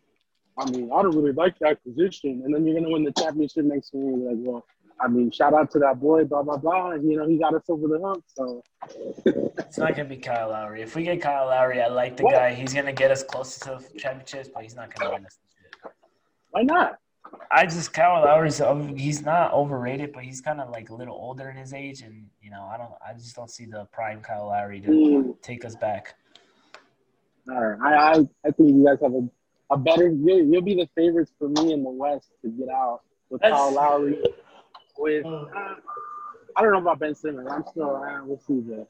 I 0.58 0.70
mean, 0.70 0.90
I 0.94 1.02
don't 1.02 1.14
really 1.16 1.32
like 1.32 1.58
that 1.60 1.82
position, 1.82 2.42
and 2.44 2.54
then 2.54 2.66
you're 2.66 2.74
gonna 2.78 2.90
win 2.92 3.04
the 3.04 3.12
championship 3.12 3.64
next 3.64 3.92
year. 3.94 4.04
And 4.04 4.22
you're 4.22 4.30
like, 4.32 4.40
well, 4.42 4.66
I 5.00 5.08
mean, 5.08 5.30
shout 5.30 5.52
out 5.54 5.70
to 5.72 5.78
that 5.80 6.00
boy, 6.00 6.24
blah 6.24 6.42
blah 6.42 6.56
blah. 6.58 6.90
And, 6.92 7.10
you 7.10 7.16
know, 7.18 7.26
he 7.28 7.38
got 7.38 7.54
us 7.54 7.64
over 7.68 7.86
the 7.88 8.00
hump. 8.02 8.24
So 8.28 8.62
It's 9.26 9.78
not 9.78 9.96
gonna 9.96 10.08
be 10.08 10.16
Kyle 10.16 10.50
Lowry. 10.50 10.82
If 10.82 10.94
we 10.94 11.02
get 11.04 11.20
Kyle 11.22 11.46
Lowry, 11.46 11.80
I 11.82 11.88
like 11.88 12.16
the 12.16 12.24
What? 12.24 12.34
guy. 12.34 12.52
He's 12.54 12.72
gonna 12.74 12.92
get 12.92 13.10
us 13.10 13.22
closer 13.22 13.60
to 13.78 13.84
the 13.92 13.98
championships, 13.98 14.48
but 14.52 14.62
he's 14.62 14.74
not 14.76 14.94
gonna 14.94 15.12
win 15.14 15.26
us. 15.26 15.38
why 16.50 16.62
not? 16.62 16.98
I 17.50 17.64
just 17.66 17.92
Kyle 17.92 18.22
Lowry's 18.24 18.60
he's 18.96 19.22
not 19.22 19.52
overrated, 19.52 20.12
but 20.12 20.24
he's 20.24 20.40
kind 20.40 20.60
of 20.60 20.70
like 20.70 20.90
a 20.90 20.94
little 20.94 21.14
older 21.14 21.48
in 21.50 21.56
his 21.56 21.72
age, 21.72 22.02
and 22.02 22.26
you 22.42 22.50
know 22.50 22.62
I 22.62 22.76
don't 22.76 22.92
I 23.06 23.12
just 23.14 23.34
don't 23.36 23.50
see 23.50 23.64
the 23.66 23.86
prime 23.92 24.20
Kyle 24.20 24.46
Lowry 24.48 24.80
to 24.80 24.88
Mm. 24.88 25.42
take 25.42 25.64
us 25.64 25.76
back. 25.76 26.14
All 27.48 27.64
right. 27.64 27.78
I, 27.80 27.94
I, 27.94 28.12
I 28.46 28.50
think 28.50 28.70
you 28.70 28.84
guys 28.84 28.98
have 29.00 29.12
a, 29.14 29.28
a 29.70 29.76
better. 29.78 30.08
You'll, 30.08 30.44
you'll 30.46 30.62
be 30.62 30.74
the 30.74 30.88
favorites 30.96 31.32
for 31.38 31.48
me 31.48 31.72
in 31.72 31.84
the 31.84 31.90
West 31.90 32.30
to 32.42 32.48
get 32.50 32.68
out 32.68 33.02
with 33.30 33.40
That's- 33.40 33.56
Kyle 33.58 33.72
Lowry. 33.72 34.18
With 34.98 35.24
uh, 35.26 35.44
I 36.56 36.62
don't 36.62 36.72
know 36.72 36.78
about 36.78 36.98
Ben 36.98 37.14
Simmons. 37.14 37.48
I'm 37.50 37.64
still. 37.70 37.96
Uh, 37.96 38.24
we'll 38.24 38.38
see. 38.40 38.60
But 38.60 38.88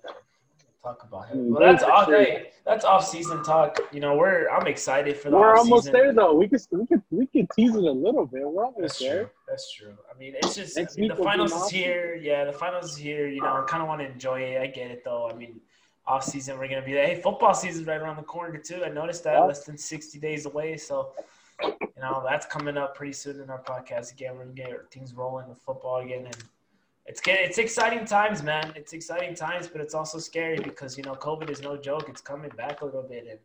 Talk 0.86 1.02
about 1.02 1.28
him. 1.30 1.38
Mm, 1.38 1.48
well, 1.50 1.60
that's 1.72 1.82
off. 1.82 2.06
Hey, 2.06 2.52
that's 2.64 2.84
off 2.84 3.04
season 3.04 3.42
talk. 3.42 3.80
You 3.92 3.98
know 3.98 4.14
we're 4.16 4.48
I'm 4.48 4.68
excited 4.68 5.16
for 5.16 5.30
the 5.30 5.36
we're 5.36 5.56
almost 5.56 5.90
there 5.90 6.12
though. 6.12 6.32
We 6.34 6.46
could 6.46 6.60
we 6.70 6.86
could 6.86 7.02
we 7.10 7.26
could 7.26 7.50
tease 7.56 7.74
it 7.74 7.82
a 7.82 7.90
little 7.90 8.24
bit. 8.24 8.42
We're 8.48 8.66
almost 8.66 8.80
That's 8.80 8.98
there. 9.00 9.22
true. 9.24 9.30
That's 9.48 9.72
true. 9.72 9.94
I 10.08 10.16
mean, 10.16 10.34
it's 10.36 10.54
just 10.54 10.78
I 10.78 10.86
mean, 10.96 11.08
the 11.08 11.16
finals 11.16 11.52
is 11.52 11.68
here. 11.70 12.14
Yeah, 12.14 12.44
the 12.44 12.52
finals 12.52 12.92
is 12.92 12.96
here. 12.96 13.26
You 13.26 13.42
know, 13.42 13.48
I 13.48 13.64
kind 13.66 13.82
of 13.82 13.88
want 13.88 14.00
to 14.02 14.06
enjoy 14.06 14.42
it. 14.42 14.60
I 14.62 14.68
get 14.68 14.92
it 14.92 15.02
though. 15.04 15.28
I 15.28 15.34
mean, 15.34 15.60
off 16.06 16.22
season 16.22 16.56
we're 16.56 16.68
gonna 16.68 16.82
be 16.82 16.92
there. 16.92 17.04
hey, 17.08 17.20
football 17.20 17.52
season's 17.52 17.88
right 17.88 18.00
around 18.00 18.14
the 18.16 18.22
corner 18.22 18.56
too. 18.56 18.84
I 18.84 18.88
noticed 18.88 19.24
that 19.24 19.32
Yeah. 19.38 19.44
less 19.44 19.64
than 19.64 19.76
sixty 19.76 20.20
days 20.20 20.46
away. 20.46 20.76
So, 20.76 21.14
you 21.64 21.74
know, 22.00 22.22
that's 22.24 22.46
coming 22.46 22.76
up 22.76 22.94
pretty 22.94 23.12
soon 23.12 23.40
in 23.40 23.50
our 23.50 23.60
podcast 23.60 24.12
again. 24.12 24.34
We're 24.36 24.44
gonna 24.44 24.52
get 24.54 24.90
things 24.92 25.14
rolling 25.14 25.48
with 25.48 25.58
football 25.58 25.96
again, 25.96 26.26
and 26.26 26.36
it's 27.06 27.20
it's 27.24 27.58
exciting 27.58 28.04
times, 28.04 28.42
man. 28.42 28.72
It's 28.74 28.92
exciting 28.92 29.34
times, 29.34 29.68
but 29.68 29.80
it's 29.80 29.94
also 29.94 30.18
scary 30.18 30.58
because 30.58 30.96
you 30.96 31.04
know 31.04 31.14
COVID 31.14 31.50
is 31.50 31.62
no 31.62 31.76
joke. 31.76 32.08
It's 32.08 32.20
coming 32.20 32.50
back 32.56 32.80
a 32.80 32.84
little 32.84 33.02
bit, 33.02 33.26
and 33.30 33.38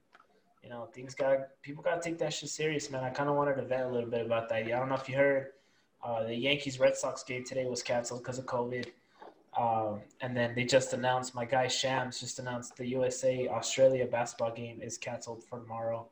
you 0.64 0.70
know 0.70 0.90
things 0.94 1.14
got 1.14 1.38
people 1.62 1.84
got 1.84 2.02
to 2.02 2.10
take 2.10 2.18
that 2.20 2.34
shit 2.34 2.50
serious, 2.50 2.90
man. 2.90 3.04
I 3.04 3.10
kind 3.10 3.30
of 3.30 3.36
wanted 3.36 3.56
to 3.56 3.64
vent 3.64 3.84
a 3.84 3.90
little 3.90 4.10
bit 4.10 4.26
about 4.26 4.50
that. 4.50 4.64
I 4.64 4.70
don't 4.70 4.90
know 4.90 4.96
if 4.96 5.08
you 5.08 5.16
heard 5.16 5.48
uh, 6.04 6.24
the 6.24 6.36
Yankees 6.36 6.80
Red 6.80 6.96
Sox 6.96 7.24
game 7.24 7.44
today 7.44 7.66
was 7.66 7.84
canceled 7.84 8.22
because 8.22 8.40
of 8.40 8.46
COVID. 8.46 8.88
Um, 9.60 10.00
and 10.22 10.36
then 10.36 10.56
they 10.56 10.64
just 10.64 10.94
announced 10.94 11.36
my 11.36 11.44
guy 11.44 11.68
Shams 11.68 12.22
just 12.22 12.40
announced 12.40 12.78
the 12.78 12.88
USA 12.88 13.50
Australia 13.50 14.06
basketball 14.06 14.54
game 14.54 14.82
is 14.82 14.98
canceled 14.98 15.44
for 15.44 15.60
tomorrow. 15.60 16.08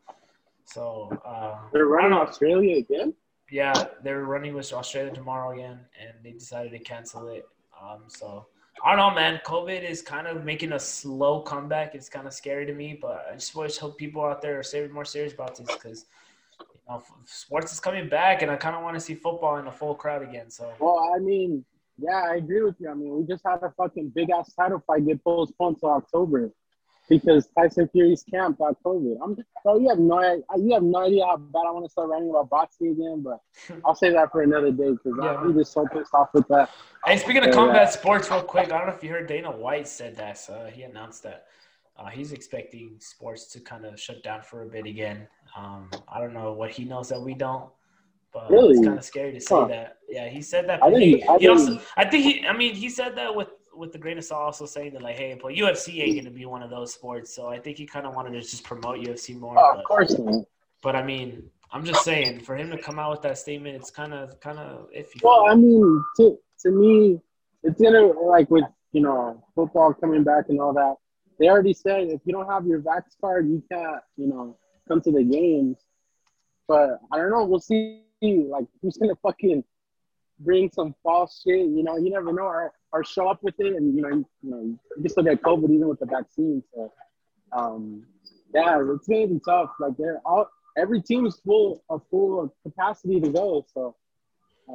So 0.66 1.10
uh, 1.26 1.58
they're 1.72 1.86
running 1.86 2.14
Australia 2.14 2.78
again. 2.78 3.14
Yeah, 3.52 3.74
they're 4.04 4.24
running 4.26 4.54
with 4.54 4.72
Australia 4.74 5.14
tomorrow 5.14 5.54
again, 5.54 5.80
and 6.00 6.14
they 6.24 6.32
decided 6.32 6.72
to 6.72 6.80
cancel 6.80 7.28
it. 7.30 7.48
Um, 7.82 8.04
so 8.08 8.48
I 8.84 8.96
don't 8.96 9.10
know, 9.10 9.16
man. 9.16 9.42
COVID 9.46 9.88
is 9.90 10.02
kind 10.02 10.28
of 10.28 10.46
making 10.46 10.74
a 10.74 10.80
slow 10.80 11.42
comeback. 11.42 11.96
It's 11.96 12.10
kind 12.10 12.28
of 12.28 12.34
scary 12.34 12.66
to 12.66 12.74
me, 12.74 12.98
but 13.02 13.26
I 13.30 13.34
just 13.34 13.56
always 13.56 13.78
hope 13.78 13.98
people 13.98 14.24
out 14.24 14.42
there 14.42 14.60
are 14.60 14.90
more 14.90 15.06
serious 15.06 15.34
about 15.34 15.56
this 15.56 15.68
because 15.68 16.06
you 16.60 16.66
know, 16.88 17.04
sports 17.26 17.74
is 17.74 17.80
coming 17.80 18.08
back, 18.08 18.42
and 18.42 18.52
I 18.52 18.56
kind 18.56 18.76
of 18.76 18.84
want 18.84 18.96
to 18.96 19.00
see 19.00 19.16
football 19.16 19.58
in 19.58 19.68
a 19.68 19.72
full 19.72 19.96
crowd 19.96 20.22
again. 20.22 20.50
So 20.50 20.72
well, 20.80 21.12
I 21.16 21.20
mean, 21.20 21.66
yeah, 21.98 22.24
I 22.32 22.36
agree 22.36 22.62
with 22.62 22.76
you. 22.80 22.90
I 22.90 22.94
mean, 22.94 23.18
we 23.18 23.26
just 23.26 23.44
had 23.46 23.64
a 23.64 23.72
fucking 23.76 24.10
big 24.16 24.30
ass 24.30 24.54
title 24.54 24.84
fight 24.86 25.06
get 25.06 25.24
postponed 25.24 25.80
to 25.82 25.88
October 25.88 26.52
because 27.10 27.48
Tyson 27.58 27.90
Fury's 27.90 28.24
camp 28.24 28.60
got 28.60 28.82
COVID. 28.84 29.18
I'm 29.24 29.36
just, 29.36 29.48
so 29.64 29.78
you 29.80 29.90
have 29.90 30.00
no 30.00 30.42
you 30.58 30.74
have 30.74 30.84
no 30.84 31.06
idea 31.06 31.26
how 31.26 31.38
bad 31.38 31.64
I 31.68 31.72
want 31.72 31.86
to 31.86 31.92
start 31.92 32.10
writing 32.10 32.30
about 32.30 32.50
boxing 32.50 32.92
again, 32.92 33.24
but 33.24 33.40
I'll 33.86 33.96
say 33.96 34.12
that 34.12 34.32
for 34.32 34.44
another 34.44 34.72
day 34.72 34.92
because 34.92 35.18
yeah. 35.22 35.36
I'm 35.36 35.54
just 35.54 35.74
so 35.74 35.88
pissed 35.88 36.14
off 36.14 36.30
with 36.34 36.48
that. 36.50 36.70
Hey, 37.06 37.18
speaking 37.18 37.44
of 37.44 37.54
combat 37.54 37.92
sports, 37.92 38.30
real 38.30 38.44
quick, 38.44 38.72
I 38.72 38.78
don't 38.78 38.88
know 38.88 38.94
if 38.94 39.04
you 39.04 39.10
heard 39.10 39.28
Dana 39.28 39.52
White 39.52 39.88
said 39.88 40.16
that. 40.18 40.38
So 40.38 40.70
he 40.72 40.84
announced 40.84 41.24
that 41.24 41.48
uh, 41.98 42.08
he's 42.08 42.32
expecting 42.32 42.96
sports 43.00 43.48
to 43.48 43.60
kind 43.60 43.86
of 43.86 44.00
shut 44.00 44.24
down 44.24 44.42
for 44.42 44.64
a 44.64 44.68
bit 44.68 44.86
again. 44.86 45.28
Um, 45.58 45.90
I 46.08 46.20
don't 46.20 46.34
know 46.34 46.54
what 46.54 46.72
he 46.72 46.86
knows 46.86 47.10
that 47.10 47.22
we 47.22 47.34
don't. 47.34 47.70
But 48.32 48.52
really? 48.52 48.76
it's 48.76 48.86
kind 48.86 48.98
of 48.98 49.04
scary 49.04 49.34
to 49.34 49.42
say 49.42 49.56
huh. 49.56 49.66
that. 49.68 49.98
Yeah, 50.08 50.30
he 50.30 50.42
said 50.42 50.70
that. 50.70 50.84
I, 50.84 50.92
think, 50.92 51.04
he, 51.04 51.24
I, 51.24 51.38
he 51.40 51.48
also, 51.48 51.82
I 51.98 52.06
think 52.06 52.24
he. 52.24 52.46
I 52.46 52.56
mean, 52.56 52.76
he 52.76 52.88
said 52.88 53.16
that 53.16 53.36
with 53.36 53.48
with 53.80 53.94
the 53.94 53.98
grain 53.98 54.18
of 54.18 54.26
salt, 54.26 54.42
also 54.42 54.66
saying 54.66 54.94
that 54.94 55.02
like, 55.02 55.16
hey, 55.16 55.40
but 55.42 55.54
UFC 55.54 56.02
ain't 56.02 56.18
gonna 56.18 56.30
be 56.36 56.46
one 56.46 56.62
of 56.62 56.70
those 56.70 56.94
sports. 56.94 57.34
So 57.34 57.48
I 57.48 57.60
think 57.60 57.78
he 57.78 57.86
kind 57.86 58.06
of 58.06 58.14
wanted 58.14 58.34
to 58.34 58.42
just 58.42 58.64
promote 58.64 59.00
UFC 59.00 59.40
more. 59.40 59.58
Oh, 59.58 59.72
but, 59.74 59.80
of 59.80 59.86
course. 59.86 60.20
Man. 60.20 60.46
But 60.84 60.96
I 60.96 61.04
mean, 61.04 61.50
I'm 61.72 61.86
just 61.86 62.04
saying, 62.04 62.42
for 62.42 62.56
him 62.56 62.70
to 62.72 62.78
come 62.78 63.00
out 63.00 63.12
with 63.12 63.22
that 63.22 63.38
statement, 63.38 63.76
it's 63.76 63.90
kind 63.90 64.14
of 64.14 64.40
kind 64.40 64.60
of 64.60 64.90
iffy. 64.92 65.24
Well, 65.24 65.48
I 65.48 65.56
mean, 65.56 66.04
to 66.18 66.38
to 66.62 66.72
me, 66.72 67.22
it's 67.64 67.82
gonna 67.82 68.06
like 68.06 68.50
with 68.52 68.66
you 68.92 69.02
know 69.02 69.44
football 69.56 69.94
coming 69.94 70.24
back 70.24 70.46
and 70.50 70.60
all 70.60 70.74
that. 70.74 70.96
They 71.40 71.48
already 71.48 71.74
said 71.74 72.10
if 72.10 72.22
you 72.26 72.34
don't 72.34 72.48
have 72.48 72.68
your 72.68 72.82
vax 72.82 73.04
card, 73.22 73.48
you 73.48 73.64
can't 73.72 74.02
you 74.18 74.28
know 74.28 74.58
come 74.88 75.02
to 75.02 75.12
the 75.12 75.24
games. 75.24 75.78
But 76.68 77.00
I 77.12 77.18
don't 77.18 77.32
know. 77.32 77.46
We'll 77.46 77.60
see 77.60 78.04
like 78.22 78.66
who's 78.82 78.98
gonna 78.98 79.16
fucking 79.24 79.64
bring 80.40 80.70
some 80.72 80.96
false 81.04 81.42
shit. 81.46 81.68
You 81.68 81.84
know, 81.84 81.98
you 81.98 82.10
never 82.10 82.32
know, 82.34 82.44
or, 82.44 82.74
or 82.92 83.04
show 83.04 83.28
up 83.28 83.44
with 83.44 83.56
it, 83.60 83.76
and 83.76 83.96
you 83.96 84.02
know, 84.02 84.10
you, 84.10 84.26
you 84.42 84.50
know, 84.50 84.62
you 84.62 84.80
can 85.02 85.10
still 85.10 85.24
get 85.24 85.42
COVID 85.42 85.70
even 85.70 85.88
with 85.88 86.00
the 86.00 86.06
vaccine. 86.06 86.64
So, 86.74 86.92
um, 87.52 88.06
yeah, 88.54 88.82
it's 88.82 89.08
gonna 89.08 89.28
be 89.28 89.40
tough. 89.46 89.72
Like 89.80 89.98
they're 89.98 90.22
all 90.26 90.50
every 90.78 91.02
team 91.02 91.26
is 91.26 91.40
full 91.46 91.84
of 91.90 92.02
full 92.10 92.54
capacity 92.64 93.20
to 93.20 93.30
go. 93.30 93.66
So, 93.74 93.96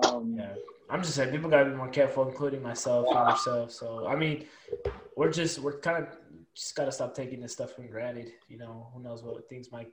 um, 0.04 0.34
yeah, 0.38 0.54
I'm 0.90 1.02
just 1.02 1.14
saying 1.14 1.30
people 1.30 1.50
gotta 1.50 1.70
be 1.70 1.76
more 1.76 1.88
careful, 1.88 2.28
including 2.28 2.62
myself 2.62 3.06
and 3.10 3.30
yourself. 3.30 3.72
So, 3.72 4.06
I 4.06 4.16
mean, 4.16 4.46
we're 5.16 5.32
just 5.32 5.58
we're 5.58 5.78
kind 5.78 6.04
of 6.04 6.16
just 6.54 6.74
gotta 6.76 6.92
stop 6.92 7.14
taking 7.14 7.40
this 7.40 7.52
stuff 7.52 7.72
for 7.72 7.82
granted. 7.82 8.32
You 8.48 8.58
know, 8.58 8.88
who 8.94 9.02
knows 9.02 9.22
what 9.22 9.48
things 9.48 9.72
might 9.72 9.92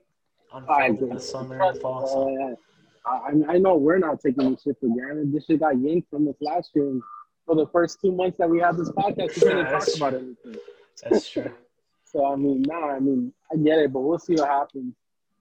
unfold 0.53 1.01
in 1.01 1.09
the 1.09 1.19
summer 1.19 1.61
and 1.61 1.79
fall. 1.79 2.07
So. 2.07 2.57
Yeah. 3.05 3.43
I, 3.49 3.55
I 3.55 3.57
know 3.57 3.75
we're 3.75 3.97
not 3.97 4.19
taking 4.19 4.51
this 4.51 4.63
shit 4.63 4.77
for 4.79 4.87
granted. 4.87 5.33
This 5.33 5.45
shit 5.45 5.59
got 5.59 5.79
yanked 5.79 6.09
from 6.09 6.27
us 6.27 6.35
last 6.41 6.71
year. 6.75 6.87
And 6.87 7.01
for 7.45 7.55
the 7.55 7.67
first 7.67 7.99
two 8.01 8.11
months 8.11 8.37
that 8.37 8.49
we 8.49 8.59
had 8.59 8.77
this 8.77 8.89
podcast, 8.89 9.35
we 9.35 9.49
didn't 9.49 9.65
talk 9.65 9.87
about 9.95 10.13
anything. 10.13 10.55
That's 11.03 11.29
true. 11.29 11.51
so 12.05 12.25
I 12.25 12.35
mean, 12.35 12.63
nah, 12.63 12.95
I 12.95 12.99
mean, 12.99 13.33
I 13.51 13.57
get 13.57 13.79
it, 13.79 13.93
but 13.93 14.01
we'll 14.01 14.19
see 14.19 14.35
what 14.35 14.47
happens. 14.47 14.93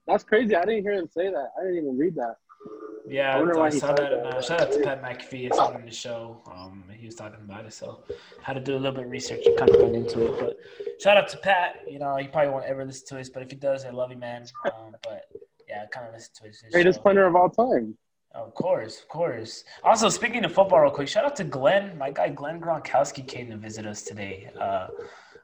That's 0.07 0.23
crazy. 0.23 0.55
I 0.55 0.65
didn't 0.65 0.83
hear 0.83 0.93
him 0.93 1.07
say 1.07 1.29
that. 1.29 1.51
I 1.57 1.63
didn't 1.63 1.77
even 1.77 1.97
read 1.97 2.15
that. 2.15 2.35
Yeah, 3.07 3.35
I, 3.35 3.39
wonder 3.39 3.59
I 3.59 3.69
saw 3.69 3.93
that. 3.93 4.13
In, 4.13 4.19
uh, 4.19 4.41
shout 4.41 4.61
out 4.61 4.71
to 4.71 4.79
Pat 4.79 5.01
McAfee. 5.01 5.47
It's 5.47 5.57
on 5.57 5.83
the 5.85 5.91
show. 5.91 6.41
Um, 6.45 6.83
he 6.95 7.05
was 7.05 7.15
talking 7.15 7.39
about 7.43 7.65
it, 7.65 7.73
so 7.73 8.03
had 8.41 8.53
to 8.53 8.59
do 8.59 8.75
a 8.75 8.77
little 8.77 8.91
bit 8.91 9.05
of 9.05 9.11
research 9.11 9.45
and 9.45 9.57
kind 9.57 9.69
of 9.69 9.81
went 9.81 9.95
into 9.95 10.25
it. 10.31 10.39
But 10.39 10.57
shout 11.01 11.17
out 11.17 11.27
to 11.29 11.37
Pat. 11.37 11.81
You 11.89 11.99
know, 11.99 12.15
he 12.17 12.27
probably 12.27 12.51
won't 12.51 12.65
ever 12.65 12.85
listen 12.85 13.07
to 13.07 13.15
this, 13.15 13.29
but 13.29 13.41
if 13.41 13.49
he 13.49 13.57
does, 13.57 13.85
I 13.85 13.89
love 13.89 14.11
you, 14.11 14.17
man. 14.17 14.45
Um, 14.65 14.95
but 15.03 15.25
yeah, 15.71 15.85
kind 15.91 16.05
of 16.07 16.13
listen 16.13 16.31
to 16.35 16.47
his, 16.47 16.59
his 16.61 16.73
greatest 16.73 17.01
punter 17.01 17.25
of 17.25 17.35
all 17.35 17.49
time. 17.49 17.97
Of 18.33 18.53
course, 18.53 18.99
of 18.99 19.07
course. 19.07 19.63
Also, 19.83 20.09
speaking 20.09 20.43
of 20.43 20.53
football, 20.53 20.81
real 20.81 20.91
quick, 20.91 21.07
shout 21.07 21.25
out 21.25 21.35
to 21.37 21.45
Glenn. 21.45 21.97
My 21.97 22.11
guy 22.11 22.29
Glenn 22.29 22.59
Gronkowski 22.59 23.25
came 23.25 23.49
to 23.49 23.57
visit 23.57 23.85
us 23.85 24.01
today. 24.01 24.49
Uh, 24.59 24.87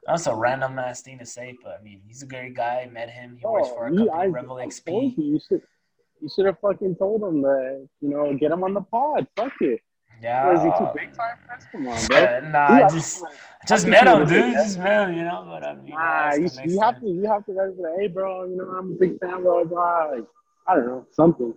that's 0.06 0.26
a 0.26 0.34
random 0.34 0.78
ass 0.78 1.02
thing 1.02 1.18
to 1.18 1.26
say, 1.26 1.56
but 1.62 1.78
I 1.80 1.82
mean, 1.82 2.00
he's 2.06 2.22
a 2.22 2.26
great 2.26 2.54
guy. 2.54 2.84
I 2.86 2.90
Met 2.90 3.10
him. 3.10 3.36
He 3.38 3.44
oh, 3.44 3.52
works 3.52 3.68
for 3.68 3.86
a 3.86 3.90
company, 3.90 4.10
I, 4.10 4.26
Revel 4.26 4.56
I 4.56 4.66
XP. 4.66 5.16
You, 5.16 5.24
you 5.24 5.40
should, 5.46 5.62
you 6.20 6.28
should 6.34 6.46
have 6.46 6.58
fucking 6.60 6.96
told 6.96 7.22
him 7.22 7.42
that. 7.42 7.88
You 8.00 8.08
know, 8.10 8.34
get 8.34 8.52
him 8.52 8.64
on 8.64 8.74
the 8.74 8.82
pod. 8.82 9.26
Fuck 9.36 9.52
it. 9.60 9.80
Yeah. 10.22 10.52
is 10.52 10.62
he 10.62 10.70
too 10.78 10.90
big 10.94 11.12
time? 11.14 11.36
for 11.46 11.58
Come 11.72 11.88
on, 11.88 12.06
bro. 12.06 12.50
Nah, 12.50 12.86
I 12.86 12.88
just 12.88 13.24
just 13.66 13.86
met 13.86 14.06
him, 14.06 14.26
dude. 14.26 14.52
Just 14.54 14.78
met 14.78 15.08
him, 15.08 15.16
you 15.16 15.24
know. 15.24 15.46
But 15.48 15.64
I 15.64 15.74
mean, 15.74 15.90
nah, 15.90 16.34
you, 16.34 16.48
you 16.64 16.80
have 16.80 17.00
to 17.00 17.06
you 17.06 17.24
have 17.26 17.44
to 17.46 17.52
like, 17.52 17.98
hey, 17.98 18.06
bro. 18.08 18.44
You 18.44 18.56
know, 18.56 18.64
I'm 18.64 18.92
a 18.92 18.94
big 18.94 19.18
fan, 19.20 19.42
bro. 19.42 19.64
bro. 19.64 20.12
Like, 20.14 20.24
I 20.66 20.74
don't 20.74 20.86
know, 20.86 21.06
something. 21.12 21.54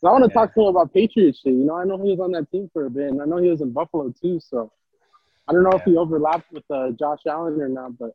So 0.00 0.08
I 0.08 0.12
want 0.12 0.24
to 0.24 0.30
yeah. 0.30 0.40
talk 0.40 0.54
to 0.54 0.60
him 0.60 0.66
about 0.68 0.94
Patriots 0.94 1.40
shit. 1.40 1.52
You 1.52 1.64
know, 1.64 1.76
I 1.76 1.84
know 1.84 1.98
he 1.98 2.10
was 2.10 2.20
on 2.20 2.32
that 2.32 2.50
team 2.50 2.70
for 2.72 2.86
a 2.86 2.90
bit, 2.90 3.10
and 3.10 3.20
I 3.20 3.24
know 3.24 3.38
he 3.38 3.48
was 3.48 3.60
in 3.60 3.72
Buffalo 3.72 4.12
too. 4.22 4.40
So 4.40 4.70
I 5.48 5.52
don't 5.52 5.64
know 5.64 5.70
yeah. 5.72 5.78
if 5.78 5.84
he 5.84 5.96
overlapped 5.96 6.52
with 6.52 6.64
uh, 6.70 6.90
Josh 6.90 7.20
Allen 7.26 7.60
or 7.60 7.68
not, 7.68 7.98
but 7.98 8.12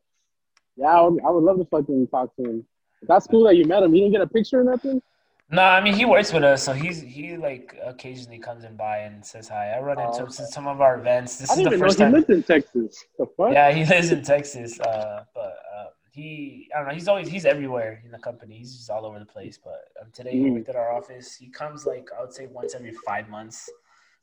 yeah, 0.76 0.86
I 0.86 1.00
would, 1.02 1.22
I 1.24 1.30
would 1.30 1.44
love 1.44 1.58
to 1.58 1.64
fucking 1.66 2.08
talk 2.08 2.34
to 2.36 2.42
him. 2.42 2.66
That's 3.02 3.26
cool 3.26 3.44
that 3.44 3.56
you 3.56 3.64
met 3.64 3.82
him. 3.82 3.94
You 3.94 4.02
didn't 4.02 4.12
get 4.12 4.22
a 4.22 4.26
picture 4.26 4.60
or 4.60 4.64
nothing. 4.64 5.02
No, 5.50 5.62
I 5.62 5.80
mean 5.82 5.94
he 5.94 6.04
works 6.04 6.32
with 6.32 6.42
us, 6.42 6.62
so 6.62 6.72
he's 6.72 7.02
he 7.02 7.36
like 7.36 7.76
occasionally 7.84 8.38
comes 8.38 8.64
in 8.64 8.76
by 8.76 8.98
and 8.98 9.24
says 9.24 9.48
hi. 9.48 9.72
I 9.72 9.80
run 9.80 10.00
into 10.00 10.22
him 10.22 10.30
since 10.30 10.52
some 10.52 10.66
of 10.66 10.80
our 10.80 10.98
events. 10.98 11.36
This 11.36 11.50
I 11.50 11.60
is 11.60 11.68
the 11.68 11.78
first 11.78 11.98
time 11.98 12.12
he 12.12 12.16
lives 12.16 12.30
in 12.30 12.42
Texas. 12.42 13.04
Yeah, 13.38 13.70
he 13.70 13.84
lives 13.94 14.10
in 14.10 14.22
Texas, 14.22 14.80
uh, 14.80 15.24
but 15.34 15.56
uh, 15.76 15.86
he 16.12 16.70
I 16.74 16.78
don't 16.78 16.88
know. 16.88 16.94
He's 16.94 17.08
always 17.08 17.28
he's 17.28 17.44
everywhere 17.44 18.00
in 18.04 18.10
the 18.10 18.18
company. 18.18 18.56
He's 18.56 18.74
just 18.74 18.88
all 18.88 19.04
over 19.04 19.18
the 19.18 19.26
place. 19.26 19.58
But 19.62 19.84
um, 20.00 20.08
today 20.14 20.34
mm. 20.34 20.44
he 20.44 20.50
worked 20.50 20.70
at 20.70 20.76
our 20.76 20.92
office. 20.92 21.36
He 21.36 21.48
comes 21.48 21.84
like 21.84 22.08
I 22.18 22.22
would 22.22 22.32
say 22.32 22.46
once 22.46 22.74
every 22.74 22.92
five 23.06 23.28
months. 23.28 23.68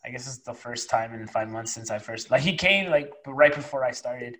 I 0.04 0.10
guess 0.10 0.26
it's 0.26 0.40
the 0.40 0.56
first 0.56 0.90
time 0.90 1.14
in 1.14 1.28
five 1.28 1.50
months 1.50 1.72
since 1.72 1.92
I 1.92 2.00
first 2.00 2.32
like 2.32 2.42
he 2.42 2.58
came 2.58 2.90
like 2.90 3.14
right 3.28 3.54
before 3.54 3.84
I 3.84 3.92
started. 3.92 4.38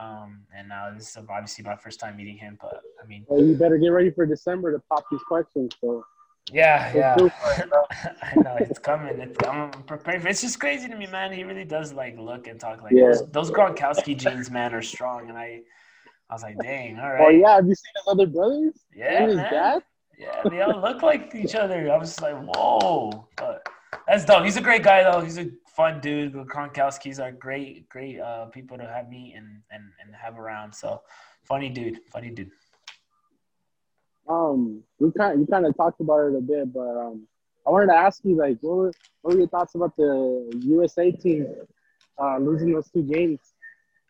Um, 0.00 0.44
and 0.56 0.68
now 0.68 0.90
this 0.94 1.10
is 1.10 1.16
obviously 1.18 1.64
my 1.64 1.76
first 1.76 2.00
time 2.00 2.16
meeting 2.16 2.38
him. 2.38 2.56
But 2.60 2.80
I 3.02 3.06
mean, 3.06 3.26
well, 3.28 3.44
you 3.44 3.54
better 3.54 3.76
get 3.76 3.88
ready 3.88 4.10
for 4.10 4.24
December 4.24 4.72
to 4.72 4.78
pop 4.88 5.04
these 5.10 5.22
questions. 5.28 5.74
So 5.80 6.04
yeah, 6.52 6.92
yeah. 6.94 7.16
I 8.22 8.34
know 8.36 8.56
it's 8.60 8.78
coming. 8.78 9.18
It's, 9.20 9.48
I'm 9.48 9.70
prepared. 9.84 10.24
It's 10.26 10.42
just 10.42 10.60
crazy 10.60 10.88
to 10.88 10.96
me, 10.96 11.06
man. 11.06 11.32
He 11.32 11.44
really 11.44 11.64
does 11.64 11.92
like 11.92 12.18
look 12.18 12.46
and 12.46 12.60
talk 12.60 12.82
like 12.82 12.92
yeah. 12.92 13.06
those, 13.06 13.30
those 13.30 13.50
Gronkowski 13.50 14.16
genes, 14.16 14.50
man, 14.50 14.74
are 14.74 14.82
strong. 14.82 15.28
And 15.28 15.38
I, 15.38 15.62
I 16.28 16.34
was 16.34 16.42
like, 16.42 16.56
dang, 16.62 16.98
all 16.98 17.12
right. 17.12 17.20
Oh 17.20 17.30
yeah, 17.30 17.56
have 17.56 17.66
you 17.66 17.74
seen 17.74 17.92
his 17.96 18.04
other 18.06 18.26
brothers? 18.26 18.74
Yeah, 18.94 19.26
his 19.26 19.36
man. 19.36 19.52
dad. 19.52 19.82
Yeah, 20.18 20.42
they 20.48 20.60
all 20.60 20.80
look 20.80 21.02
like 21.02 21.34
each 21.34 21.54
other. 21.54 21.90
I 21.90 21.96
was 21.96 22.20
like, 22.20 22.36
whoa. 22.36 23.26
But 23.36 23.66
that's 24.06 24.24
dope. 24.24 24.44
He's 24.44 24.56
a 24.56 24.60
great 24.60 24.82
guy 24.82 25.02
though. 25.02 25.20
He's 25.20 25.38
a 25.38 25.50
fun 25.66 26.00
dude. 26.00 26.32
The 26.32 26.44
Gronkowski's 26.44 27.18
are 27.18 27.32
great, 27.32 27.88
great 27.88 28.20
uh, 28.20 28.46
people 28.46 28.76
to 28.78 28.86
have 28.86 29.08
meet 29.08 29.34
and, 29.36 29.62
and 29.70 29.84
and 30.02 30.14
have 30.14 30.38
around. 30.38 30.74
So 30.74 31.02
funny 31.44 31.70
dude, 31.70 32.00
funny 32.10 32.30
dude. 32.30 32.50
Um, 34.28 34.82
we 34.98 35.10
kind 35.12 35.40
you 35.40 35.46
kind 35.46 35.66
of 35.66 35.76
talked 35.76 36.00
about 36.00 36.26
it 36.26 36.36
a 36.36 36.40
bit, 36.40 36.72
but 36.72 36.96
um, 36.96 37.26
I 37.66 37.70
wanted 37.70 37.88
to 37.88 37.96
ask 37.96 38.20
you 38.24 38.36
like, 38.36 38.58
what 38.60 38.76
were 38.76 38.92
what 39.22 39.34
were 39.34 39.40
your 39.40 39.48
thoughts 39.48 39.74
about 39.74 39.96
the 39.96 40.50
USA 40.64 41.10
team 41.10 41.46
uh, 42.20 42.38
losing 42.38 42.72
those 42.72 42.90
two 42.90 43.02
games? 43.02 43.40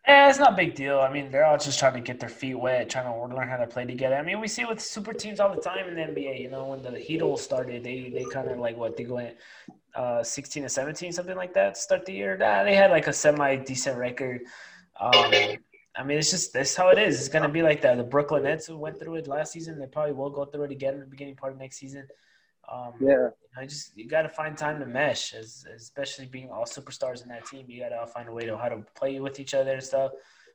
Yeah, 0.07 0.27
it's 0.27 0.37
not 0.37 0.53
a 0.53 0.55
big 0.55 0.75
deal. 0.75 0.99
I 0.99 1.09
mean, 1.09 1.31
they're 1.31 1.45
all 1.45 1.57
just 1.57 1.79
trying 1.79 1.93
to 1.93 2.01
get 2.01 2.19
their 2.19 2.27
feet 2.27 2.55
wet, 2.55 2.89
trying 2.89 3.05
to 3.05 3.35
learn 3.35 3.47
how 3.47 3.55
to 3.55 3.65
play 3.65 3.85
together. 3.85 4.15
I 4.15 4.21
mean, 4.21 4.41
we 4.41 4.49
see 4.49 4.65
with 4.65 4.81
super 4.81 5.13
teams 5.13 5.39
all 5.39 5.55
the 5.55 5.61
time 5.61 5.87
in 5.87 5.95
the 5.95 6.01
NBA. 6.01 6.41
You 6.41 6.49
know, 6.49 6.65
when 6.67 6.81
the 6.81 6.99
Heat 6.99 7.21
all 7.21 7.37
started, 7.37 7.83
they 7.83 8.09
they 8.13 8.25
kind 8.25 8.49
of 8.49 8.59
like 8.59 8.75
what 8.75 8.97
they 8.97 9.03
in 9.03 9.33
uh, 9.95 10.21
16 10.21 10.63
to 10.63 10.69
17, 10.69 11.13
something 11.13 11.37
like 11.37 11.53
that, 11.53 11.77
start 11.77 12.05
the 12.05 12.13
year. 12.13 12.35
Nah, 12.35 12.63
they 12.63 12.75
had 12.75 12.91
like 12.91 13.07
a 13.07 13.13
semi 13.13 13.55
decent 13.55 13.97
record. 13.97 14.41
Um, 14.99 15.31
I 15.95 16.03
mean, 16.03 16.17
it's 16.17 16.31
just 16.31 16.53
that's 16.53 16.75
how 16.75 16.89
it 16.89 16.97
is. 16.97 17.19
It's 17.19 17.29
gonna 17.29 17.49
be 17.49 17.61
like 17.61 17.81
that. 17.81 17.97
The 17.97 18.03
Brooklyn 18.03 18.43
Nets 18.43 18.69
went 18.69 18.99
through 18.99 19.15
it 19.15 19.27
last 19.27 19.51
season. 19.51 19.79
They 19.79 19.85
probably 19.85 20.13
will 20.13 20.29
go 20.29 20.45
through 20.45 20.63
it 20.63 20.71
again 20.71 20.95
in 20.95 20.99
the 21.01 21.05
beginning 21.05 21.35
part 21.35 21.53
of 21.53 21.59
next 21.59 21.77
season. 21.77 22.07
Um, 22.71 22.93
yeah. 22.99 23.29
I 23.57 23.65
just 23.65 23.95
you 23.95 24.07
got 24.07 24.23
to 24.23 24.29
find 24.29 24.57
time 24.57 24.79
to 24.79 24.85
mesh, 24.85 25.33
as 25.33 25.65
especially 25.75 26.25
being 26.25 26.49
all 26.49 26.65
superstars 26.65 27.21
in 27.21 27.29
that 27.29 27.45
team. 27.45 27.65
You 27.67 27.81
got 27.81 27.89
to 27.89 28.07
find 28.07 28.27
a 28.27 28.31
way 28.31 28.45
to 28.45 28.57
how 28.57 28.69
to 28.69 28.83
play 28.95 29.19
with 29.19 29.39
each 29.39 29.53
other 29.53 29.73
and 29.73 29.83
stuff. 29.83 30.11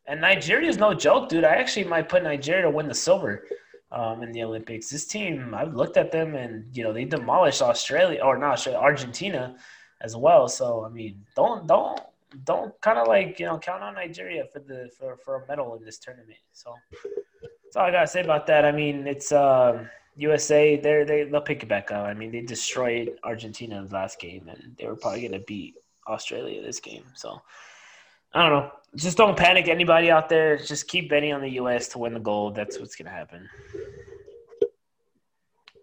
And 0.06 0.20
Nigeria 0.20 0.68
is 0.68 0.78
no 0.78 0.94
joke, 0.94 1.28
dude. 1.28 1.44
I 1.44 1.54
actually 1.56 1.84
might 1.84 2.08
put 2.08 2.22
Nigeria 2.22 2.62
to 2.62 2.70
win 2.70 2.88
the 2.88 2.94
silver 2.94 3.44
um, 3.92 4.22
in 4.22 4.32
the 4.32 4.42
Olympics. 4.42 4.88
This 4.88 5.06
team, 5.06 5.54
I've 5.54 5.74
looked 5.74 5.96
at 5.96 6.10
them, 6.10 6.34
and 6.34 6.64
you 6.76 6.82
know 6.82 6.92
they 6.92 7.04
demolished 7.04 7.62
Australia 7.62 8.20
or 8.22 8.38
not 8.38 8.52
Australia, 8.54 8.80
Argentina 8.80 9.56
as 10.00 10.16
well. 10.16 10.48
So 10.48 10.84
I 10.84 10.88
mean, 10.88 11.24
don't 11.36 11.66
don't 11.66 12.00
don't 12.44 12.78
kind 12.80 12.98
of 12.98 13.08
like 13.08 13.38
you 13.40 13.46
know 13.46 13.58
count 13.58 13.82
on 13.82 13.94
Nigeria 13.94 14.44
for 14.52 14.60
the 14.60 14.90
for, 14.98 15.16
for 15.16 15.42
a 15.42 15.46
medal 15.46 15.74
in 15.76 15.84
this 15.84 15.98
tournament. 15.98 16.38
So 16.52 16.74
that's 17.42 17.76
all 17.76 17.86
I 17.86 17.90
gotta 17.90 18.06
say 18.06 18.22
about 18.22 18.46
that. 18.46 18.64
I 18.64 18.72
mean, 18.72 19.06
it's 19.06 19.32
uh, 19.32 19.84
USA. 20.16 20.76
They're 20.76 21.04
they 21.04 21.24
they'll 21.24 21.40
pick 21.40 21.62
it 21.62 21.68
back 21.68 21.90
up. 21.90 22.06
I 22.06 22.14
mean, 22.14 22.30
they 22.30 22.42
destroyed 22.42 23.18
Argentina 23.24 23.78
in 23.78 23.86
the 23.86 23.94
last 23.94 24.20
game, 24.20 24.48
and 24.48 24.76
they 24.78 24.86
were 24.86 24.96
probably 24.96 25.22
gonna 25.22 25.40
beat 25.40 25.74
Australia 26.06 26.62
this 26.62 26.80
game. 26.80 27.04
So 27.14 27.40
I 28.34 28.48
don't 28.48 28.58
know. 28.58 28.70
Just 28.96 29.16
don't 29.16 29.36
panic, 29.36 29.68
anybody 29.68 30.10
out 30.10 30.28
there. 30.28 30.56
Just 30.56 30.88
keep 30.88 31.10
betting 31.10 31.32
on 31.32 31.40
the 31.40 31.50
U.S. 31.50 31.88
to 31.88 31.98
win 31.98 32.14
the 32.14 32.20
gold. 32.20 32.54
That's 32.54 32.78
what's 32.78 32.96
gonna 32.96 33.10
happen. 33.10 33.48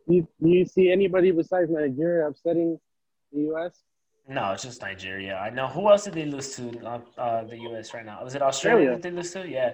Do 0.08 0.16
you, 0.16 0.28
do 0.42 0.50
you 0.50 0.66
see 0.66 0.92
anybody 0.92 1.32
besides 1.32 1.72
Nigeria 1.72 2.28
upsetting 2.28 2.80
the 3.32 3.42
U.S.? 3.42 3.82
No, 4.28 4.52
it's 4.52 4.64
just 4.64 4.82
Nigeria. 4.82 5.36
I 5.36 5.50
know. 5.52 5.68
Who 5.68 5.90
else 5.90 6.06
did 6.06 6.14
they 6.14 6.26
lose 6.26 6.56
to? 6.56 6.80
Uh, 6.84 7.00
uh, 7.18 7.44
the 7.44 7.58
U.S. 7.60 7.94
right 7.94 8.06
now. 8.06 8.24
Was 8.24 8.34
it 8.34 8.42
Australia 8.42 8.92
that 8.92 9.02
they 9.04 9.12
lose 9.12 9.32
to? 9.34 9.48
Yeah. 9.48 9.74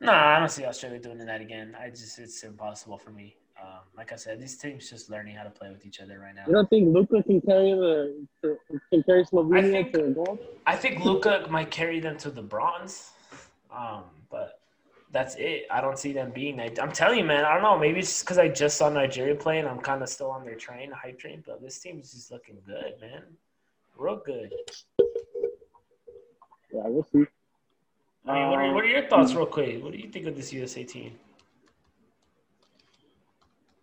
No, 0.00 0.12
I 0.12 0.38
don't 0.38 0.50
see 0.50 0.64
Australia 0.64 0.98
doing 0.98 1.18
that 1.18 1.42
again. 1.42 1.76
I 1.78 1.90
just 1.90 2.18
it's 2.18 2.42
impossible 2.42 2.96
for 2.96 3.10
me. 3.10 3.36
Um, 3.60 3.80
like 3.94 4.10
I 4.12 4.16
said, 4.16 4.40
these 4.40 4.56
teams 4.56 4.88
just 4.88 5.10
learning 5.10 5.36
how 5.36 5.42
to 5.42 5.50
play 5.50 5.68
with 5.70 5.84
each 5.84 6.00
other 6.00 6.18
right 6.18 6.34
now. 6.34 6.44
You 6.46 6.54
don't 6.54 6.70
think 6.70 6.94
Luka 6.94 7.22
can 7.22 7.42
carry 7.42 7.72
the 7.72 8.26
can 8.90 9.02
carry 9.02 9.24
Slovenia 9.24 9.70
think, 9.70 9.92
to 9.92 10.02
the 10.02 10.10
gold? 10.12 10.38
I 10.66 10.76
think 10.76 11.04
Luka 11.04 11.46
might 11.50 11.70
carry 11.70 12.00
them 12.00 12.16
to 12.18 12.30
the 12.30 12.40
bronze, 12.40 13.10
um, 13.70 14.04
but 14.30 14.60
that's 15.12 15.34
it. 15.34 15.66
I 15.70 15.82
don't 15.82 15.98
see 15.98 16.14
them 16.14 16.30
being. 16.30 16.58
I'm 16.58 16.92
telling 16.92 17.18
you, 17.18 17.24
man. 17.24 17.44
I 17.44 17.52
don't 17.52 17.62
know. 17.62 17.78
Maybe 17.78 17.98
it's 17.98 18.08
just 18.08 18.24
because 18.24 18.38
I 18.38 18.48
just 18.48 18.78
saw 18.78 18.88
Nigeria 18.88 19.34
play 19.34 19.58
and 19.58 19.68
I'm 19.68 19.80
kind 19.80 20.02
of 20.02 20.08
still 20.08 20.30
on 20.30 20.42
their 20.46 20.54
train, 20.54 20.90
hype 20.90 21.18
train. 21.18 21.42
But 21.46 21.60
this 21.60 21.78
team 21.78 22.00
is 22.00 22.12
just 22.12 22.30
looking 22.30 22.56
good, 22.66 22.94
man. 22.98 23.24
Real 24.00 24.22
good. 24.24 24.50
Yeah, 26.72 26.84
we'll 26.86 27.06
see. 27.12 27.26
I 28.26 28.34
mean, 28.34 28.48
what 28.48 28.58
are, 28.58 28.74
what 28.74 28.84
are 28.84 28.88
your 28.88 29.06
thoughts, 29.08 29.34
real 29.34 29.44
quick? 29.44 29.84
What 29.84 29.92
do 29.92 29.98
you 29.98 30.08
think 30.08 30.26
of 30.26 30.34
this 30.34 30.54
USA 30.54 30.84
team? 30.84 31.18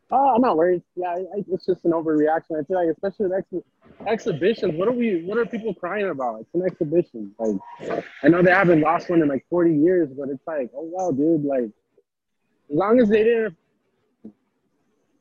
Oh, 0.10 0.34
I'm 0.34 0.42
not 0.42 0.58
worried. 0.58 0.82
Yeah, 0.96 1.10
I, 1.10 1.44
it's 1.48 1.68
just 1.68 1.86
an 1.86 1.92
overreaction. 1.92 2.60
I 2.60 2.64
feel 2.64 2.84
like, 2.84 2.88
especially 2.90 3.28
with 3.28 3.44
ex- 3.54 4.08
exhibitions, 4.08 4.74
what 4.74 4.88
are 4.88 4.92
we? 4.92 5.24
What 5.24 5.38
are 5.38 5.46
people 5.46 5.76
crying 5.76 6.10
about? 6.10 6.42
It's 6.42 6.56
an 6.56 6.64
exhibition. 6.66 7.36
Like, 7.38 8.04
I 8.24 8.30
know 8.30 8.42
they 8.42 8.50
haven't 8.50 8.82
lost 8.82 9.12
one 9.12 9.22
in 9.22 9.28
like 9.28 9.46
40 9.52 9.76
years, 9.76 10.10
but 10.18 10.30
it's 10.30 10.48
like, 10.48 10.72
oh 10.76 10.90
wow, 10.92 11.12
dude. 11.12 11.46
Like, 11.46 11.70
as 12.72 12.76
long 12.76 13.00
as 13.00 13.10
they 13.10 13.24
didn't, 13.24 13.56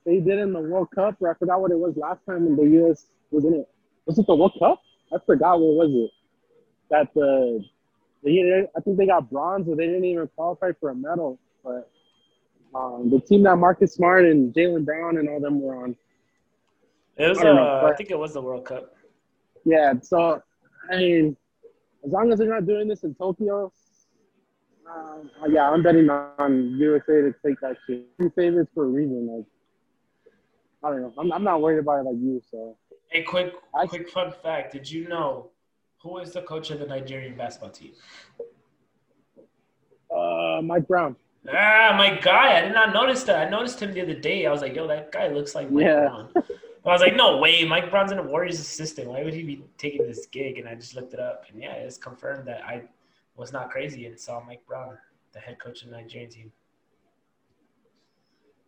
they 0.07 0.21
did 0.21 0.39
in 0.39 0.55
the 0.55 0.61
World 0.61 0.89
Cup, 0.95 1.17
or 1.21 1.31
I 1.31 1.35
forgot 1.35 1.61
what 1.61 1.71
it 1.71 1.79
was 1.79 1.99
last 1.99 2.25
time 2.25 2.47
when 2.47 2.57
the 2.57 2.77
U.S. 2.79 3.09
was 3.31 3.45
in 3.45 3.53
it. 3.53 3.69
Was 4.07 4.19
it 4.19 4.27
the 4.27 4.35
World 4.35 4.57
Cup? 4.59 4.81
I 5.13 5.19
forgot 5.25 5.61
what 5.61 5.89
was 5.89 5.91
it. 5.93 6.11
That 6.91 7.15
the, 7.15 7.65
the 8.23 8.69
I 8.77 8.81
think 8.81 8.97
they 8.97 9.07
got 9.07 9.31
bronze, 9.31 9.67
but 9.67 9.77
they 9.77 9.87
didn't 9.87 10.05
even 10.05 10.29
qualify 10.35 10.73
for 10.81 10.91
a 10.91 10.95
medal. 10.95 11.39
But 11.65 11.91
um, 12.75 13.11
the 13.11 13.21
team 13.21 13.43
that 13.45 13.57
Marcus 13.57 13.95
Smart 13.95 14.25
and 14.25 14.53
Jaylen 14.55 14.85
Brown 14.85 15.19
and 15.19 15.29
all 15.29 15.41
them 15.41 15.61
were 15.61 15.83
on. 15.83 15.97
It 17.17 17.29
was. 17.29 17.39
I, 17.39 17.49
uh, 17.49 17.83
but, 17.83 17.93
I 17.93 17.97
think 17.97 18.11
it 18.11 18.19
was 18.19 18.35
the 18.35 18.43
World 18.43 18.65
Cup. 18.65 18.95
Yeah. 19.65 19.95
So, 20.03 20.43
I 20.91 20.97
mean, 20.97 21.37
as 22.05 22.13
long 22.13 22.33
as 22.33 22.39
they're 22.39 22.49
not 22.49 22.67
doing 22.67 22.89
this 22.89 23.05
in 23.05 23.15
Tokyo, 23.15 23.73
uh, 24.89 25.47
yeah, 25.49 25.69
I'm 25.71 25.83
betting 25.83 26.09
on 26.09 26.77
USA 26.79 27.23
to 27.23 27.35
take 27.45 27.61
that 27.61 27.77
shit. 27.87 28.07
Two 28.21 28.31
favorites 28.37 28.71
for 28.75 28.85
a 28.85 28.89
reason. 28.89 29.27
Like, 29.27 29.47
I 30.85 30.91
don't 30.91 31.03
know. 31.03 31.15
I'm, 31.19 31.33
I'm 31.33 31.45
not 31.45 31.61
worried 31.61 31.79
about 31.79 32.01
it 32.01 32.11
like 32.11 32.17
you. 32.17 32.41
So. 32.51 32.77
Hey, 33.09 33.23
quick, 33.23 33.55
I, 33.75 33.87
quick 33.87 34.09
fun 34.11 34.33
fact. 34.43 34.73
Did 34.73 34.91
you 34.91 35.09
know 35.09 35.51
who 36.03 36.19
is 36.19 36.33
the 36.33 36.43
coach 36.43 36.71
of 36.71 36.81
the 36.81 36.87
Nigerian 36.87 37.37
basketball 37.37 37.71
team? 37.71 37.93
Uh, 40.15 40.61
Mike 40.63 40.87
Brown. 40.87 41.17
Ah, 41.49 41.95
my 41.97 42.19
guy. 42.21 42.59
I 42.59 42.63
did 42.63 42.73
not 42.73 42.93
notice 42.93 43.23
that. 43.25 43.47
I 43.47 43.51
noticed 43.51 43.81
him 43.81 43.93
the 43.93 44.01
other 44.01 44.15
day. 44.15 44.47
I 44.47 44.51
was 44.51 44.61
like, 44.61 44.75
yo, 44.75 44.87
that 44.89 45.13
guy 45.13 45.29
looks 45.29 45.55
like 45.55 45.71
Mike 45.71 45.85
yeah. 45.85 46.01
Brown. 46.01 46.33
I 46.37 46.93
was 46.93 47.01
like, 47.01 47.17
no 47.17 47.39
way. 47.39 47.65
Mike 47.65 47.91
Brown's 47.91 48.13
in 48.13 48.19
a 48.19 48.23
Warriors 48.23 48.61
assistant. 48.61 49.09
Why 49.09 49.25
would 49.25 49.35
he 49.35 49.43
be 49.43 49.65
taking 49.77 50.07
this 50.07 50.27
gig? 50.27 50.59
And 50.59 50.69
I 50.69 50.75
just 50.75 50.95
looked 50.95 51.15
it 51.15 51.21
up. 51.21 51.45
And 51.51 51.61
yeah, 51.61 51.73
it's 51.73 51.99
confirmed 51.99 52.47
that 52.47 52.65
I 52.65 52.83
was 53.37 53.53
not 53.53 53.71
crazy 53.71 54.07
and 54.07 54.19
saw 54.19 54.43
Mike 54.45 54.65
Brown, 54.67 54.97
the 55.33 55.41
head 55.41 55.59
coach 55.59 55.83
of 55.83 55.91
the 55.91 55.97
Nigerian 55.97 56.31
team. 56.31 56.53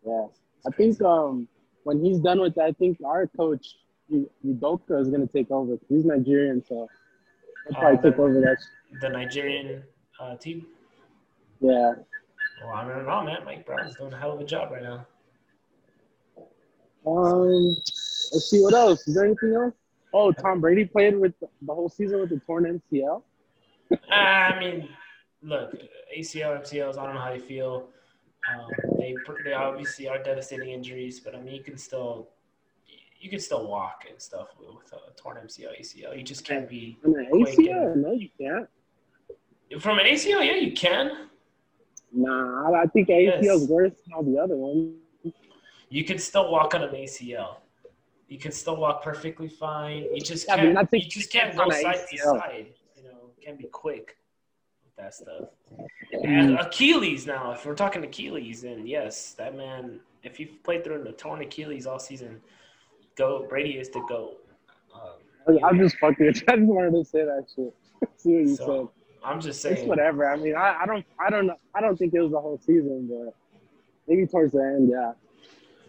Yeah. 0.05 0.26
I 0.66 0.70
think 0.70 1.01
um, 1.03 1.47
when 1.84 2.03
he's 2.05 2.18
done 2.18 2.41
with 2.41 2.55
that, 2.57 2.64
I 2.64 2.72
think 2.72 2.99
our 3.05 3.26
coach, 3.28 3.76
Udoka, 4.11 5.00
is 5.00 5.09
going 5.09 5.26
to 5.26 5.32
take 5.32 5.50
over. 5.50 5.78
He's 5.88 6.04
Nigerian, 6.04 6.64
so 6.66 6.88
he'll 7.68 7.80
probably 7.80 7.98
uh, 7.98 8.02
take 8.02 8.18
over 8.18 8.40
that. 8.40 8.56
The 9.00 9.09
Nigerian 9.09 9.82
uh, 10.20 10.36
team? 10.36 10.66
Yeah. 11.61 11.94
Well, 12.64 12.74
I 12.74 12.88
don't 12.88 13.06
know, 13.06 13.22
man. 13.22 13.44
Mike 13.44 13.66
Brown's 13.66 13.96
doing 13.96 14.12
a 14.12 14.18
hell 14.18 14.32
of 14.32 14.40
a 14.40 14.44
job 14.44 14.72
right 14.72 14.82
now. 14.82 15.06
Um, 17.06 17.76
let's 18.32 18.50
see 18.50 18.61
what 18.61 18.74
else. 18.74 19.06
Is 19.06 19.14
there 19.14 19.24
anything 19.24 19.54
else? 19.54 19.74
Oh, 20.12 20.32
Tom 20.32 20.61
Brady 20.61 20.84
played 20.84 21.18
with 21.18 21.34
the 21.40 21.74
whole 21.74 21.88
season 21.88 22.20
with 22.20 22.30
the 22.30 22.38
torn 22.40 22.80
MCL. 22.92 23.22
I 24.11 24.59
mean, 24.59 24.88
look, 25.42 25.74
ACL, 26.16 26.61
MCLs. 26.61 26.98
I 26.98 27.04
don't 27.04 27.14
know 27.14 27.20
how 27.20 27.30
they 27.30 27.38
feel. 27.38 27.88
Um, 28.50 28.70
they, 28.98 29.14
they 29.44 29.52
obviously 29.52 30.09
are 30.09 30.22
devastating 30.22 30.70
injuries, 30.70 31.20
but 31.20 31.34
I 31.34 31.40
mean, 31.40 31.54
you 31.54 31.62
can 31.62 31.76
still 31.76 32.28
you 33.21 33.31
can 33.31 33.41
still 33.41 33.66
walk 33.66 34.05
and 34.09 34.21
stuff 34.21 34.49
with 34.59 34.69
a 34.93 35.21
torn 35.21 35.39
MCL, 35.39 35.81
ACL. 35.81 36.16
You 36.16 36.23
just 36.23 36.45
can't 36.45 36.69
be. 36.69 36.97
From 37.03 37.14
an 37.14 37.29
ACL, 37.33 37.97
no, 37.97 38.12
you 38.12 38.29
can't. 38.41 38.69
From 39.81 39.99
an 39.99 40.07
ACL, 40.07 40.45
yeah, 40.45 40.55
you 40.55 40.73
can. 40.73 41.29
Nah, 42.12 42.73
I 42.73 42.87
think 42.87 43.09
ACL 43.09 43.43
yes. 43.43 43.62
is 43.62 43.69
worse 43.69 43.93
than 44.05 44.14
all 44.14 44.23
the 44.23 44.39
other 44.39 44.57
ones. 44.57 44.95
You 45.91 46.05
can 46.05 46.19
still 46.19 46.51
walk 46.51 46.75
on 46.75 46.83
an 46.83 46.91
ACL. 46.91 47.57
You 48.29 48.39
can 48.39 48.53
still 48.53 48.77
walk 48.77 49.03
perfectly 49.03 49.49
fine. 49.49 50.07
You 50.14 50.21
just 50.21 50.47
can't. 50.47 50.77
I 50.77 50.83
mean, 50.93 51.03
you 51.03 51.09
just 51.09 51.33
can't 51.33 51.57
go 51.57 51.69
side 51.71 51.97
ACL. 51.97 52.09
to 52.11 52.19
side. 52.19 52.66
You 52.97 53.05
know, 53.05 53.31
can't 53.43 53.59
be 53.59 53.64
quick 53.64 54.16
with 54.85 54.97
that 54.97 55.14
stuff. 55.14 55.49
Mm. 56.14 56.25
And 56.25 56.59
Achilles 56.59 57.27
now, 57.27 57.53
if 57.53 57.64
we're 57.64 57.75
talking 57.75 58.05
Achilles, 58.05 58.62
then 58.62 58.87
yes, 58.87 59.33
that 59.33 59.57
man. 59.57 60.01
If 60.23 60.41
you've 60.41 60.62
played 60.62 60.85
through 60.85 61.07
a 61.07 61.12
torn 61.12 61.41
Achilles 61.43 61.87
all 61.87 61.99
season, 61.99 62.41
go. 63.19 63.47
Brady 63.49 63.79
is 63.79 63.89
to 63.91 64.05
go. 64.09 64.37
Um, 64.95 65.59
I'm 65.64 65.79
just 65.79 65.97
fucking. 65.99 66.29
I 66.49 66.57
just 66.57 66.62
wanted 66.62 66.93
to 66.93 67.05
say 67.05 67.25
that 67.25 67.47
shit. 67.55 67.75
See 68.16 68.33
what 68.33 68.41
you 68.41 68.57
so, 68.57 68.64
said. 68.66 69.29
I'm 69.29 69.41
just 69.41 69.61
saying. 69.61 69.79
It's 69.79 69.87
whatever. 69.87 70.31
I 70.31 70.37
mean, 70.37 70.55
I, 70.55 70.79
I 70.83 70.87
don't, 70.87 71.05
I 71.19 71.29
don't 71.29 71.47
know. 71.47 71.57
I 71.75 71.81
don't 71.81 71.97
think 71.97 72.14
it 72.14 72.21
was 72.21 72.31
the 72.31 72.41
whole 72.41 72.59
season, 72.59 73.09
but 73.11 73.35
maybe 74.07 74.27
towards 74.27 74.53
the 74.53 74.61
end, 74.61 74.89
yeah. 74.91 75.12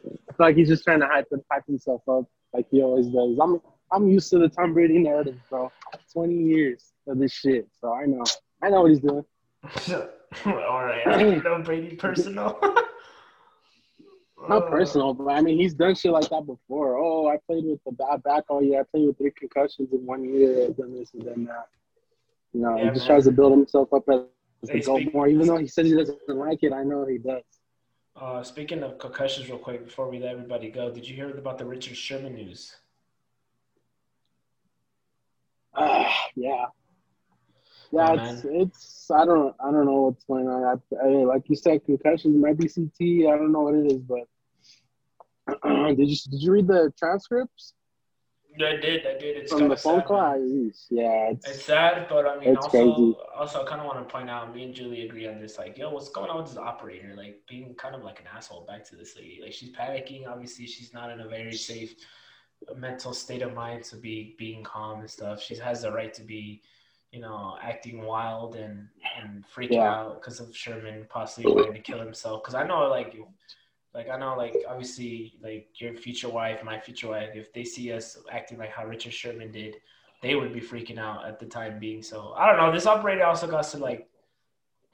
It's 0.04 0.40
like 0.40 0.56
he's 0.56 0.68
just 0.68 0.84
trying 0.84 1.02
to 1.02 1.08
hype, 1.08 1.28
hype 1.52 1.66
himself 1.68 2.02
up 2.10 2.26
like 2.54 2.66
he 2.72 2.82
always 2.82 3.08
does. 3.08 3.38
I'm, 3.42 3.62
I'm 3.92 4.10
used 4.10 4.30
to 4.32 4.40
the 4.40 4.50
Tom 4.50 4.74
Brady 4.74 4.98
narrative, 4.98 5.38
bro. 5.50 5.72
20 6.14 6.34
years 6.34 6.92
of 7.08 7.20
this 7.20 7.32
shit, 7.32 7.68
so 7.80 7.94
I 7.94 8.06
know, 8.06 8.24
I 8.64 8.70
know 8.70 8.82
what 8.82 8.92
he's 8.92 9.02
doing. 9.02 9.24
All 10.46 10.86
right, 10.86 11.06
I 11.06 11.24
know 11.24 11.62
Brady 11.62 11.96
personal. 11.96 12.60
Not 14.48 14.70
personal, 14.70 15.14
but 15.14 15.28
I 15.28 15.42
mean, 15.42 15.60
he's 15.60 15.74
done 15.74 15.96
shit 15.96 16.12
like 16.12 16.30
that 16.30 16.46
before. 16.46 16.98
Oh, 16.98 17.28
I 17.28 17.38
played 17.46 17.66
with 17.66 17.84
the 17.86 17.92
bad 17.92 18.24
back 18.24 18.46
all 18.50 18.64
year. 18.64 18.82
I 18.82 18.84
played 18.84 19.08
with 19.08 19.18
three 19.18 19.32
concussions 19.32 19.92
in 19.92 20.06
one 20.06 20.24
year. 20.24 20.68
I've 20.68 20.78
done 20.78 20.98
this 20.98 21.14
and 21.14 21.26
done 21.26 21.46
that. 21.46 21.68
You 22.54 22.62
know, 22.62 22.78
yeah, 22.78 22.86
he 22.86 22.90
just 22.90 23.02
man. 23.02 23.08
tries 23.08 23.26
to 23.26 23.32
build 23.32 23.52
himself 23.52 23.94
up 23.94 24.04
as 24.10 24.70
hey, 24.70 24.80
go 24.80 25.00
more. 25.14 25.28
Even 25.28 25.48
though 25.48 25.58
he 25.58 25.68
says 25.68 25.88
he 25.88 25.96
doesn't 25.96 26.20
like 26.30 26.64
it, 26.64 26.74
I 26.74 26.84
know 26.84 27.06
he 27.06 27.18
does. 27.18 27.44
Uh, 28.16 28.44
speaking 28.44 28.82
of 28.84 28.98
concussions, 28.98 29.50
real 29.50 29.60
quick 29.60 29.86
before 29.86 30.10
we 30.10 30.20
let 30.20 30.32
everybody 30.32 30.70
go, 30.70 30.90
did 30.90 31.08
you 31.08 31.16
hear 31.16 31.30
about 31.30 31.58
the 31.58 31.66
Richard 31.66 31.96
Sherman 31.96 32.36
news? 32.36 32.76
Uh, 35.74 36.10
yeah, 36.36 36.66
yeah. 37.92 38.10
Oh, 38.12 38.14
it's 38.14 38.46
it's 38.46 39.12
I 39.12 39.26
don't 39.26 39.56
I 39.60 39.72
don't 39.72 39.86
know 39.86 40.02
what's 40.02 40.24
going 40.26 40.48
on. 40.48 40.64
I, 40.64 41.06
I, 41.06 41.08
like 41.24 41.50
you 41.50 41.56
said, 41.56 41.86
concussions 41.86 42.36
might 42.36 42.58
be 42.58 42.68
CT. 42.68 43.32
I 43.32 43.38
don't 43.38 43.52
know 43.52 43.62
what 43.62 43.76
it 43.76 43.92
is, 43.92 44.02
but 44.02 44.28
did 45.96 46.10
you 46.10 46.18
did 46.32 46.42
you 46.42 46.52
read 46.52 46.68
the 46.68 46.94
transcripts? 46.98 47.74
I 48.56 48.76
did. 48.76 49.06
I 49.06 49.18
did. 49.18 49.38
It's 49.38 49.54
from 49.54 49.70
the 49.70 49.78
phone 49.78 50.00
sad, 50.00 50.08
call. 50.08 50.38
Yeah, 50.90 51.30
it's, 51.30 51.48
it's, 51.48 51.64
sad, 51.64 52.08
but 52.10 52.26
I 52.26 52.40
mean, 52.40 52.58
also, 52.58 52.70
crazy. 52.70 53.16
also, 53.38 53.64
I 53.64 53.66
kind 53.66 53.80
of 53.80 53.88
want 53.88 54.06
to 54.06 54.12
point 54.12 54.30
out. 54.30 54.54
Me 54.54 54.64
and 54.64 54.74
Julie 54.74 55.06
agree 55.06 55.28
on 55.28 55.40
this. 55.40 55.58
Like, 55.58 55.78
yo, 55.78 55.92
what's 55.92 56.10
going 56.10 56.30
on 56.30 56.38
with 56.38 56.48
this 56.48 56.58
operator? 56.58 57.14
Like, 57.16 57.40
being 57.48 57.74
kind 57.76 57.96
of 57.96 58.04
like 58.04 58.20
an 58.20 58.26
asshole 58.36 58.66
back 58.66 58.84
to 58.90 58.96
this 58.96 59.16
lady. 59.16 59.40
Like, 59.42 59.54
she's 59.54 59.70
panicking. 59.70 60.28
Obviously, 60.28 60.68
she's 60.68 60.94
not 60.94 61.10
in 61.12 61.22
a 61.22 61.28
very 61.28 61.54
safe 61.54 61.96
mental 62.76 63.14
state 63.14 63.42
of 63.42 63.54
mind 63.54 63.84
to 63.86 63.96
be 63.96 64.36
being 64.38 64.64
calm 64.64 65.00
and 65.00 65.10
stuff. 65.10 65.42
She 65.42 65.56
has 65.56 65.84
the 65.84 65.92
right 65.92 66.14
to 66.14 66.22
be, 66.22 66.62
you 67.12 67.20
know, 67.20 67.58
acting 67.62 68.06
wild 68.06 68.56
and 68.56 68.88
and 69.20 69.44
freaking 69.56 69.74
yeah. 69.74 69.94
out 69.94 70.22
because 70.22 70.40
of 70.40 70.56
Sherman 70.56 71.06
possibly 71.10 71.52
wanting 71.52 71.74
to 71.74 71.80
kill 71.80 72.00
himself. 72.00 72.44
Because 72.44 72.56
I 72.56 72.66
know, 72.68 72.88
like, 72.88 73.16
like 73.94 74.10
I 74.10 74.18
know, 74.18 74.36
like 74.38 74.56
obviously, 74.68 75.34
like 75.42 75.70
your 75.76 75.96
future 75.96 76.30
wife, 76.30 76.64
my 76.64 76.80
future 76.80 77.10
wife, 77.10 77.30
if 77.34 77.52
they 77.54 77.64
see 77.64 77.92
us 77.92 78.18
acting 78.32 78.60
like 78.60 78.72
how 78.72 78.86
Richard 78.86 79.14
Sherman 79.14 79.52
did, 79.52 79.78
they 80.22 80.36
would 80.36 80.54
be 80.54 80.62
freaking 80.62 81.00
out 81.00 81.26
at 81.26 81.40
the 81.40 81.46
time 81.46 81.80
being. 81.80 82.04
So 82.04 82.34
I 82.38 82.48
don't 82.48 82.58
know. 82.58 82.72
This 82.72 82.86
operator 82.86 83.24
also 83.26 83.48
got 83.48 83.64
to 83.64 83.78
like 83.78 84.08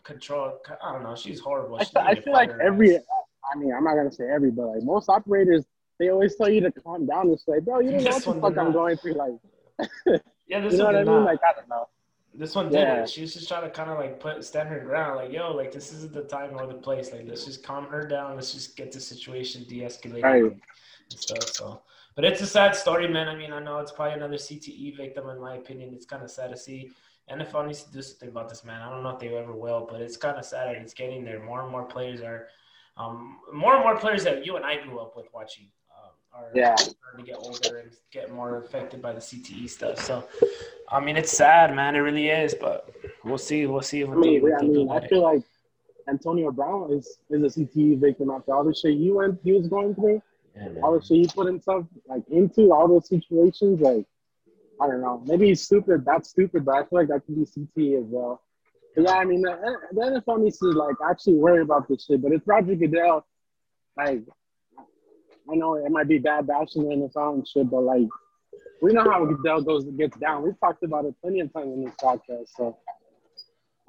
control. 0.04 0.60
I 0.82 0.94
don't 0.94 1.04
know. 1.04 1.16
She's 1.16 1.42
horrible. 1.42 1.80
She 1.80 1.96
I, 1.98 2.12
I 2.12 2.22
feel 2.22 2.34
like 2.34 2.52
every. 2.64 2.96
I 2.98 3.58
mean, 3.58 3.74
I'm 3.74 3.84
not 3.84 3.96
gonna 3.96 4.12
say 4.12 4.30
every, 4.30 4.52
but 4.52 4.68
like 4.68 4.84
most 4.84 5.10
operators, 5.10 5.66
they 6.00 6.10
always 6.10 6.36
tell 6.36 6.50
you 6.50 6.62
to 6.62 6.72
calm 6.72 7.06
down 7.06 7.28
and 7.28 7.40
say, 7.40 7.60
"Bro, 7.60 7.82
you 7.82 7.92
don't 7.92 8.04
know 8.06 8.12
what 8.12 8.24
the 8.24 8.42
fuck 8.42 8.58
I'm 8.58 8.72
going 8.72 8.98
through." 8.98 9.14
Like, 9.14 9.34
yeah, 10.48 10.62
this 10.62 10.74
you 10.74 10.80
know 10.80 10.86
what 10.86 10.96
I 10.96 11.04
mean? 11.04 11.26
Like, 11.26 11.40
I 11.44 11.54
don't 11.54 11.68
know. 11.68 11.88
This 12.38 12.56
one 12.56 12.70
did 12.70 12.80
yeah. 12.80 13.06
She 13.06 13.22
was 13.22 13.34
just 13.34 13.48
trying 13.48 13.64
to 13.64 13.70
kind 13.70 13.90
of 13.90 13.98
like 13.98 14.20
put 14.20 14.44
stand 14.44 14.70
her 14.70 14.80
ground, 14.80 15.18
like, 15.18 15.32
"Yo, 15.32 15.54
like 15.54 15.72
this 15.72 15.94
isn't 15.94 16.14
the 16.14 16.24
time 16.24 16.52
or 16.54 16.68
the 16.68 16.74
place. 16.74 17.12
Like, 17.12 17.26
let's 17.28 17.46
just 17.46 17.64
calm 17.64 17.86
her 17.88 18.06
down. 18.08 18.36
Let's 18.36 18.54
just 18.54 18.76
get 18.76 18.92
the 18.92 19.00
situation 19.00 19.64
de-escalated 19.68 20.24
right. 20.24 20.44
and 20.44 20.62
stuff." 21.10 21.50
So, 21.50 21.82
but 22.16 22.26
it's 22.26 22.42
a 22.42 22.48
sad 22.48 22.76
story, 22.76 23.08
man. 23.08 23.28
I 23.28 23.36
mean, 23.36 23.54
I 23.54 23.60
know 23.60 23.80
it's 23.80 23.92
probably 23.92 24.16
another 24.16 24.36
CTE 24.36 24.98
victim, 24.98 25.30
in 25.30 25.40
my 25.40 25.56
opinion. 25.56 25.94
It's 25.94 26.06
kind 26.06 26.24
of 26.24 26.30
sad 26.30 26.52
to 26.52 26.58
see. 26.58 26.92
NFL 27.32 27.68
needs 27.68 27.84
to 27.84 27.92
do 27.92 28.02
something 28.02 28.30
about 28.30 28.50
this, 28.50 28.64
man. 28.64 28.82
I 28.82 28.90
don't 28.90 29.02
know 29.02 29.10
if 29.10 29.20
they 29.20 29.36
ever 29.36 29.54
will, 29.54 29.88
but 29.90 30.02
it's 30.02 30.18
kind 30.18 30.38
of 30.38 30.46
sad. 30.46 30.76
It's 30.76 30.94
getting 30.94 31.24
there. 31.24 31.42
More 31.42 31.62
and 31.62 31.72
more 31.72 31.84
players 31.84 32.22
are, 32.22 32.48
um, 32.98 33.40
more 33.52 33.76
and 33.76 33.84
more 33.84 33.98
players 33.98 34.24
that 34.26 34.46
you 34.46 34.58
and 34.58 34.66
I 34.66 34.82
grew 34.84 35.00
up 35.00 35.16
with 35.16 35.28
watching 35.34 35.68
are 36.36 36.50
yeah. 36.54 36.76
starting 36.76 37.26
to 37.26 37.32
get 37.32 37.38
older 37.38 37.78
and 37.78 37.92
get 38.12 38.32
more 38.32 38.58
affected 38.58 39.02
by 39.02 39.14
the 39.14 39.20
CTE 39.20 39.70
stuff. 39.70 40.00
So, 40.00 40.28
I 40.90 41.00
mean, 41.00 41.18
it's 41.18 41.32
sad, 41.32 41.74
man. 41.76 41.96
It 41.96 42.00
really 42.00 42.30
is, 42.30 42.56
but 42.60 42.94
we'll 43.24 43.38
see. 43.38 43.66
We'll 43.66 43.82
see. 43.82 44.04
What 44.04 44.18
I 44.18 44.22
mean, 44.22 44.46
they, 44.46 44.54
I, 44.54 44.62
mean 44.62 44.90
I 44.90 45.08
feel 45.08 45.24
like 45.24 45.44
Antonio 46.08 46.52
Brown 46.52 46.92
is, 46.92 47.18
is 47.30 47.58
a 47.58 47.60
CTE 47.60 48.00
victim 48.00 48.30
after 48.30 48.54
all 48.54 48.64
the 48.64 48.74
shit 48.74 48.98
he 48.98 49.12
went, 49.12 49.40
he 49.44 49.54
was 49.54 49.68
going 49.68 49.96
through. 49.96 50.22
Yeah, 50.56 50.82
all 50.84 50.98
the 50.98 51.06
shit 51.06 51.18
he 51.18 51.28
put 51.28 51.48
himself 51.48 51.86
like 52.08 52.24
into 52.30 52.74
all 52.74 52.88
those 52.88 53.08
situations, 53.10 53.82
like 53.82 54.06
I 54.82 54.88
don't 54.88 55.02
know. 55.02 55.22
Maybe 55.26 55.48
he's 55.48 55.62
stupid. 55.62 56.06
That's 56.06 56.30
stupid, 56.30 56.66
but 56.66 56.76
I 56.76 56.80
feel 56.82 57.00
like 57.00 57.08
that 57.10 57.26
could 57.26 57.36
be 57.36 57.46
CTE 57.46 58.00
as 58.00 58.06
well. 58.08 58.42
But 58.96 59.04
yeah, 59.04 59.14
I 59.14 59.26
mean, 59.26 59.42
the, 59.42 59.78
the 59.92 60.02
NFL 60.02 60.44
needs 60.44 60.58
to 60.60 60.68
like 60.68 60.96
actually 61.10 61.36
worry 61.36 61.62
about 61.62 61.88
this 61.88 62.06
shit. 62.06 62.22
But 62.22 62.32
it's 62.32 62.48
Roger 62.48 62.76
Goodell. 62.76 63.26
Like, 63.98 64.24
I 65.52 65.56
know 65.56 65.76
it 65.76 65.92
might 65.92 66.08
be 66.08 66.18
bad 66.18 66.48
bashing 66.48 66.88
the 66.88 66.96
NFL 66.96 67.36
and 67.36 67.48
shit, 67.48 67.70
but 67.70 67.82
like, 67.82 68.08
we 68.82 68.94
know 68.94 69.04
how 69.04 69.26
Goodell 69.26 69.62
goes 69.62 69.86
gets 69.98 70.18
down. 70.18 70.44
We've 70.44 70.60
talked 70.60 70.84
about 70.84 71.06
it 71.06 71.16
plenty 71.22 71.40
of 71.40 71.54
times 71.54 71.74
in 71.74 71.86
this 71.86 71.94
podcast. 72.02 72.48
So 72.56 72.78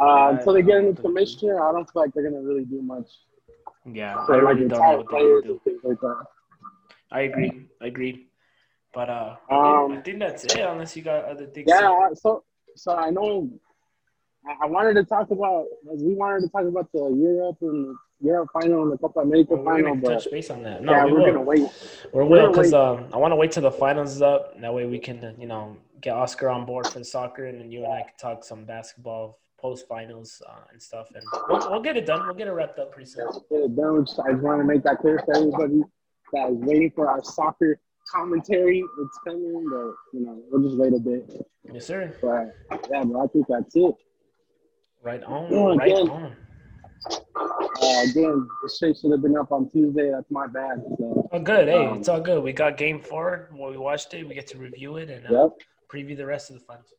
uh, 0.00 0.34
until 0.34 0.52
they 0.52 0.62
get 0.62 0.78
a 0.78 0.82
new 0.82 0.94
commissioner, 0.94 1.66
I 1.66 1.72
don't 1.72 1.90
feel 1.90 2.02
like 2.02 2.12
they're 2.12 2.28
gonna 2.28 2.42
really 2.42 2.64
do 2.64 2.82
much. 2.82 3.08
Yeah, 3.90 4.16
I 4.16 4.36
really 4.36 4.68
don't 4.68 4.80
know 4.80 4.98
what 4.98 5.10
they 5.10 5.48
do. 5.48 5.60
Like 5.82 5.98
I 7.10 7.20
agree. 7.22 7.68
I 7.80 7.86
agree. 7.86 8.26
But 8.92 9.10
uh, 9.10 9.36
um, 9.50 9.92
I 9.92 10.00
think 10.02 10.18
that's 10.18 10.44
it. 10.44 10.58
Unless 10.58 10.96
you 10.96 11.02
got 11.02 11.24
other 11.24 11.46
things. 11.46 11.66
Yeah. 11.68 12.08
So 12.14 12.44
so 12.74 12.94
I 12.94 13.10
know. 13.10 13.50
I 14.62 14.66
wanted 14.66 14.94
to 14.94 15.04
talk 15.04 15.30
about. 15.30 15.66
We 15.84 16.14
wanted 16.14 16.42
to 16.42 16.48
talk 16.48 16.64
about 16.64 16.90
the 16.92 17.08
Europe 17.10 17.58
and 17.62 17.96
Europe 18.20 18.48
final 18.52 18.82
and 18.82 18.92
the 18.92 18.98
Copa 18.98 19.20
America 19.20 19.54
well, 19.54 19.64
final. 19.64 19.94
But 19.96 20.14
touch 20.14 20.30
base 20.30 20.50
on 20.50 20.62
that. 20.62 20.82
No, 20.82 20.92
yeah, 20.92 21.04
we 21.04 21.12
are 21.12 21.26
gonna 21.26 21.40
wait. 21.42 21.68
We're, 22.12 22.24
we 22.24 22.30
will 22.30 22.48
because 22.48 22.72
um, 22.72 23.06
I 23.12 23.16
want 23.18 23.32
to 23.32 23.36
wait 23.36 23.52
till 23.52 23.62
the 23.62 23.70
finals 23.70 24.14
is 24.14 24.22
up. 24.22 24.58
That 24.60 24.72
way 24.72 24.86
we 24.86 24.98
can, 24.98 25.34
you 25.38 25.46
know, 25.46 25.76
get 26.00 26.14
Oscar 26.14 26.48
on 26.48 26.64
board 26.64 26.86
for 26.86 26.98
the 26.98 27.04
soccer, 27.04 27.46
and 27.46 27.60
then 27.60 27.70
you 27.70 27.84
and 27.84 27.92
I 27.92 28.02
can 28.02 28.16
talk 28.18 28.44
some 28.44 28.64
basketball 28.64 29.38
post 29.58 29.86
finals 29.88 30.42
uh, 30.48 30.64
and 30.72 30.80
stuff, 30.80 31.08
and 31.14 31.24
we'll, 31.48 31.70
we'll, 31.70 31.82
get 31.82 31.96
it 31.96 32.06
done. 32.06 32.24
We'll 32.26 32.34
get 32.34 32.46
it 32.46 32.52
wrapped 32.52 32.78
up 32.78 32.92
pretty 32.92 33.10
soon. 33.10 33.26
Get 33.50 33.60
it 33.60 33.76
done. 33.76 33.98
I 33.98 34.32
just 34.32 34.42
want 34.42 34.60
to 34.60 34.64
make 34.64 34.82
that 34.84 34.98
clear 34.98 35.20
for 35.24 35.36
everybody 35.36 35.82
that 36.32 36.50
is 36.50 36.56
waiting 36.58 36.92
for 36.94 37.08
our 37.08 37.22
soccer 37.22 37.78
commentary. 38.12 38.84
It's 39.00 39.18
coming, 39.26 39.68
but 39.70 39.94
you 40.12 40.24
know, 40.24 40.42
we'll 40.50 40.62
just 40.62 40.78
wait 40.78 40.92
a 40.94 40.98
bit. 40.98 41.46
Yes, 41.72 41.86
sir. 41.86 42.14
But 42.22 42.54
yeah, 42.90 43.04
bro, 43.04 43.24
I 43.24 43.26
think 43.28 43.46
that's 43.48 43.74
it. 43.76 43.94
Right 45.02 45.22
on. 45.22 45.52
Yeah, 45.52 45.64
right 45.76 45.92
again, 45.92 46.10
on. 46.10 46.36
Uh, 47.36 48.02
again, 48.10 48.48
the 48.62 48.76
shit 48.78 48.96
should 48.96 49.10
have 49.12 49.22
been 49.22 49.36
up 49.36 49.52
on 49.52 49.70
Tuesday. 49.70 50.10
That's 50.10 50.30
my 50.30 50.46
bad. 50.46 50.82
So, 50.98 51.28
oh, 51.30 51.38
good. 51.38 51.68
Hey, 51.68 51.86
um, 51.86 51.98
it's 51.98 52.08
all 52.08 52.20
good. 52.20 52.42
We 52.42 52.52
got 52.52 52.76
game 52.76 53.00
four. 53.00 53.48
When 53.52 53.70
we 53.70 53.76
watched 53.76 54.14
it, 54.14 54.26
we 54.26 54.34
get 54.34 54.46
to 54.48 54.58
review 54.58 54.96
it 54.96 55.10
and 55.10 55.26
uh, 55.26 55.42
yep. 55.42 55.50
preview 55.92 56.16
the 56.16 56.26
rest 56.26 56.50
of 56.50 56.58
the 56.58 56.64
finals. 56.64 56.92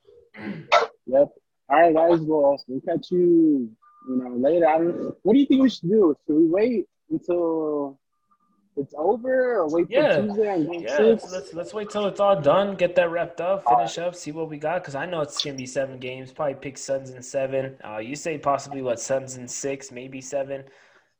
yep. 1.05 1.29
All 1.69 1.81
right, 1.81 1.93
guys. 1.93 2.19
Well, 2.21 2.61
we'll 2.67 2.81
catch 2.81 3.11
you, 3.11 3.69
you 4.07 4.15
know, 4.15 4.35
later. 4.35 4.67
I 4.67 4.77
don't, 4.77 5.15
what 5.23 5.33
do 5.33 5.39
you 5.39 5.45
think 5.45 5.61
we 5.61 5.69
should 5.69 5.89
do? 5.89 6.15
Should 6.25 6.35
we 6.35 6.45
wait 6.45 6.85
until 7.09 7.99
it's 8.77 8.93
over 8.97 9.57
or 9.57 9.69
wait 9.69 9.87
yeah. 9.89 10.21
Tuesday 10.21 10.49
on 10.49 10.71
game 10.71 10.81
yeah, 10.81 10.97
six? 10.97 11.31
Let's, 11.31 11.53
let's 11.53 11.73
wait 11.73 11.89
till 11.89 12.05
it's 12.05 12.19
all 12.19 12.39
done, 12.39 12.75
get 12.75 12.95
that 12.95 13.09
wrapped 13.09 13.41
up, 13.41 13.63
finish 13.67 13.97
up, 13.97 14.15
see 14.15 14.31
what 14.31 14.49
we 14.49 14.57
got. 14.57 14.81
Because 14.81 14.95
I 14.95 15.05
know 15.05 15.21
it's 15.21 15.43
gonna 15.43 15.57
be 15.57 15.65
seven 15.65 15.99
games. 15.99 16.31
Probably 16.31 16.55
pick 16.55 16.77
Suns 16.77 17.09
in 17.09 17.21
seven. 17.21 17.75
Uh, 17.83 17.97
you 17.97 18.15
say 18.15 18.37
possibly 18.37 18.81
what 18.81 18.99
Suns 18.99 19.37
in 19.37 19.47
six, 19.47 19.91
maybe 19.91 20.21
seven. 20.21 20.63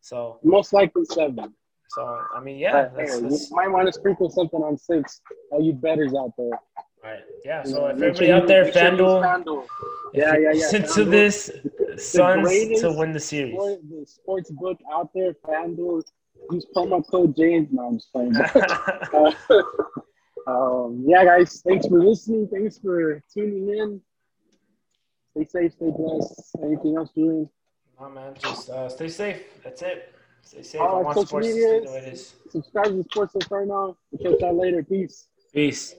So 0.01 0.39
most 0.43 0.73
likely 0.73 1.05
seven. 1.05 1.53
So 1.89 2.19
I 2.35 2.39
mean, 2.41 2.57
yeah, 2.57 2.89
hey, 2.95 3.07
you 3.07 3.39
might 3.51 3.69
want 3.69 3.87
to 3.87 3.93
sprinkle 3.93 4.29
something 4.29 4.61
on 4.61 4.77
six. 4.77 5.21
All 5.51 5.63
you 5.63 5.73
betters 5.73 6.13
out 6.13 6.31
there. 6.37 6.59
Right. 7.03 7.19
Yeah. 7.45 7.63
So 7.63 7.87
if 7.87 7.95
everybody 7.95 8.31
out 8.31 8.47
there, 8.47 8.65
FanDuel, 8.65 9.23
FanDuel. 9.23 9.65
yeah, 10.13 10.33
yeah, 10.33 10.39
yeah. 10.39 10.49
Listen 10.51 10.87
to 10.95 11.05
this, 11.05 11.51
Suns 11.97 12.81
to 12.81 12.91
win 12.91 13.13
the 13.13 13.19
series. 13.19 13.53
Sport, 13.53 13.79
the 13.89 14.05
sports 14.05 14.51
book 14.51 14.79
out 14.91 15.09
there, 15.13 15.33
FanDuel 15.45 16.03
use 16.51 16.65
promo 16.75 17.03
code 17.09 17.35
James. 17.35 17.69
No, 17.71 17.87
I'm 17.87 17.97
just 17.97 18.11
playing. 18.11 18.35
um, 20.47 21.03
yeah, 21.07 21.25
guys, 21.25 21.61
thanks 21.67 21.87
for 21.87 22.03
listening. 22.03 22.47
Thanks 22.51 22.79
for 22.79 23.21
tuning 23.33 23.69
in. 23.69 24.01
Stay 25.31 25.45
safe, 25.45 25.73
stay 25.73 25.91
blessed. 25.95 26.55
Anything 26.63 26.97
else, 26.97 27.11
Julian? 27.13 27.49
No, 27.99 28.09
man, 28.09 28.33
just 28.39 28.69
uh, 28.69 28.89
stay 28.89 29.07
safe. 29.07 29.43
That's 29.63 29.81
it. 29.81 30.13
Stay 30.41 30.63
safe. 30.63 30.81
All 30.81 31.03
right, 31.03 31.15
social 31.15 31.39
media. 31.39 31.81
Subscribe 32.49 32.87
to 32.87 33.03
Sports 33.03 33.35
Inferno. 33.35 33.97
We'll 34.11 34.31
catch 34.31 34.41
y'all 34.41 34.57
later. 34.57 34.83
Peace. 34.83 35.27
Peace. 35.53 35.95